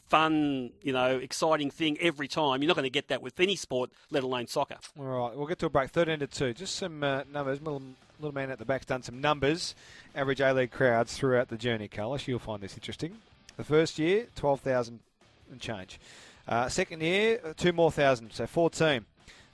fun, 0.07 0.71
you 0.81 0.93
know, 0.93 1.17
exciting 1.17 1.71
thing 1.71 1.97
every 1.99 2.27
time, 2.27 2.61
you're 2.61 2.67
not 2.67 2.75
going 2.75 2.83
to 2.83 2.89
get 2.89 3.07
that 3.09 3.21
with 3.21 3.39
any 3.39 3.55
sport, 3.55 3.89
let 4.11 4.23
alone 4.23 4.47
soccer. 4.47 4.77
All 4.97 5.05
right, 5.05 5.35
we'll 5.35 5.47
get 5.47 5.59
to 5.59 5.65
a 5.65 5.69
break. 5.69 5.89
13 5.89 6.19
to 6.19 6.27
2. 6.27 6.53
Just 6.53 6.75
some 6.75 7.03
uh, 7.03 7.23
numbers. 7.31 7.61
Little, 7.61 7.81
little 8.19 8.33
man 8.33 8.51
at 8.51 8.59
the 8.59 8.65
back's 8.65 8.85
done 8.85 9.03
some 9.03 9.19
numbers. 9.19 9.75
Average 10.15 10.41
A 10.41 10.53
League 10.53 10.71
crowds 10.71 11.17
throughout 11.17 11.49
the 11.49 11.57
journey, 11.57 11.87
Carlos. 11.87 12.27
You'll 12.27 12.39
find 12.39 12.61
this 12.61 12.75
interesting. 12.75 13.17
The 13.57 13.63
first 13.63 13.97
year, 13.99 14.27
12,000 14.35 14.99
and 15.51 15.59
change. 15.59 15.99
Uh, 16.47 16.69
second 16.69 17.01
year, 17.01 17.39
uh, 17.43 17.53
two 17.55 17.73
more 17.73 17.91
thousand, 17.91 18.31
so 18.31 18.45
14. 18.45 19.05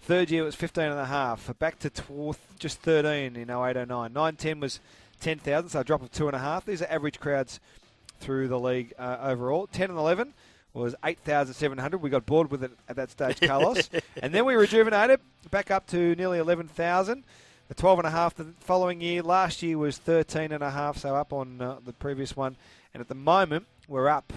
Third 0.01 0.31
year 0.31 0.43
was 0.43 0.55
15 0.55 0.85
and 0.85 0.99
a 0.99 1.05
half. 1.05 1.57
Back 1.59 1.79
to 1.79 1.89
tw- 1.89 2.37
just 2.59 2.79
13 2.79 3.35
in 3.35 3.49
08 3.49 3.87
09. 3.87 4.11
9 4.11 4.35
10 4.35 4.59
was 4.59 4.79
10,000, 5.21 5.69
so 5.69 5.79
a 5.79 5.83
drop 5.83 6.01
of 6.01 6.11
two 6.11 6.27
and 6.27 6.35
a 6.35 6.39
half. 6.39 6.65
These 6.65 6.81
are 6.81 6.91
average 6.91 7.19
crowds 7.19 7.59
through 8.21 8.47
the 8.47 8.59
league 8.59 8.93
uh, 8.97 9.17
overall. 9.21 9.67
10 9.67 9.89
and 9.89 9.99
11 9.99 10.33
was 10.73 10.95
8,700. 11.03 12.01
We 12.01 12.09
got 12.09 12.25
bored 12.25 12.49
with 12.49 12.63
it 12.63 12.71
at 12.87 12.95
that 12.95 13.11
stage, 13.11 13.41
Carlos. 13.45 13.89
and 14.21 14.33
then 14.33 14.45
we 14.45 14.53
rejuvenated 14.55 15.19
back 15.49 15.69
up 15.71 15.87
to 15.87 16.15
nearly 16.15 16.39
11,000. 16.39 17.23
The 17.67 17.75
12 17.75 17.99
and 17.99 18.07
a 18.07 18.11
half 18.11 18.35
the 18.35 18.47
following 18.59 19.01
year. 19.01 19.21
Last 19.21 19.61
year 19.63 19.77
was 19.77 19.97
13 19.97 20.51
and 20.51 20.63
a 20.63 20.71
half, 20.71 20.97
so 20.97 21.15
up 21.15 21.31
on 21.33 21.61
uh, 21.61 21.79
the 21.85 21.93
previous 21.93 22.35
one. 22.35 22.55
And 22.93 22.99
at 23.01 23.07
the 23.07 23.15
moment, 23.15 23.65
we're 23.87 24.07
up 24.09 24.31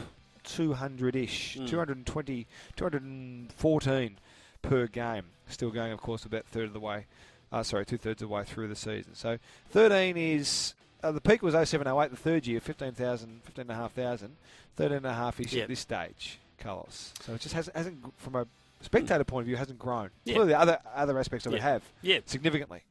200-ish, 0.44 1.57
Mm. 1.59 1.68
220, 1.68 2.47
214 2.77 4.16
per 4.62 4.87
game. 4.87 5.25
Still 5.49 5.70
going, 5.70 5.92
of 5.92 6.01
course, 6.01 6.25
about 6.25 6.44
third 6.47 6.64
of 6.64 6.73
the 6.73 6.81
way. 6.81 7.07
Uh, 7.53 7.62
sorry, 7.62 7.85
two 7.87 7.99
thirds 7.99 8.23
of 8.23 8.29
the 8.29 8.35
way 8.35 8.44
through 8.44 8.68
the 8.68 8.77
season. 8.77 9.14
So 9.14 9.38
13 9.70 10.16
is 10.16 10.75
uh, 11.05 11.12
the 11.12 11.21
peak 11.21 11.43
was 11.43 11.55
0708 11.55 12.11
the 12.11 12.17
third 12.17 12.47
year, 12.47 12.61
15,000, 12.61 13.43
15,500. 13.45 14.31
13 14.77 14.97
and 14.97 15.07
a 15.07 15.12
half 15.14 15.38
ish 15.38 15.53
Yep. 15.53 15.62
at 15.62 15.69
this 15.69 15.79
stage, 15.81 16.38
Carlos. 16.59 17.12
So 17.21 17.35
it 17.35 17.40
just 17.40 17.55
hasn't, 17.55 17.77
hasn't 17.77 18.12
from 18.21 18.35
a 18.35 18.47
spectator 18.81 19.23
point 19.23 19.43
of 19.43 19.47
view, 19.47 19.57
hasn't 19.57 19.79
grown. 19.79 20.11
Yeah. 20.25 20.43
The 20.45 20.59
other 20.59 20.79
other 20.95 21.17
aspects 21.19 21.47
of 21.47 21.55
it 21.55 21.62
have 21.62 21.83
Yeah. 22.03 22.19
significantly. 22.27 22.83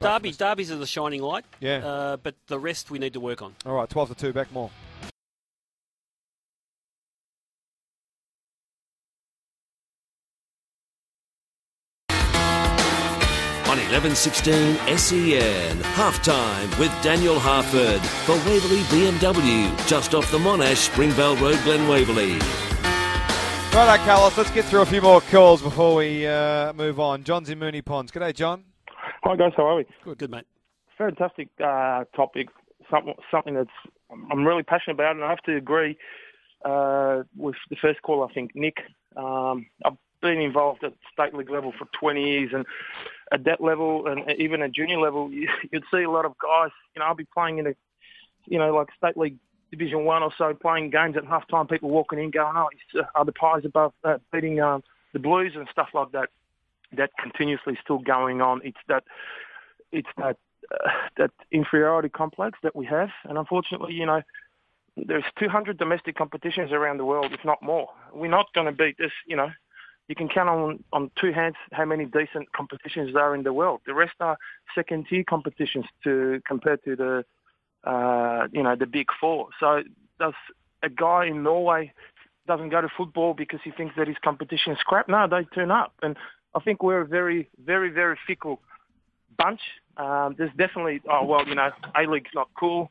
Derby, 0.00 0.32
Derby's 0.32 0.72
are 0.72 0.76
the 0.76 0.86
shining 0.86 1.22
light. 1.22 1.44
Yeah. 1.60 1.86
Uh, 1.86 2.16
but 2.16 2.34
the 2.48 2.58
rest 2.58 2.90
we 2.90 2.98
need 2.98 3.12
to 3.12 3.20
work 3.20 3.42
on. 3.42 3.54
All 3.66 3.74
right, 3.74 3.88
12 3.88 4.08
to 4.08 4.14
2, 4.14 4.32
back 4.32 4.50
more. 4.50 4.70
1116 13.90 14.76
SEN, 14.96 15.76
halftime 15.94 16.78
with 16.78 16.92
Daniel 17.02 17.40
Harford 17.40 18.00
for 18.24 18.36
Waverley 18.48 18.82
BMW, 18.82 19.66
just 19.88 20.14
off 20.14 20.30
the 20.30 20.38
Monash 20.38 20.76
Springvale 20.76 21.34
Road, 21.36 21.58
Glen 21.64 21.88
Waverley. 21.88 22.34
Right, 23.74 23.98
Carlos, 24.04 24.38
let's 24.38 24.52
get 24.52 24.64
through 24.66 24.82
a 24.82 24.86
few 24.86 25.02
more 25.02 25.20
calls 25.22 25.60
before 25.60 25.96
we 25.96 26.24
uh, 26.24 26.72
move 26.74 27.00
on. 27.00 27.24
John's 27.24 27.50
in 27.50 27.58
Moonee 27.58 27.84
Ponds. 27.84 28.12
G'day, 28.12 28.32
John. 28.32 28.62
Hi 29.24 29.34
guys, 29.34 29.54
how 29.56 29.66
are 29.66 29.74
we? 29.74 29.86
Good, 30.04 30.18
good 30.18 30.30
mate. 30.30 30.46
Fantastic 30.96 31.48
uh, 31.58 32.04
topic. 32.14 32.46
Something 32.92 33.14
something 33.28 33.54
that's 33.54 33.70
I'm 34.30 34.46
really 34.46 34.62
passionate 34.62 34.94
about, 34.94 35.16
and 35.16 35.24
I 35.24 35.30
have 35.30 35.42
to 35.42 35.56
agree 35.56 35.98
uh, 36.64 37.24
with 37.36 37.56
the 37.70 37.76
first 37.82 38.02
call. 38.02 38.22
I 38.22 38.32
think 38.32 38.52
Nick. 38.54 38.76
Um, 39.16 39.66
I've 39.84 39.96
been 40.22 40.40
involved 40.40 40.84
at 40.84 40.92
state 41.12 41.34
league 41.34 41.50
level 41.50 41.72
for 41.76 41.86
20 41.98 42.22
years, 42.22 42.50
and 42.52 42.64
at 43.32 43.44
that 43.44 43.60
level, 43.60 44.06
and 44.06 44.30
even 44.38 44.62
at 44.62 44.72
junior 44.72 44.98
level, 44.98 45.30
you, 45.30 45.48
you'd 45.70 45.84
see 45.92 46.02
a 46.02 46.10
lot 46.10 46.24
of 46.24 46.34
guys. 46.38 46.70
You 46.94 47.00
know, 47.00 47.06
I'll 47.06 47.14
be 47.14 47.26
playing 47.32 47.58
in 47.58 47.66
a, 47.68 47.74
you 48.46 48.58
know, 48.58 48.74
like 48.74 48.88
state 48.96 49.16
league 49.16 49.36
Division 49.70 50.04
One 50.04 50.22
or 50.22 50.32
so, 50.36 50.52
playing 50.54 50.90
games 50.90 51.16
at 51.16 51.24
half 51.24 51.46
time. 51.48 51.66
People 51.66 51.90
walking 51.90 52.18
in, 52.18 52.30
going, 52.30 52.56
"Oh, 52.56 52.68
it's, 52.72 53.04
uh, 53.04 53.08
are 53.14 53.24
the 53.24 53.32
Pies 53.32 53.64
above 53.64 53.92
uh, 54.04 54.18
beating 54.32 54.60
um, 54.60 54.82
the 55.12 55.18
Blues 55.18 55.52
and 55.54 55.68
stuff 55.70 55.88
like 55.94 56.12
that." 56.12 56.28
That 56.96 57.10
continuously 57.20 57.78
still 57.82 57.98
going 57.98 58.40
on. 58.40 58.60
It's 58.64 58.78
that 58.88 59.04
it's 59.92 60.08
that 60.16 60.36
uh, 60.72 60.88
that 61.18 61.30
inferiority 61.52 62.08
complex 62.08 62.58
that 62.62 62.74
we 62.74 62.86
have, 62.86 63.10
and 63.24 63.38
unfortunately, 63.38 63.94
you 63.94 64.06
know, 64.06 64.22
there's 64.96 65.24
200 65.38 65.78
domestic 65.78 66.16
competitions 66.16 66.72
around 66.72 66.98
the 66.98 67.04
world, 67.04 67.32
if 67.32 67.44
not 67.44 67.62
more. 67.62 67.88
We're 68.12 68.28
not 68.28 68.52
going 68.54 68.66
to 68.66 68.72
beat 68.72 68.98
this. 68.98 69.12
You 69.26 69.36
know, 69.36 69.50
you 70.10 70.16
can 70.16 70.28
count 70.28 70.48
on 70.48 70.82
on 70.92 71.10
two 71.20 71.32
hands 71.32 71.54
how 71.70 71.84
many 71.84 72.04
decent 72.04 72.52
competitions 72.52 73.14
there 73.14 73.22
are 73.22 73.34
in 73.34 73.44
the 73.44 73.52
world. 73.52 73.80
The 73.86 73.94
rest 73.94 74.14
are 74.18 74.36
second 74.74 75.06
tier 75.08 75.22
competitions 75.22 75.86
to 76.02 76.42
compared 76.44 76.82
to 76.84 76.96
the 76.96 77.24
uh, 77.88 78.48
you 78.52 78.62
know 78.64 78.74
the 78.74 78.86
big 78.86 79.06
four. 79.20 79.48
So 79.60 79.82
does 80.18 80.34
a 80.82 80.88
guy 80.88 81.26
in 81.26 81.44
Norway 81.44 81.92
doesn't 82.48 82.70
go 82.70 82.80
to 82.80 82.88
football 82.96 83.34
because 83.34 83.60
he 83.62 83.70
thinks 83.70 83.94
that 83.96 84.08
his 84.08 84.16
competition 84.24 84.72
is 84.72 84.78
crap? 84.84 85.08
No, 85.08 85.28
they 85.28 85.44
turn 85.54 85.70
up, 85.70 85.92
and 86.02 86.16
I 86.56 86.58
think 86.58 86.82
we're 86.82 87.02
a 87.02 87.06
very, 87.06 87.48
very, 87.64 87.90
very 87.90 88.18
fickle 88.26 88.60
bunch. 89.38 89.60
Um, 89.96 90.34
there's 90.36 90.50
definitely, 90.56 91.02
oh 91.08 91.24
well, 91.24 91.46
you 91.46 91.54
know, 91.54 91.70
A 91.96 92.02
League's 92.10 92.32
not 92.34 92.48
cool. 92.58 92.90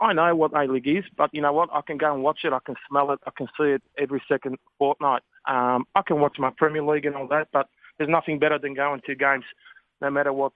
I 0.00 0.12
know 0.12 0.34
what 0.36 0.52
A 0.54 0.70
League 0.70 0.88
is, 0.88 1.04
but 1.16 1.30
you 1.32 1.40
know 1.40 1.52
what? 1.52 1.70
I 1.72 1.80
can 1.80 1.96
go 1.96 2.12
and 2.12 2.22
watch 2.22 2.40
it. 2.44 2.52
I 2.52 2.58
can 2.64 2.74
smell 2.88 3.12
it. 3.12 3.20
I 3.26 3.30
can 3.36 3.46
see 3.58 3.70
it 3.70 3.82
every 3.98 4.22
second 4.28 4.58
fortnight. 4.78 5.22
Um, 5.48 5.86
I 5.94 6.02
can 6.02 6.20
watch 6.20 6.36
my 6.38 6.50
Premier 6.56 6.82
League 6.82 7.06
and 7.06 7.16
all 7.16 7.28
that, 7.28 7.48
but 7.52 7.68
there's 7.96 8.10
nothing 8.10 8.38
better 8.38 8.58
than 8.58 8.74
going 8.74 9.00
to 9.06 9.14
games, 9.14 9.44
no 10.02 10.10
matter 10.10 10.32
what. 10.32 10.52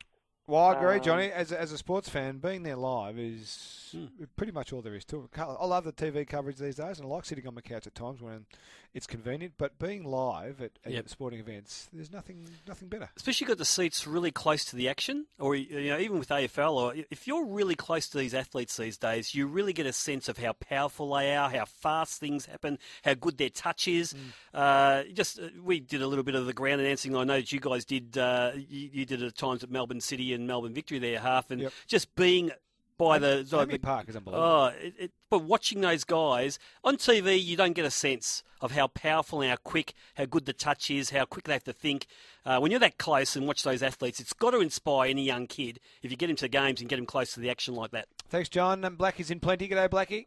Well, 0.50 0.64
I 0.64 0.74
agree, 0.74 0.96
Um, 0.96 1.02
Johnny. 1.02 1.30
As 1.30 1.52
a, 1.52 1.60
as 1.60 1.70
a 1.72 1.78
sports 1.78 2.08
fan, 2.08 2.38
being 2.38 2.64
there 2.64 2.74
live 2.76 3.18
is 3.18 3.94
pretty 4.36 4.52
much 4.52 4.72
all 4.72 4.82
there 4.82 4.94
is 4.94 5.04
to 5.06 5.24
it. 5.32 5.38
I 5.38 5.64
love 5.66 5.84
the 5.84 5.92
TV 5.92 6.26
coverage 6.26 6.56
these 6.56 6.76
days, 6.76 6.98
and 6.98 7.06
I 7.06 7.08
like 7.08 7.24
sitting 7.24 7.46
on 7.46 7.54
my 7.54 7.60
couch 7.60 7.86
at 7.86 7.94
times 7.94 8.20
when 8.20 8.46
it's 8.92 9.06
convenient. 9.06 9.54
But 9.58 9.78
being 9.78 10.02
live 10.04 10.60
at, 10.60 10.72
at 10.84 10.92
Yep. 10.92 11.08
sporting 11.08 11.38
events, 11.40 11.88
there's 11.92 12.10
nothing 12.12 12.48
nothing 12.66 12.88
better. 12.88 13.08
Especially 13.16 13.46
got 13.46 13.58
the 13.58 13.64
seats 13.64 14.06
really 14.06 14.30
close 14.32 14.64
to 14.66 14.76
the 14.76 14.88
action, 14.88 15.26
or 15.38 15.54
you 15.54 15.88
know, 15.90 15.98
even 15.98 16.18
with 16.18 16.28
AFL, 16.30 16.72
or 16.74 16.94
if 17.10 17.26
you're 17.28 17.46
really 17.46 17.76
close 17.76 18.08
to 18.08 18.18
these 18.18 18.34
athletes 18.34 18.76
these 18.76 18.96
days, 18.96 19.34
you 19.34 19.46
really 19.46 19.72
get 19.72 19.86
a 19.86 19.92
sense 19.92 20.28
of 20.28 20.38
how 20.38 20.52
powerful 20.54 21.14
they 21.14 21.34
are, 21.36 21.48
how 21.50 21.64
fast 21.64 22.18
things 22.20 22.46
happen, 22.46 22.78
how 23.04 23.14
good 23.14 23.38
their 23.38 23.50
touch 23.50 23.86
is. 23.86 24.14
Uh, 24.52 25.04
just 25.12 25.38
uh, 25.38 25.48
we 25.62 25.78
did 25.80 26.02
a 26.02 26.06
little 26.08 26.24
bit 26.24 26.34
of 26.34 26.46
the 26.46 26.52
ground 26.52 26.80
announcing. 26.80 27.14
I 27.16 27.22
know 27.24 27.36
that 27.36 27.52
you 27.52 27.60
guys 27.60 27.84
did. 27.84 28.18
Uh, 28.18 28.52
you, 28.56 28.90
you 28.92 29.04
did 29.06 29.22
it 29.22 29.26
at 29.26 29.36
times 29.36 29.62
at 29.62 29.70
Melbourne 29.70 30.00
City 30.00 30.32
and 30.34 30.39
Melbourne 30.46 30.74
Victory 30.74 30.98
there, 30.98 31.20
half, 31.20 31.50
and 31.50 31.62
Yep. 31.62 31.72
just 31.86 32.14
being 32.14 32.50
by 32.98 33.18
the, 33.18 33.44
AAMI 33.48 33.70
the 33.72 33.78
Park 33.78 34.08
is 34.10 34.16
unbelievable. 34.16 34.46
Oh, 34.46 34.66
it, 34.66 34.94
it, 34.98 35.10
but 35.30 35.38
watching 35.44 35.80
those 35.80 36.04
guys 36.04 36.58
on 36.84 36.96
TV, 36.98 37.42
you 37.42 37.56
don't 37.56 37.72
get 37.72 37.86
a 37.86 37.90
sense 37.90 38.42
of 38.60 38.72
how 38.72 38.88
powerful 38.88 39.40
and 39.40 39.48
how 39.48 39.56
quick, 39.56 39.94
how 40.16 40.26
good 40.26 40.44
the 40.44 40.52
touch 40.52 40.90
is, 40.90 41.08
how 41.08 41.24
quick 41.24 41.46
they 41.46 41.54
have 41.54 41.64
to 41.64 41.72
think. 41.72 42.06
Uh, 42.44 42.58
when 42.58 42.70
you're 42.70 42.78
that 42.80 42.98
close 42.98 43.36
and 43.36 43.46
watch 43.46 43.62
those 43.62 43.82
athletes, 43.82 44.20
it's 44.20 44.34
got 44.34 44.50
to 44.50 44.60
inspire 44.60 45.08
any 45.08 45.22
young 45.24 45.46
kid 45.46 45.80
if 46.02 46.10
you 46.10 46.16
get 46.18 46.28
him 46.28 46.36
to 46.36 46.46
games 46.48 46.80
and 46.80 46.90
get 46.90 46.98
him 46.98 47.06
close 47.06 47.32
to 47.32 47.40
the 47.40 47.48
action 47.48 47.74
like 47.74 47.90
that. 47.92 48.06
Thanks, 48.28 48.50
John. 48.50 48.84
And 48.84 48.98
Blackie's 48.98 49.30
in 49.30 49.40
plenty. 49.40 49.66
G'day, 49.66 49.88
Blackie. 49.88 50.26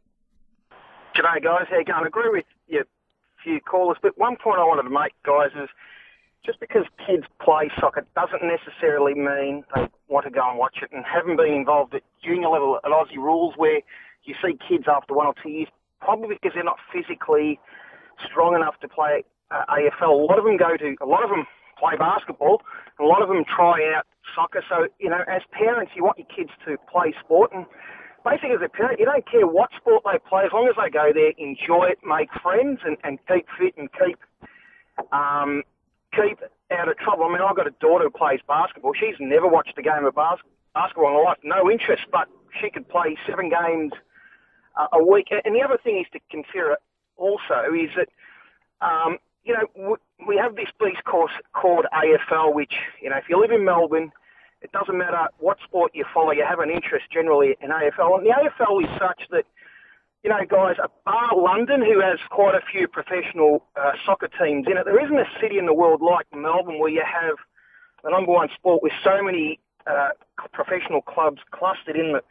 G'day, 1.15 1.43
guys. 1.43 1.67
How 1.69 1.77
you 1.77 1.85
going? 1.85 2.03
I 2.03 2.07
agree 2.07 2.29
with 2.31 2.45
your 2.67 2.85
few 3.43 3.59
callers, 3.61 3.97
but 4.01 4.17
one 4.17 4.35
point 4.43 4.57
I 4.59 4.63
wanted 4.63 4.83
to 4.83 4.89
make, 4.89 5.13
guys, 5.23 5.51
is 5.61 5.69
just 6.45 6.59
because 6.59 6.83
kids 7.07 7.23
play 7.39 7.71
soccer 7.79 8.05
doesn't 8.15 8.43
necessarily 8.43 9.13
mean 9.13 9.63
they 9.75 9.87
want 10.07 10.25
to 10.25 10.31
go 10.31 10.43
and 10.49 10.59
watch 10.59 10.77
it. 10.81 10.89
And 10.91 11.03
having 11.07 11.37
been 11.37 11.53
involved 11.53 11.95
at 11.95 12.03
junior 12.23 12.49
level 12.49 12.79
at 12.83 12.91
Aussie 12.91 13.17
Rules, 13.17 13.55
where 13.55 13.79
you 14.23 14.35
see 14.43 14.57
kids 14.67 14.85
after 14.87 15.13
one 15.13 15.27
or 15.27 15.33
two 15.41 15.49
years, 15.49 15.69
probably 16.01 16.35
because 16.35 16.51
they're 16.53 16.63
not 16.63 16.79
physically 16.91 17.59
strong 18.29 18.55
enough 18.55 18.75
to 18.81 18.87
play 18.87 19.23
uh, 19.51 19.63
AFL. 19.71 20.11
A 20.11 20.25
lot 20.27 20.37
of 20.37 20.43
them 20.43 20.57
go 20.57 20.75
to, 20.75 20.95
a 21.01 21.07
lot 21.07 21.23
of 21.23 21.29
them 21.29 21.47
play 21.79 21.95
basketball, 21.97 22.61
a 22.99 23.03
lot 23.03 23.21
of 23.21 23.29
them 23.29 23.43
try 23.47 23.79
out 23.95 24.05
soccer. 24.35 24.63
So, 24.67 24.87
you 24.99 25.09
know, 25.09 25.23
as 25.27 25.41
parents, 25.51 25.93
you 25.95 26.03
want 26.03 26.17
your 26.17 26.27
kids 26.27 26.51
to 26.67 26.75
play 26.91 27.13
sport, 27.23 27.51
and 27.53 27.65
basically 28.25 28.51
as 28.51 28.63
a 28.63 28.69
parent, 28.69 28.99
you 28.99 29.05
don't 29.05 29.25
care 29.29 29.47
what 29.47 29.69
sport 29.77 30.03
they 30.03 30.19
play, 30.27 30.43
as 30.43 30.51
long 30.51 30.67
as 30.67 30.75
they 30.75 30.91
go 30.91 31.11
there, 31.13 31.31
enjoy 31.39 31.87
it, 31.87 31.99
make 32.03 32.29
friends, 32.41 32.79
and, 32.83 32.97
and 33.03 33.19
keep 33.27 33.47
fit 33.57 33.73
and 33.77 33.89
keep 33.95 34.19
um, 35.11 35.63
keep 36.15 36.39
out 36.71 36.89
of 36.89 36.97
trouble. 36.97 37.25
I 37.25 37.33
mean, 37.33 37.41
I've 37.41 37.55
got 37.55 37.67
a 37.67 37.75
daughter 37.79 38.05
who 38.05 38.11
plays 38.11 38.39
basketball. 38.47 38.93
She's 38.93 39.15
never 39.19 39.47
watched 39.47 39.77
a 39.77 39.81
game 39.81 40.05
of 40.05 40.15
bas- 40.15 40.39
basketball 40.73 41.09
in 41.09 41.13
her 41.13 41.23
life, 41.23 41.37
no 41.43 41.69
interest, 41.69 42.03
but 42.11 42.27
she 42.61 42.69
could 42.69 42.87
play 42.89 43.17
seven 43.27 43.49
games 43.49 43.93
uh, 44.79 44.87
a 44.93 45.03
week. 45.03 45.27
And 45.31 45.55
the 45.55 45.61
other 45.61 45.77
thing 45.83 45.99
is 45.99 46.07
to 46.13 46.19
consider 46.29 46.77
also 47.17 47.73
is 47.73 47.89
that, 47.95 48.09
um, 48.81 49.17
you 49.43 49.53
know, 49.53 49.67
w- 49.75 50.03
we 50.27 50.37
have 50.37 50.55
this 50.55 50.69
beast 50.79 51.03
course 51.03 51.33
called 51.53 51.85
AFL, 51.93 52.53
which 52.53 52.73
you 53.01 53.09
know, 53.09 53.17
if 53.17 53.25
you 53.29 53.39
live 53.39 53.51
in 53.51 53.65
Melbourne, 53.65 54.11
it 54.61 54.71
doesn't 54.71 54.97
matter 54.97 55.27
what 55.39 55.57
sport 55.63 55.91
you 55.93 56.05
follow, 56.13 56.31
you 56.31 56.45
have 56.47 56.59
an 56.59 56.69
interest 56.69 57.05
generally 57.11 57.57
in 57.61 57.69
AFL. 57.69 58.17
And 58.17 58.25
the 58.25 58.31
AFL 58.31 58.83
is 58.83 58.89
such 58.97 59.27
that, 59.31 59.45
you 60.23 60.29
know, 60.29 60.39
guys, 60.49 60.75
a 60.81 60.89
bar 61.05 61.35
London, 61.35 61.81
who 61.81 61.99
has 61.99 62.17
quite 62.29 62.55
a 62.55 62.61
few 62.71 62.87
professional 62.87 63.63
uh, 63.75 63.91
soccer 64.05 64.29
teams 64.39 64.65
in 64.69 64.77
it, 64.77 64.85
there 64.85 65.03
isn't 65.03 65.17
a 65.17 65.27
city 65.41 65.57
in 65.57 65.65
the 65.65 65.73
world 65.73 66.01
like 66.01 66.25
Melbourne 66.33 66.79
where 66.79 66.89
you 66.89 67.03
have 67.03 67.35
the 68.03 68.09
number 68.09 68.31
one 68.31 68.47
sport 68.55 68.81
with 68.81 68.93
so 69.03 69.21
many 69.21 69.59
uh, 69.85 70.09
professional 70.53 71.01
clubs 71.01 71.39
clustered 71.51 71.95
in 71.97 72.13
the 72.13 72.21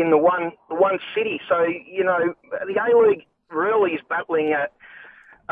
in 0.00 0.10
the 0.10 0.18
one 0.18 0.52
the 0.68 0.74
one 0.74 0.98
city. 1.14 1.40
So 1.48 1.62
you 1.64 2.04
know, 2.04 2.34
the 2.66 2.74
A 2.74 2.96
League 2.98 3.26
really 3.50 3.92
is 3.92 4.00
battling 4.08 4.52
a, 4.52 4.66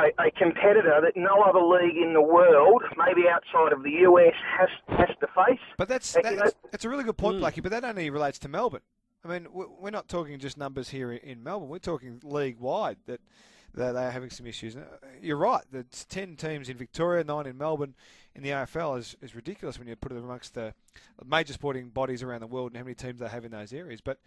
a, 0.01 0.26
a 0.26 0.30
competitor 0.32 1.01
that 1.01 1.12
no 1.16 1.43
other 1.43 1.61
league 1.61 1.97
in 1.97 2.12
the 2.14 2.20
world, 2.22 2.82
maybe 2.97 3.28
outside 3.28 3.72
of 3.72 3.82
the 3.82 3.91
US, 4.09 4.34
has 4.59 4.68
has 4.89 5.16
to 5.20 5.26
face. 5.28 5.61
But 5.78 5.89
that's 5.89 6.16
Uh, 6.16 6.20
you 6.24 6.37
that's, 6.37 6.55
know, 6.55 6.68
that's 6.72 6.84
a 6.84 6.89
really 6.89 7.05
good 7.05 7.16
point, 7.16 7.39
Blackie. 7.41 7.62
But 7.62 7.70
that 7.70 7.84
only 7.84 8.11
relates 8.11 8.39
to 8.41 8.49
Melbourne. 8.49 8.82
I 9.31 9.39
mean, 9.39 9.53
we- 9.53 9.66
we're 9.66 9.91
not 9.91 10.09
talking 10.09 10.39
just 10.39 10.57
numbers 10.57 10.91
here 10.91 11.12
in- 11.12 11.18
in 11.18 11.43
Melbourne. 11.43 11.68
We're 11.68 11.79
talking 11.79 12.20
league 12.22 12.59
wide 12.59 12.99
that 13.07 13.20
that 13.74 13.93
they 13.93 14.07
are 14.07 14.11
having 14.11 14.31
some 14.31 14.47
issues. 14.47 14.74
Uh, 14.74 14.97
You're 15.20 15.37
right. 15.37 15.62
There's 15.70 16.07
ten 16.07 16.35
teams 16.37 16.70
in 16.70 16.79
Victoria, 16.79 17.22
nine 17.24 17.45
in 17.47 17.59
Melbourne. 17.59 17.95
In 18.35 18.43
the 18.43 18.49
AFL 18.53 18.97
is, 18.97 19.16
is 19.20 19.35
ridiculous 19.35 19.79
when 19.79 19.87
you 19.87 19.95
put 19.97 20.12
it 20.12 20.18
amongst 20.18 20.55
the 20.55 20.72
major 21.22 21.53
sporting 21.53 21.91
bodies 21.91 22.22
around 22.22 22.41
the 22.41 22.47
world 22.47 22.70
and 22.70 22.79
how 22.79 22.85
many 22.85 22.95
teams 22.95 23.20
they 23.20 23.29
have 23.29 23.45
in 23.45 23.51
those 23.51 23.74
areas. 23.74 24.01
But 24.01 24.18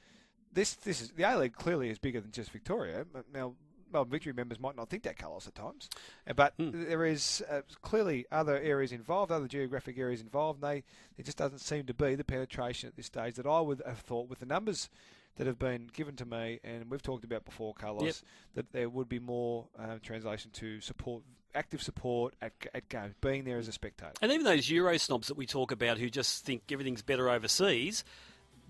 this 0.53 0.75
this 0.75 1.01
is 1.01 1.11
the 1.13 1.23
A 1.23 1.35
League 1.35 1.53
clearly 1.53 1.89
is 1.89 1.97
bigger 1.97 2.21
than 2.21 2.31
just 2.31 2.51
Victoria. 2.51 3.07
Now. 3.33 3.55
Melbourne 3.91 4.11
Victory 4.11 4.33
members 4.33 4.59
might 4.59 4.75
not 4.75 4.89
think 4.89 5.03
that, 5.03 5.17
Carlos, 5.17 5.47
at 5.47 5.55
times, 5.55 5.89
Uh, 6.27 6.33
but 6.33 6.53
there 6.57 7.05
is 7.05 7.43
uh, 7.49 7.61
clearly 7.81 8.25
other 8.31 8.57
areas 8.57 8.91
involved, 8.91 9.31
other 9.31 9.47
geographic 9.47 9.97
areas 9.97 10.21
involved. 10.21 10.63
And 10.63 10.71
they 10.71 10.83
there 11.17 11.23
just 11.23 11.37
doesn't 11.37 11.59
seem 11.59 11.85
to 11.85 11.93
be 11.93 12.15
the 12.15 12.23
penetration 12.23 12.87
at 12.87 12.95
this 12.95 13.07
stage 13.07 13.35
that 13.35 13.45
I 13.45 13.59
would 13.59 13.81
have 13.85 13.99
thought 13.99 14.29
with 14.29 14.39
the 14.39 14.45
numbers 14.45 14.89
that 15.37 15.47
have 15.47 15.59
been 15.59 15.87
given 15.93 16.15
to 16.17 16.25
me, 16.25 16.59
and 16.65 16.89
we've 16.91 17.01
talked 17.01 17.23
about 17.23 17.45
before, 17.45 17.73
Carlos, 17.73 18.03
Yep. 18.03 18.15
that 18.55 18.71
there 18.73 18.89
would 18.89 19.07
be 19.07 19.19
more 19.19 19.67
uh, 19.77 19.97
translation 20.03 20.51
to 20.51 20.81
support, 20.81 21.23
active 21.55 21.81
support 21.81 22.33
at, 22.41 22.51
at 22.73 22.89
games, 22.89 23.15
being 23.21 23.45
there 23.45 23.57
as 23.57 23.69
a 23.69 23.71
spectator. 23.71 24.11
And 24.21 24.33
even 24.33 24.43
those 24.43 24.69
Euro 24.69 24.97
snobs 24.97 25.27
that 25.29 25.37
we 25.37 25.45
talk 25.45 25.71
about 25.71 25.97
who 25.97 26.09
just 26.09 26.43
think 26.43 26.63
everything's 26.71 27.01
better 27.03 27.29
overseas, 27.29 28.03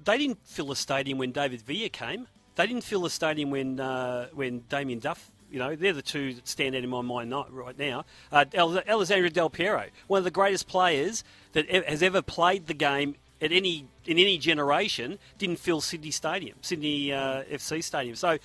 they 0.03 0.20
didn't 0.20 0.45
fill 0.45 0.72
a 0.72 0.76
stadium 0.76 1.17
when 1.17 1.32
David 1.32 1.61
Villa 1.63 1.89
came. 1.89 2.28
They 2.56 2.68
didn't 2.68 2.84
fill 2.84 3.02
the 3.02 3.10
stadium 3.10 3.52
when 3.52 3.80
uh, 3.80 4.28
when 4.34 4.64
Damien 4.70 5.00
Duff. 5.00 5.30
You 5.52 5.58
know, 5.58 5.76
they're 5.76 5.93
the 5.93 6.04
two 6.04 6.36
that 6.36 6.47
stand 6.47 6.76
out 6.76 6.84
in 6.84 6.89
my 6.91 7.02
mind 7.02 7.34
right 7.50 7.78
now. 7.80 8.06
Uh, 8.32 8.45
Alessandro 8.56 9.30
Del 9.30 9.50
Piero, 9.50 9.86
one 10.06 10.20
of 10.20 10.24
the 10.24 10.30
greatest 10.30 10.68
players 10.68 11.24
that 11.54 11.68
has 11.72 12.04
ever 12.04 12.22
played 12.22 12.68
the 12.68 12.76
game 12.76 13.16
at 13.41 13.52
any 13.52 13.88
in 14.06 14.20
any 14.20 14.38
generation, 14.38 15.18
didn't 15.39 15.58
fill 15.58 15.82
Sydney 15.82 16.12
Stadium, 16.12 16.56
Sydney 16.62 17.12
uh, 17.12 17.43
FC 17.45 17.84
Stadium. 17.84 18.16
So 18.16 18.38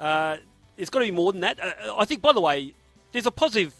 uh, 0.00 0.38
it's 0.76 0.90
got 0.90 0.98
to 1.00 1.04
be 1.04 1.10
more 1.12 1.30
than 1.30 1.42
that. 1.42 1.60
Uh, 1.62 1.94
I 1.96 2.04
think, 2.04 2.22
by 2.22 2.32
the 2.32 2.40
way, 2.40 2.74
there's 3.12 3.26
a 3.26 3.30
positive 3.30 3.72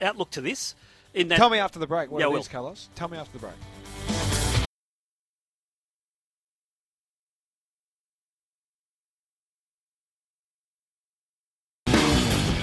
outlook 0.00 0.30
to 0.32 0.40
this. 0.40 0.76
In 1.14 1.28
that, 1.28 1.36
Tell 1.36 1.50
me 1.50 1.58
after 1.58 1.78
the 1.80 1.86
break 1.86 2.10
what 2.12 2.20
Yeah, 2.20 2.26
it 2.26 2.30
I 2.30 2.32
is, 2.34 2.46
will. 2.48 2.52
Carlos. 2.52 2.88
Tell 2.94 3.08
me 3.08 3.16
after 3.18 3.32
the 3.32 3.38
break. 3.38 3.54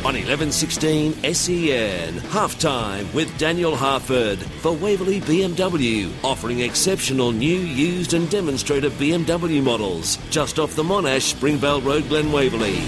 On 0.04 0.16
1116 0.16 1.14
SEN, 1.36 2.14
halftime 2.32 3.14
with 3.14 3.38
Daniel 3.38 3.76
Harford 3.76 4.40
for 4.40 4.72
Waverley 4.74 5.22
BMW, 5.22 6.12
offering 6.24 6.62
exceptional 6.62 7.32
new, 7.32 7.56
used, 7.60 8.16
and 8.16 8.28
demonstrator 8.32 8.90
BMW 8.90 9.62
models 9.62 10.18
just 10.32 10.58
off 10.58 10.76
the 10.76 10.82
Monash 10.82 11.22
Springvale 11.36 11.82
Road, 11.82 12.10
Glen 12.10 12.32
Waverley. 12.32 12.82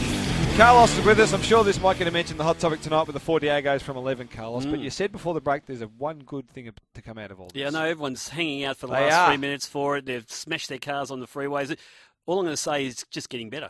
Carlos 0.58 0.98
is 0.98 1.06
with 1.06 1.20
us. 1.20 1.34
I'm 1.34 1.44
sure 1.44 1.64
this 1.64 1.80
might 1.80 2.00
get 2.00 2.06
to 2.06 2.12
mention 2.12 2.38
the 2.38 2.44
hot 2.44 2.58
topic 2.58 2.82
tonight 2.82 3.06
with 3.06 3.14
the 3.14 3.20
four 3.20 3.40
Diegos 3.40 3.82
from 3.82 3.96
11, 3.96 4.30
Carlos. 4.30 4.66
But 4.66 4.80
Mm. 4.80 4.84
you 4.84 4.90
said 4.90 5.12
before 5.12 5.36
the 5.36 5.42
break 5.42 5.68
there's 5.68 5.82
a 5.82 5.88
one 5.88 6.18
good 6.26 6.50
thing 6.50 6.72
to 6.96 7.02
come 7.04 7.20
out 7.20 7.30
of 7.30 7.40
all 7.40 7.50
this. 7.54 7.60
Yeah, 7.60 7.68
I 7.68 7.70
know 7.70 7.84
everyone's 7.86 8.30
hanging 8.30 8.64
out 8.64 8.78
for 8.78 8.88
the 8.88 8.94
They 8.94 9.02
last 9.02 9.14
are. 9.14 9.28
three 9.30 9.38
minutes 9.38 9.68
for 9.68 9.98
it. 9.98 10.08
They've 10.08 10.26
smashed 10.28 10.70
their 10.70 10.80
cars 10.80 11.12
on 11.12 11.20
the 11.20 11.28
freeways. 11.28 11.76
All 12.26 12.40
I'm 12.40 12.46
going 12.46 12.54
to 12.54 12.58
say 12.58 12.88
is 12.88 13.06
just 13.12 13.30
getting 13.30 13.52
better. 13.52 13.70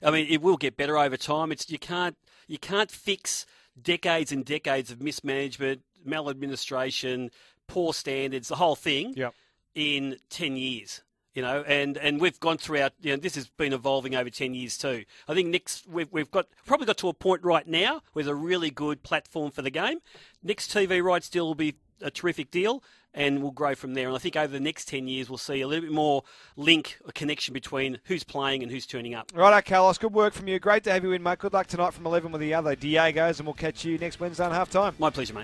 I 0.00 0.10
mean, 0.12 0.26
it 0.30 0.42
will 0.42 0.56
get 0.58 0.76
better 0.76 0.96
over 0.98 1.16
time. 1.16 1.50
It's 1.50 1.68
you 1.70 1.78
can't 1.78 2.16
you 2.46 2.58
can't 2.58 2.90
fix 2.90 3.46
decades 3.80 4.30
and 4.32 4.44
decades 4.44 4.90
of 4.90 5.02
mismanagement, 5.02 5.82
maladministration, 6.04 7.30
poor 7.66 7.92
standards, 7.94 8.48
the 8.48 8.56
whole 8.56 8.76
thing 8.76 9.14
Yep. 9.16 9.34
in 9.74 10.16
ten 10.30 10.56
years. 10.56 11.02
You 11.34 11.42
know, 11.42 11.64
and, 11.66 11.96
and 11.96 12.20
we've 12.20 12.38
gone 12.38 12.58
throughout. 12.58 12.92
You 13.00 13.10
know, 13.12 13.16
this 13.16 13.34
has 13.34 13.48
been 13.48 13.72
evolving 13.72 14.14
over 14.14 14.30
ten 14.30 14.54
years 14.54 14.78
too. 14.78 15.04
I 15.26 15.34
think 15.34 15.48
next 15.48 15.84
we've, 15.88 16.06
we've 16.12 16.30
got 16.30 16.46
probably 16.64 16.86
got 16.86 16.98
to 16.98 17.08
a 17.08 17.12
point 17.12 17.42
right 17.42 17.66
now 17.66 18.02
with 18.14 18.28
a 18.28 18.34
really 18.36 18.70
good 18.70 19.02
platform 19.02 19.50
for 19.50 19.60
the 19.62 19.70
game. 19.70 19.98
Next 20.44 20.72
TV 20.72 21.02
rights 21.02 21.28
deal 21.28 21.46
will 21.48 21.56
be 21.56 21.74
a 22.00 22.10
terrific 22.10 22.50
deal, 22.50 22.82
and 23.12 23.42
we'll 23.42 23.50
grow 23.50 23.74
from 23.74 23.94
there. 23.94 24.06
And 24.06 24.16
I 24.16 24.18
think 24.18 24.36
over 24.36 24.52
the 24.52 24.60
next 24.60 24.88
ten 24.88 25.06
years 25.08 25.28
we'll 25.28 25.38
see 25.38 25.60
a 25.60 25.68
little 25.68 25.82
bit 25.82 25.92
more 25.92 26.22
link, 26.56 26.98
a 27.06 27.12
connection 27.12 27.52
between 27.54 27.98
who's 28.04 28.24
playing 28.24 28.62
and 28.62 28.70
who's 28.70 28.86
turning 28.86 29.14
up. 29.14 29.32
Righto, 29.34 29.60
Carlos. 29.68 29.98
Good 29.98 30.12
work 30.12 30.34
from 30.34 30.48
you. 30.48 30.58
Great 30.58 30.84
to 30.84 30.92
have 30.92 31.04
you 31.04 31.12
in, 31.12 31.22
mate. 31.22 31.38
Good 31.38 31.52
luck 31.52 31.66
tonight 31.66 31.92
from 31.94 32.06
11 32.06 32.32
with 32.32 32.40
the 32.40 32.54
other 32.54 32.74
Diegos, 32.76 33.38
and 33.38 33.46
we'll 33.46 33.54
catch 33.54 33.84
you 33.84 33.98
next 33.98 34.20
Wednesday 34.20 34.44
on 34.44 34.52
half 34.52 34.70
time. 34.70 34.94
My 34.98 35.10
pleasure, 35.10 35.34
mate. 35.34 35.42